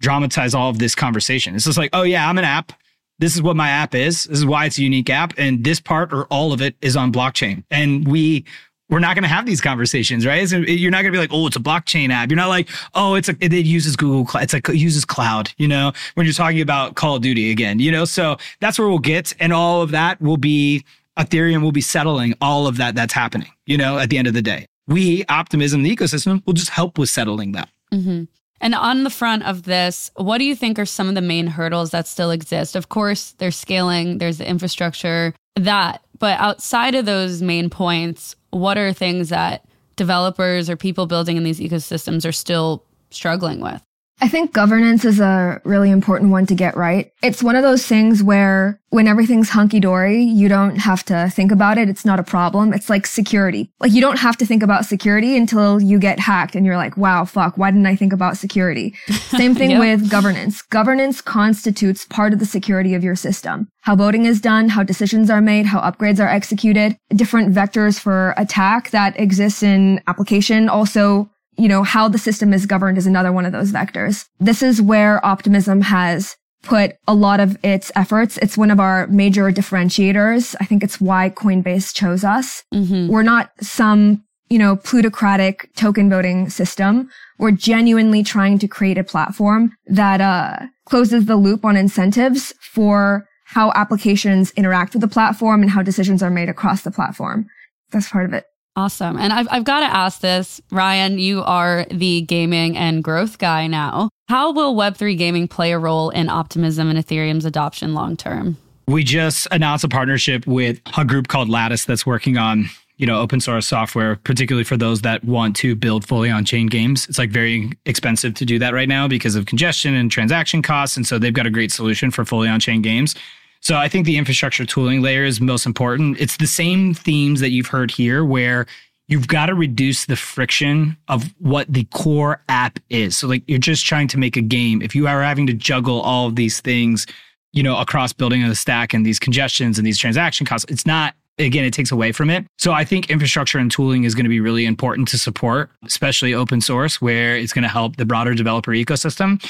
dramatize 0.00 0.54
all 0.54 0.70
of 0.70 0.78
this 0.78 0.94
conversation. 0.94 1.56
It's 1.56 1.64
just 1.64 1.76
like, 1.76 1.90
oh, 1.92 2.02
yeah, 2.02 2.28
I'm 2.28 2.38
an 2.38 2.44
app 2.44 2.72
this 3.20 3.36
is 3.36 3.42
what 3.42 3.54
my 3.54 3.68
app 3.68 3.94
is. 3.94 4.24
This 4.24 4.38
is 4.38 4.46
why 4.46 4.64
it's 4.64 4.78
a 4.78 4.82
unique 4.82 5.10
app. 5.10 5.34
And 5.38 5.62
this 5.62 5.78
part 5.78 6.12
or 6.12 6.24
all 6.24 6.52
of 6.52 6.60
it 6.60 6.74
is 6.80 6.96
on 6.96 7.12
blockchain. 7.12 7.62
And 7.70 8.08
we, 8.08 8.46
we're 8.88 8.98
not 8.98 9.14
going 9.14 9.22
to 9.22 9.28
have 9.28 9.46
these 9.46 9.60
conversations, 9.60 10.26
right? 10.26 10.50
You're 10.50 10.90
not 10.90 11.02
going 11.02 11.12
to 11.12 11.16
be 11.16 11.20
like, 11.20 11.32
oh, 11.32 11.46
it's 11.46 11.54
a 11.54 11.60
blockchain 11.60 12.10
app. 12.10 12.30
You're 12.30 12.36
not 12.36 12.48
like, 12.48 12.68
oh, 12.94 13.14
it's 13.14 13.28
a, 13.28 13.36
it 13.40 13.52
uses 13.52 13.94
Google, 13.94 14.28
it's 14.40 14.52
like, 14.52 14.68
it 14.68 14.76
uses 14.76 15.04
cloud, 15.04 15.52
you 15.58 15.68
know, 15.68 15.92
when 16.14 16.26
you're 16.26 16.32
talking 16.32 16.60
about 16.60 16.96
Call 16.96 17.14
of 17.14 17.22
Duty 17.22 17.52
again, 17.52 17.78
you 17.78 17.92
know? 17.92 18.04
So 18.04 18.36
that's 18.60 18.78
where 18.78 18.88
we'll 18.88 18.98
get. 18.98 19.32
And 19.38 19.52
all 19.52 19.82
of 19.82 19.92
that 19.92 20.20
will 20.20 20.38
be, 20.38 20.84
Ethereum 21.18 21.62
will 21.62 21.72
be 21.72 21.82
settling 21.82 22.34
all 22.40 22.66
of 22.66 22.78
that 22.78 22.94
that's 22.94 23.12
happening, 23.12 23.50
you 23.66 23.76
know, 23.76 23.98
at 23.98 24.08
the 24.08 24.16
end 24.16 24.26
of 24.26 24.34
the 24.34 24.42
day. 24.42 24.66
We, 24.88 25.24
Optimism, 25.28 25.82
the 25.82 25.94
ecosystem, 25.94 26.44
will 26.46 26.54
just 26.54 26.70
help 26.70 26.98
with 26.98 27.10
settling 27.10 27.52
that. 27.52 27.68
Mm-hmm. 27.92 28.24
And 28.60 28.74
on 28.74 29.04
the 29.04 29.10
front 29.10 29.44
of 29.44 29.62
this, 29.62 30.10
what 30.16 30.38
do 30.38 30.44
you 30.44 30.54
think 30.54 30.78
are 30.78 30.86
some 30.86 31.08
of 31.08 31.14
the 31.14 31.22
main 31.22 31.46
hurdles 31.46 31.90
that 31.90 32.06
still 32.06 32.30
exist? 32.30 32.76
Of 32.76 32.88
course, 32.88 33.32
there's 33.38 33.56
scaling, 33.56 34.18
there's 34.18 34.38
the 34.38 34.48
infrastructure, 34.48 35.34
that. 35.56 36.02
But 36.18 36.38
outside 36.38 36.94
of 36.94 37.06
those 37.06 37.40
main 37.40 37.70
points, 37.70 38.36
what 38.50 38.76
are 38.76 38.92
things 38.92 39.30
that 39.30 39.64
developers 39.96 40.68
or 40.68 40.76
people 40.76 41.06
building 41.06 41.36
in 41.36 41.44
these 41.44 41.60
ecosystems 41.60 42.26
are 42.26 42.32
still 42.32 42.84
struggling 43.10 43.60
with? 43.60 43.82
I 44.22 44.28
think 44.28 44.52
governance 44.52 45.04
is 45.04 45.18
a 45.18 45.60
really 45.64 45.90
important 45.90 46.30
one 46.30 46.44
to 46.46 46.54
get 46.54 46.76
right. 46.76 47.10
It's 47.22 47.42
one 47.42 47.56
of 47.56 47.62
those 47.62 47.86
things 47.86 48.22
where 48.22 48.78
when 48.90 49.06
everything's 49.06 49.48
hunky 49.48 49.80
dory, 49.80 50.22
you 50.22 50.48
don't 50.48 50.76
have 50.76 51.04
to 51.04 51.30
think 51.30 51.50
about 51.50 51.78
it. 51.78 51.88
It's 51.88 52.04
not 52.04 52.20
a 52.20 52.22
problem. 52.22 52.74
It's 52.74 52.90
like 52.90 53.06
security. 53.06 53.70
Like 53.80 53.92
you 53.92 54.00
don't 54.00 54.18
have 54.18 54.36
to 54.38 54.46
think 54.46 54.62
about 54.62 54.84
security 54.84 55.36
until 55.36 55.80
you 55.80 55.98
get 55.98 56.18
hacked 56.18 56.54
and 56.54 56.66
you're 56.66 56.76
like, 56.76 56.96
wow, 56.96 57.24
fuck, 57.24 57.56
why 57.56 57.70
didn't 57.70 57.86
I 57.86 57.96
think 57.96 58.12
about 58.12 58.36
security? 58.36 58.94
Same 59.28 59.54
thing 59.54 59.70
yep. 59.70 59.80
with 59.80 60.10
governance. 60.10 60.60
Governance 60.62 61.20
constitutes 61.20 62.04
part 62.04 62.32
of 62.32 62.40
the 62.40 62.46
security 62.46 62.94
of 62.94 63.02
your 63.02 63.16
system. 63.16 63.68
How 63.82 63.96
voting 63.96 64.26
is 64.26 64.40
done, 64.40 64.68
how 64.68 64.82
decisions 64.82 65.30
are 65.30 65.40
made, 65.40 65.66
how 65.66 65.80
upgrades 65.80 66.22
are 66.22 66.28
executed, 66.28 66.96
different 67.14 67.54
vectors 67.54 67.98
for 67.98 68.34
attack 68.36 68.90
that 68.90 69.18
exists 69.18 69.62
in 69.62 70.02
application 70.06 70.68
also 70.68 71.30
you 71.60 71.68
know, 71.68 71.82
how 71.82 72.08
the 72.08 72.18
system 72.18 72.54
is 72.54 72.64
governed 72.64 72.96
is 72.96 73.06
another 73.06 73.32
one 73.32 73.44
of 73.44 73.52
those 73.52 73.70
vectors. 73.70 74.26
This 74.38 74.62
is 74.62 74.80
where 74.80 75.24
optimism 75.24 75.82
has 75.82 76.36
put 76.62 76.96
a 77.06 77.14
lot 77.14 77.38
of 77.38 77.58
its 77.62 77.92
efforts. 77.94 78.38
It's 78.38 78.56
one 78.56 78.70
of 78.70 78.80
our 78.80 79.06
major 79.08 79.50
differentiators. 79.52 80.56
I 80.58 80.64
think 80.64 80.82
it's 80.82 81.00
why 81.00 81.28
Coinbase 81.30 81.94
chose 81.94 82.24
us. 82.24 82.64
Mm-hmm. 82.72 83.08
We're 83.08 83.22
not 83.22 83.50
some, 83.60 84.24
you 84.48 84.58
know, 84.58 84.76
plutocratic 84.76 85.68
token 85.76 86.08
voting 86.08 86.48
system. 86.48 87.10
We're 87.38 87.50
genuinely 87.50 88.22
trying 88.22 88.58
to 88.60 88.68
create 88.68 88.98
a 88.98 89.04
platform 89.04 89.72
that, 89.86 90.20
uh, 90.22 90.66
closes 90.86 91.26
the 91.26 91.36
loop 91.36 91.64
on 91.64 91.76
incentives 91.76 92.54
for 92.60 93.26
how 93.44 93.70
applications 93.74 94.50
interact 94.52 94.94
with 94.94 95.02
the 95.02 95.08
platform 95.08 95.62
and 95.62 95.70
how 95.70 95.82
decisions 95.82 96.22
are 96.22 96.30
made 96.30 96.48
across 96.48 96.82
the 96.82 96.90
platform. 96.90 97.46
That's 97.90 98.08
part 98.08 98.24
of 98.24 98.32
it. 98.32 98.44
Awesome. 98.80 99.18
And 99.18 99.30
I've, 99.30 99.46
I've 99.50 99.64
got 99.64 99.80
to 99.80 99.94
ask 99.94 100.20
this, 100.22 100.58
Ryan, 100.70 101.18
you 101.18 101.42
are 101.42 101.84
the 101.90 102.22
gaming 102.22 102.78
and 102.78 103.04
growth 103.04 103.36
guy 103.36 103.66
now. 103.66 104.08
How 104.30 104.52
will 104.52 104.74
Web3 104.74 105.18
gaming 105.18 105.48
play 105.48 105.72
a 105.72 105.78
role 105.78 106.08
in 106.08 106.30
Optimism 106.30 106.88
and 106.88 106.98
Ethereum's 106.98 107.44
adoption 107.44 107.92
long 107.92 108.16
term? 108.16 108.56
We 108.88 109.04
just 109.04 109.46
announced 109.50 109.84
a 109.84 109.88
partnership 109.88 110.46
with 110.46 110.80
a 110.96 111.04
group 111.04 111.28
called 111.28 111.50
Lattice 111.50 111.84
that's 111.84 112.06
working 112.06 112.38
on 112.38 112.70
you 112.96 113.04
know 113.06 113.20
open 113.20 113.40
source 113.40 113.66
software 113.66 114.16
particularly 114.16 114.64
for 114.64 114.76
those 114.76 115.00
that 115.02 115.24
want 115.24 115.56
to 115.56 115.74
build 115.74 116.06
fully 116.06 116.28
on 116.28 116.44
chain 116.44 116.66
games 116.66 117.08
it's 117.08 117.16
like 117.16 117.30
very 117.30 117.72
expensive 117.86 118.34
to 118.34 118.44
do 118.44 118.58
that 118.58 118.74
right 118.74 118.90
now 118.90 119.08
because 119.08 119.36
of 119.36 119.46
congestion 119.46 119.94
and 119.94 120.10
transaction 120.10 120.60
costs 120.60 120.98
and 120.98 121.06
so 121.06 121.18
they've 121.18 121.32
got 121.32 121.46
a 121.46 121.50
great 121.50 121.72
solution 121.72 122.10
for 122.10 122.26
fully 122.26 122.46
on 122.46 122.60
chain 122.60 122.82
games 122.82 123.14
so 123.60 123.76
I 123.76 123.88
think 123.88 124.06
the 124.06 124.16
infrastructure 124.16 124.64
tooling 124.64 125.02
layer 125.02 125.24
is 125.24 125.40
most 125.40 125.66
important. 125.66 126.18
It's 126.18 126.36
the 126.36 126.46
same 126.46 126.94
themes 126.94 127.40
that 127.40 127.50
you've 127.50 127.66
heard 127.66 127.90
here 127.90 128.24
where 128.24 128.66
you've 129.08 129.28
got 129.28 129.46
to 129.46 129.54
reduce 129.54 130.06
the 130.06 130.16
friction 130.16 130.96
of 131.08 131.34
what 131.38 131.66
the 131.70 131.84
core 131.92 132.42
app 132.48 132.78
is. 132.88 133.18
So 133.18 133.26
like 133.26 133.42
you're 133.46 133.58
just 133.58 133.84
trying 133.84 134.08
to 134.08 134.18
make 134.18 134.36
a 134.36 134.40
game. 134.40 134.80
If 134.80 134.94
you 134.94 135.06
are 135.06 135.22
having 135.22 135.46
to 135.48 135.52
juggle 135.52 136.00
all 136.00 136.26
of 136.26 136.36
these 136.36 136.60
things, 136.60 137.06
you 137.52 137.62
know, 137.62 137.76
across 137.78 138.12
building 138.12 138.42
of 138.42 138.48
the 138.48 138.54
stack 138.54 138.94
and 138.94 139.04
these 139.04 139.18
congestions 139.18 139.78
and 139.78 139.86
these 139.86 139.98
transaction 139.98 140.46
costs, 140.46 140.70
it's 140.70 140.86
not 140.86 141.14
again, 141.38 141.64
it 141.64 141.72
takes 141.72 141.90
away 141.90 142.12
from 142.12 142.30
it. 142.30 142.46
So 142.58 142.72
I 142.72 142.84
think 142.84 143.10
infrastructure 143.10 143.58
and 143.58 143.70
tooling 143.70 144.04
is 144.04 144.14
going 144.14 144.24
to 144.24 144.30
be 144.30 144.40
really 144.40 144.66
important 144.66 145.08
to 145.08 145.18
support, 145.18 145.70
especially 145.84 146.34
open 146.34 146.60
source, 146.60 147.00
where 147.00 147.36
it's 147.36 147.52
going 147.52 147.62
to 147.62 147.68
help 147.68 147.96
the 147.96 148.04
broader 148.04 148.34
developer 148.34 148.72
ecosystem. 148.72 149.42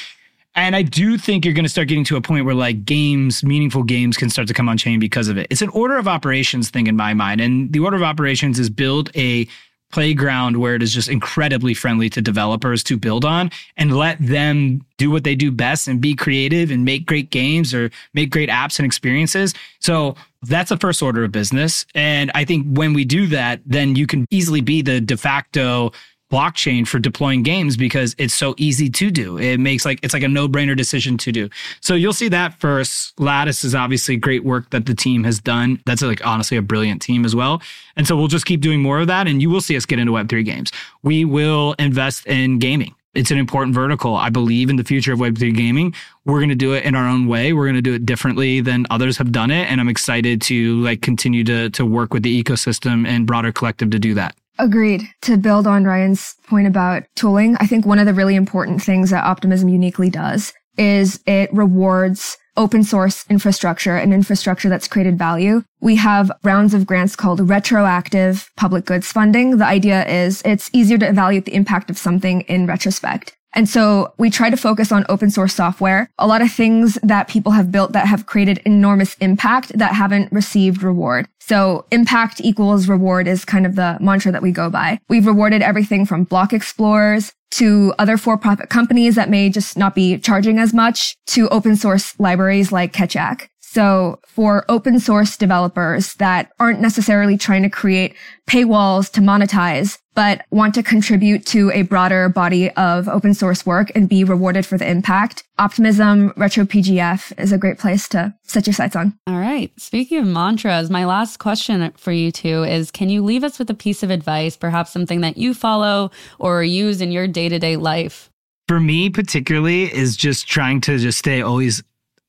And 0.54 0.74
I 0.74 0.82
do 0.82 1.16
think 1.16 1.44
you're 1.44 1.54
going 1.54 1.64
to 1.64 1.70
start 1.70 1.88
getting 1.88 2.04
to 2.04 2.16
a 2.16 2.20
point 2.20 2.44
where 2.44 2.54
like 2.54 2.84
games, 2.84 3.44
meaningful 3.44 3.82
games 3.82 4.16
can 4.16 4.30
start 4.30 4.48
to 4.48 4.54
come 4.54 4.68
on 4.68 4.76
chain 4.76 4.98
because 4.98 5.28
of 5.28 5.38
it. 5.38 5.46
It's 5.50 5.62
an 5.62 5.68
order 5.70 5.96
of 5.96 6.08
operations 6.08 6.70
thing 6.70 6.86
in 6.86 6.96
my 6.96 7.14
mind. 7.14 7.40
And 7.40 7.72
the 7.72 7.78
order 7.78 7.96
of 7.96 8.02
operations 8.02 8.58
is 8.58 8.68
build 8.68 9.10
a 9.16 9.46
playground 9.92 10.56
where 10.56 10.74
it 10.74 10.82
is 10.82 10.94
just 10.94 11.08
incredibly 11.08 11.74
friendly 11.74 12.08
to 12.10 12.20
developers 12.22 12.82
to 12.84 12.96
build 12.96 13.24
on 13.24 13.50
and 13.76 13.96
let 13.96 14.16
them 14.20 14.84
do 14.98 15.10
what 15.10 15.24
they 15.24 15.34
do 15.34 15.50
best 15.50 15.88
and 15.88 16.00
be 16.00 16.14
creative 16.14 16.70
and 16.70 16.84
make 16.84 17.06
great 17.06 17.30
games 17.30 17.74
or 17.74 17.90
make 18.14 18.30
great 18.30 18.48
apps 18.48 18.78
and 18.78 18.86
experiences. 18.86 19.52
So 19.80 20.14
that's 20.42 20.70
the 20.70 20.76
first 20.76 21.02
order 21.02 21.24
of 21.24 21.32
business. 21.32 21.84
And 21.94 22.30
I 22.34 22.44
think 22.44 22.66
when 22.76 22.92
we 22.92 23.04
do 23.04 23.26
that, 23.28 23.60
then 23.66 23.96
you 23.96 24.06
can 24.06 24.26
easily 24.30 24.60
be 24.60 24.80
the 24.82 25.00
de 25.00 25.16
facto 25.16 25.92
blockchain 26.30 26.86
for 26.86 26.98
deploying 26.98 27.42
games 27.42 27.76
because 27.76 28.14
it's 28.18 28.34
so 28.34 28.54
easy 28.56 28.88
to 28.88 29.10
do. 29.10 29.38
It 29.38 29.58
makes 29.58 29.84
like 29.84 29.98
it's 30.02 30.14
like 30.14 30.22
a 30.22 30.28
no-brainer 30.28 30.76
decision 30.76 31.18
to 31.18 31.32
do. 31.32 31.50
So 31.80 31.94
you'll 31.94 32.12
see 32.12 32.28
that 32.28 32.54
first. 32.54 33.18
Lattice 33.20 33.64
is 33.64 33.74
obviously 33.74 34.16
great 34.16 34.44
work 34.44 34.70
that 34.70 34.86
the 34.86 34.94
team 34.94 35.24
has 35.24 35.40
done. 35.40 35.80
That's 35.86 36.02
like 36.02 36.24
honestly 36.26 36.56
a 36.56 36.62
brilliant 36.62 37.02
team 37.02 37.24
as 37.24 37.34
well. 37.34 37.60
And 37.96 38.06
so 38.06 38.16
we'll 38.16 38.28
just 38.28 38.46
keep 38.46 38.60
doing 38.60 38.80
more 38.80 39.00
of 39.00 39.08
that 39.08 39.26
and 39.26 39.42
you 39.42 39.50
will 39.50 39.60
see 39.60 39.76
us 39.76 39.84
get 39.84 39.98
into 39.98 40.12
web3 40.12 40.44
games. 40.44 40.72
We 41.02 41.24
will 41.24 41.74
invest 41.78 42.26
in 42.26 42.58
gaming. 42.58 42.94
It's 43.12 43.32
an 43.32 43.38
important 43.38 43.74
vertical. 43.74 44.14
I 44.14 44.30
believe 44.30 44.70
in 44.70 44.76
the 44.76 44.84
future 44.84 45.12
of 45.12 45.18
Web3 45.18 45.56
gaming. 45.56 45.94
We're 46.24 46.38
going 46.38 46.50
to 46.50 46.54
do 46.54 46.74
it 46.74 46.84
in 46.84 46.94
our 46.94 47.08
own 47.08 47.26
way. 47.26 47.52
We're 47.52 47.64
going 47.64 47.74
to 47.74 47.82
do 47.82 47.94
it 47.94 48.06
differently 48.06 48.60
than 48.60 48.86
others 48.88 49.18
have 49.18 49.32
done 49.32 49.50
it. 49.50 49.68
And 49.68 49.80
I'm 49.80 49.88
excited 49.88 50.40
to 50.42 50.80
like 50.80 51.02
continue 51.02 51.42
to, 51.44 51.70
to 51.70 51.84
work 51.84 52.14
with 52.14 52.22
the 52.22 52.42
ecosystem 52.42 53.06
and 53.08 53.26
broader 53.26 53.50
collective 53.50 53.90
to 53.90 53.98
do 53.98 54.14
that. 54.14 54.36
Agreed. 54.60 55.08
To 55.22 55.38
build 55.38 55.66
on 55.66 55.84
Ryan's 55.84 56.34
point 56.46 56.66
about 56.66 57.04
tooling, 57.16 57.56
I 57.60 57.66
think 57.66 57.86
one 57.86 57.98
of 57.98 58.04
the 58.04 58.12
really 58.12 58.34
important 58.34 58.82
things 58.82 59.08
that 59.08 59.24
Optimism 59.24 59.70
uniquely 59.70 60.10
does 60.10 60.52
is 60.76 61.18
it 61.26 61.50
rewards 61.50 62.36
open 62.58 62.84
source 62.84 63.24
infrastructure 63.30 63.96
and 63.96 64.12
infrastructure 64.12 64.68
that's 64.68 64.86
created 64.86 65.16
value. 65.16 65.62
We 65.80 65.96
have 65.96 66.30
rounds 66.44 66.74
of 66.74 66.86
grants 66.86 67.16
called 67.16 67.48
retroactive 67.48 68.50
public 68.58 68.84
goods 68.84 69.10
funding. 69.10 69.56
The 69.56 69.64
idea 69.64 70.06
is 70.06 70.42
it's 70.44 70.68
easier 70.74 70.98
to 70.98 71.08
evaluate 71.08 71.46
the 71.46 71.54
impact 71.54 71.88
of 71.88 71.96
something 71.96 72.42
in 72.42 72.66
retrospect. 72.66 73.34
And 73.52 73.68
so 73.68 74.14
we 74.16 74.30
try 74.30 74.50
to 74.50 74.56
focus 74.56 74.92
on 74.92 75.04
open 75.08 75.30
source 75.30 75.54
software, 75.54 76.08
a 76.18 76.26
lot 76.26 76.42
of 76.42 76.52
things 76.52 76.98
that 77.02 77.28
people 77.28 77.52
have 77.52 77.72
built 77.72 77.92
that 77.92 78.06
have 78.06 78.26
created 78.26 78.58
enormous 78.64 79.14
impact 79.14 79.76
that 79.76 79.94
haven't 79.94 80.30
received 80.32 80.82
reward. 80.82 81.26
So 81.40 81.84
impact 81.90 82.40
equals 82.40 82.88
reward 82.88 83.26
is 83.26 83.44
kind 83.44 83.66
of 83.66 83.74
the 83.74 83.98
mantra 84.00 84.30
that 84.30 84.42
we 84.42 84.52
go 84.52 84.70
by. 84.70 85.00
We've 85.08 85.26
rewarded 85.26 85.62
everything 85.62 86.06
from 86.06 86.24
block 86.24 86.52
explorers 86.52 87.32
to 87.52 87.92
other 87.98 88.16
for-profit 88.16 88.68
companies 88.68 89.16
that 89.16 89.28
may 89.28 89.50
just 89.50 89.76
not 89.76 89.94
be 89.94 90.18
charging 90.18 90.58
as 90.60 90.72
much 90.72 91.16
to 91.26 91.48
open 91.48 91.74
source 91.74 92.14
libraries 92.20 92.70
like 92.70 92.92
Keccak. 92.92 93.48
So 93.72 94.18
for 94.26 94.64
open 94.68 94.98
source 94.98 95.36
developers 95.36 96.14
that 96.14 96.50
aren't 96.58 96.80
necessarily 96.80 97.38
trying 97.38 97.62
to 97.62 97.70
create 97.70 98.16
paywalls 98.48 99.12
to 99.12 99.20
monetize, 99.20 99.96
but 100.16 100.44
want 100.50 100.74
to 100.74 100.82
contribute 100.82 101.46
to 101.46 101.70
a 101.70 101.82
broader 101.82 102.28
body 102.28 102.72
of 102.72 103.06
open 103.06 103.32
source 103.32 103.64
work 103.64 103.92
and 103.94 104.08
be 104.08 104.24
rewarded 104.24 104.66
for 104.66 104.76
the 104.76 104.90
impact, 104.90 105.44
Optimism 105.60 106.30
RetroPGF 106.30 107.38
is 107.38 107.52
a 107.52 107.58
great 107.58 107.78
place 107.78 108.08
to 108.08 108.34
set 108.42 108.66
your 108.66 108.74
sights 108.74 108.96
on. 108.96 109.16
All 109.28 109.38
right. 109.38 109.70
Speaking 109.78 110.18
of 110.18 110.26
mantras, 110.26 110.90
my 110.90 111.04
last 111.04 111.38
question 111.38 111.92
for 111.96 112.10
you 112.10 112.32
two 112.32 112.64
is 112.64 112.90
can 112.90 113.08
you 113.08 113.22
leave 113.22 113.44
us 113.44 113.60
with 113.60 113.70
a 113.70 113.74
piece 113.74 114.02
of 114.02 114.10
advice, 114.10 114.56
perhaps 114.56 114.90
something 114.90 115.20
that 115.20 115.36
you 115.36 115.54
follow 115.54 116.10
or 116.40 116.64
use 116.64 117.00
in 117.00 117.12
your 117.12 117.28
day 117.28 117.48
to 117.48 117.60
day 117.60 117.76
life? 117.76 118.30
For 118.66 118.80
me, 118.80 119.10
particularly, 119.10 119.84
is 119.84 120.16
just 120.16 120.48
trying 120.48 120.80
to 120.80 120.98
just 120.98 121.20
stay 121.20 121.40
always 121.40 121.84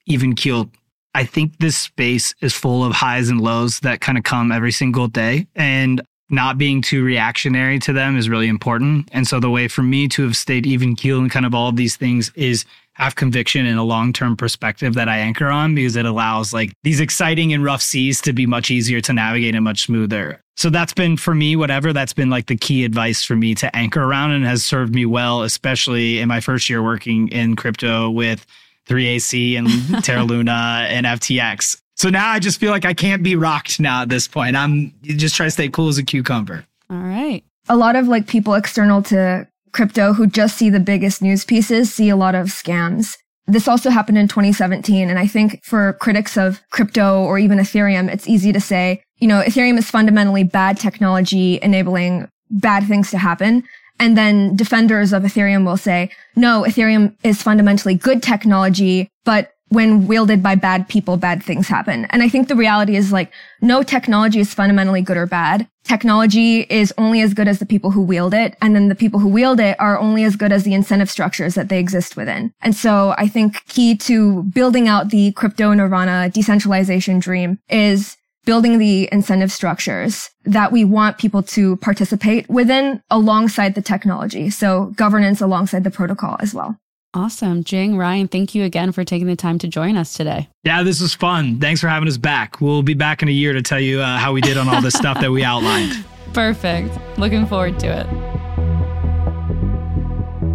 even 0.06 0.36
keeled 0.36 0.70
I 1.14 1.26
think 1.26 1.58
this 1.58 1.78
space 1.78 2.34
is 2.42 2.54
full 2.54 2.84
of 2.84 2.94
highs 2.94 3.30
and 3.30 3.42
lows 3.42 3.82
that 3.82 4.02
kind 4.02 4.18
of 4.18 4.24
come 4.24 4.52
every 4.52 4.72
single 4.72 5.08
day. 5.08 5.48
And 5.56 6.02
not 6.32 6.58
being 6.58 6.82
too 6.82 7.04
reactionary 7.04 7.78
to 7.80 7.92
them 7.92 8.18
is 8.18 8.30
really 8.30 8.48
important. 8.48 9.10
And 9.12 9.28
so 9.28 9.40
the 9.40 9.50
way 9.50 9.68
for 9.68 9.84
me 9.84 10.08
to 10.10 10.24
have 10.24 10.38
stayed 10.38 10.66
even 10.66 10.96
keel 10.96 11.20
and 11.20 11.30
kind 11.30 11.46
of 11.46 11.54
all 11.54 11.68
of 11.68 11.76
these 11.76 11.98
things 11.98 12.32
is 12.36 12.64
have 12.94 13.16
conviction 13.16 13.66
in 13.66 13.78
a 13.78 13.84
long-term 13.84 14.38
perspective 14.38 14.94
that 14.94 15.10
I 15.10 15.18
anchor 15.18 15.48
on 15.48 15.76
because 15.76 15.96
it 15.96 16.06
allows 16.06 16.54
like 16.54 16.74
these 16.84 17.00
exciting 17.00 17.54
and 17.54 17.64
rough 17.64 17.82
seas 17.82 18.22
to 18.22 18.34
be 18.34 18.46
much 18.46 18.72
easier 18.72 19.02
to 19.02 19.14
navigate 19.14 19.56
and 19.56 19.64
much 19.64 19.84
smoother. 19.84 20.42
So 20.56 20.70
that's 20.70 20.94
been 20.94 21.18
for 21.18 21.34
me, 21.34 21.56
whatever, 21.56 21.92
that's 21.92 22.14
been 22.14 22.30
like 22.30 22.48
the 22.48 22.58
key 22.58 22.86
advice 22.86 23.24
for 23.24 23.36
me 23.36 23.56
to 23.56 23.76
anchor 23.76 24.04
around 24.04 24.32
and 24.32 24.46
has 24.46 24.66
served 24.66 24.94
me 24.94 25.06
well, 25.06 25.44
especially 25.44 26.20
in 26.20 26.28
my 26.28 26.40
first 26.40 26.70
year 26.70 26.84
working 26.84 27.28
in 27.30 27.56
crypto 27.56 28.10
with 28.10 28.46
3AC 28.88 29.58
and 29.58 30.04
Terra 30.04 30.24
Luna 30.24 30.86
and 30.90 31.06
FTX. 31.06 31.82
So 31.96 32.10
now 32.10 32.30
I 32.30 32.40
just 32.40 32.60
feel 32.60 32.72
like 32.72 32.86
I 32.86 32.94
can't 32.94 33.22
be 33.22 33.36
rocked 33.36 33.80
now 33.80 34.02
at 34.02 34.10
this 34.10 34.28
point. 34.28 34.56
I'm 34.56 34.94
just 35.04 35.36
trying 35.36 35.48
to 35.48 35.52
stay 35.52 35.70
cool 35.70 35.88
as 35.88 35.98
a 35.98 36.04
cucumber. 36.04 36.66
All 36.90 36.98
right. 36.98 37.44
A 37.70 37.76
lot 37.76 37.96
of 37.96 38.08
like 38.08 38.28
people 38.28 38.54
external 38.56 39.04
to 39.04 39.48
crypto 39.72 40.14
who 40.14 40.28
just 40.28 40.58
see 40.58 40.70
the 40.70 40.80
biggest 40.80 41.22
news 41.22 41.46
pieces 41.46 41.94
see 41.94 42.10
a 42.10 42.16
lot 42.16 42.36
of 42.36 42.48
scams. 42.48 43.18
This 43.48 43.68
also 43.68 43.90
happened 43.90 44.18
in 44.18 44.28
2017. 44.28 45.10
And 45.10 45.20
I 45.20 45.28
think 45.28 45.64
for 45.64 45.94
critics 45.94 46.38
of 46.38 46.62
crypto 46.72 47.24
or 47.24 47.38
even 47.38 47.60
Ethereum, 47.60 48.12
it's 48.12 48.28
easy 48.28 48.52
to 48.52 48.60
say, 48.60 49.04
you 49.18 49.28
know, 49.28 49.42
Ethereum 49.42 49.78
is 49.78 49.90
fundamentally 49.90 50.44
bad 50.44 50.78
technology 50.78 51.60
enabling 51.62 52.30
bad 52.50 52.88
things 52.88 53.12
to 53.12 53.18
happen. 53.18 53.64
And 54.02 54.18
then 54.18 54.56
defenders 54.56 55.14
of 55.14 55.22
Ethereum 55.22 55.64
will 55.64 55.78
say, 55.78 56.10
no, 56.36 56.64
Ethereum 56.68 57.16
is 57.24 57.44
fundamentally 57.44 57.94
good 57.94 58.24
technology, 58.24 59.08
but 59.26 59.54
when 59.70 60.08
wielded 60.08 60.42
by 60.42 60.56
bad 60.56 60.90
people, 60.90 61.18
bad 61.18 61.44
things 61.44 61.68
happen. 61.68 62.06
And 62.10 62.24
I 62.24 62.28
think 62.28 62.48
the 62.48 62.56
reality 62.56 62.96
is 62.96 63.12
like, 63.14 63.32
no 63.62 63.84
technology 63.84 64.40
is 64.40 64.56
fundamentally 64.56 65.04
good 65.04 65.18
or 65.18 65.28
bad. 65.28 65.68
Technology 65.84 66.62
is 66.62 66.92
only 66.98 67.22
as 67.22 67.36
good 67.36 67.48
as 67.48 67.60
the 67.60 67.66
people 67.66 67.92
who 67.92 68.02
wield 68.02 68.34
it. 68.34 68.58
And 68.60 68.76
then 68.76 68.90
the 68.90 68.96
people 68.96 69.20
who 69.20 69.30
wield 69.30 69.60
it 69.60 69.80
are 69.80 70.00
only 70.00 70.24
as 70.24 70.36
good 70.36 70.52
as 70.52 70.64
the 70.64 70.74
incentive 70.74 71.10
structures 71.10 71.54
that 71.54 71.70
they 71.70 71.80
exist 71.80 72.18
within. 72.18 72.52
And 72.62 72.76
so 72.76 73.14
I 73.20 73.28
think 73.28 73.64
key 73.68 73.96
to 73.98 74.44
building 74.44 74.88
out 74.88 75.10
the 75.10 75.32
crypto 75.34 75.72
nirvana 75.74 76.30
decentralization 76.30 77.20
dream 77.20 77.60
is 77.70 78.18
building 78.46 78.78
the 78.78 79.08
incentive 79.12 79.52
structures 79.52 80.30
that 80.46 80.72
we 80.72 80.84
want 80.84 81.18
people 81.18 81.44
to 81.44 81.78
participate 81.78 82.50
within 82.50 83.02
alongside 83.10 83.76
the 83.76 83.82
technology. 83.82 84.50
So 84.50 84.88
governance 84.96 85.42
alongside 85.42 85.84
the 85.84 85.92
protocol 85.92 86.38
as 86.40 86.54
well. 86.54 86.78
Awesome. 87.14 87.66
Jing, 87.66 87.98
Ryan, 87.98 88.30
thank 88.30 88.56
you 88.56 88.64
again 88.64 88.94
for 88.94 89.04
taking 89.04 89.28
the 89.28 89.36
time 89.36 89.60
to 89.60 89.68
join 89.68 89.98
us 89.98 90.14
today. 90.14 90.50
Yeah, 90.64 90.82
this 90.84 91.02
was 91.02 91.14
fun. 91.14 91.60
Thanks 91.60 91.82
for 91.82 91.90
having 91.90 92.08
us 92.08 92.18
back. 92.18 92.62
We'll 92.62 92.84
be 92.84 92.94
back 92.94 93.22
in 93.22 93.28
a 93.28 93.34
year 93.34 93.52
to 93.52 93.62
tell 93.62 93.82
you 93.82 94.00
uh, 94.00 94.18
how 94.18 94.32
we 94.32 94.40
did 94.40 94.56
on 94.56 94.70
all 94.70 94.82
this 94.82 94.94
stuff 94.94 95.20
that 95.20 95.32
we 95.32 95.44
outlined. 95.44 96.06
Perfect. 96.34 96.98
Looking 97.18 97.46
forward 97.46 97.80
to 97.82 97.88
it. 97.88 98.31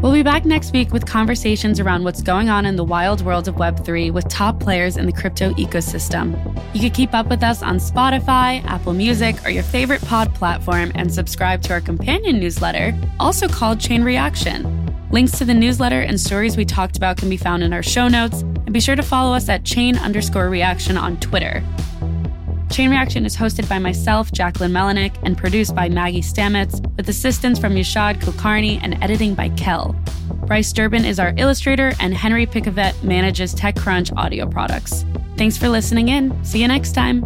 We'll 0.07 0.15
be 0.15 0.23
back 0.23 0.45
next 0.45 0.73
week 0.73 0.93
with 0.93 1.05
conversations 1.05 1.81
around 1.81 2.05
what's 2.05 2.23
going 2.23 2.49
on 2.49 2.65
in 2.65 2.77
the 2.77 2.85
wild 2.85 3.23
world 3.23 3.49
of 3.49 3.57
Web3 3.57 4.13
with 4.13 4.29
top 4.29 4.61
players 4.61 4.97
in 4.97 5.05
the 5.05 5.13
crypto 5.13 5.53
ecosystem. 5.55 6.37
You 6.73 6.81
can 6.81 6.93
keep 6.93 7.13
up 7.13 7.27
with 7.27 7.43
us 7.43 7.61
on 7.61 7.79
Spotify, 7.79 8.65
Apple 8.67 8.93
Music, 8.93 9.35
or 9.45 9.51
your 9.51 9.65
favorite 9.65 10.01
pod 10.03 10.33
platform 10.33 10.93
and 10.95 11.13
subscribe 11.13 11.61
to 11.63 11.73
our 11.73 11.81
companion 11.81 12.39
newsletter, 12.39 12.97
also 13.19 13.49
called 13.49 13.81
Chain 13.81 14.05
Reaction. 14.05 14.87
Links 15.11 15.37
to 15.39 15.45
the 15.45 15.55
newsletter 15.55 16.03
and 16.03 16.21
stories 16.21 16.57
we 16.57 16.65
talked 16.65 16.97
about 16.97 17.17
can 17.17 17.29
be 17.29 17.37
found 17.37 17.65
in 17.65 17.73
our 17.73 17.83
show 17.83 18.07
notes, 18.07 18.43
and 18.43 18.73
be 18.73 18.79
sure 18.79 18.95
to 18.95 19.03
follow 19.03 19.35
us 19.35 19.49
at 19.49 19.65
chain 19.65 19.99
underscore 19.99 20.49
reaction 20.49 20.97
on 20.97 21.17
Twitter. 21.17 21.65
Chain 22.71 22.91
Reaction 22.91 23.25
is 23.25 23.37
hosted 23.37 23.69
by 23.69 23.79
myself, 23.79 24.31
Jacquelyn 24.33 24.71
Melinek, 24.71 25.15
and 25.23 25.39
produced 25.39 25.75
by 25.75 25.89
Maggie 25.89 26.21
Stamets, 26.21 26.81
with 26.97 27.09
assistance 27.09 27.59
from 27.59 27.75
Yashad 27.75 28.21
Kulkarni 28.21 28.81
and 28.83 29.03
editing 29.03 29.35
by 29.35 29.49
Kel. 29.51 29.95
Bryce 30.47 30.73
Durbin 30.73 31.05
is 31.05 31.19
our 31.19 31.33
illustrator, 31.37 31.93
and 32.01 32.13
Henry 32.15 32.47
Picavet 32.47 33.03
manages 33.03 33.55
TechCrunch 33.55 34.17
audio 34.17 34.47
products. 34.47 35.05
Thanks 35.37 35.57
for 35.57 35.69
listening 35.69 36.09
in. 36.09 36.45
See 36.45 36.61
you 36.61 36.69
next 36.69 36.93
time. 36.93 37.23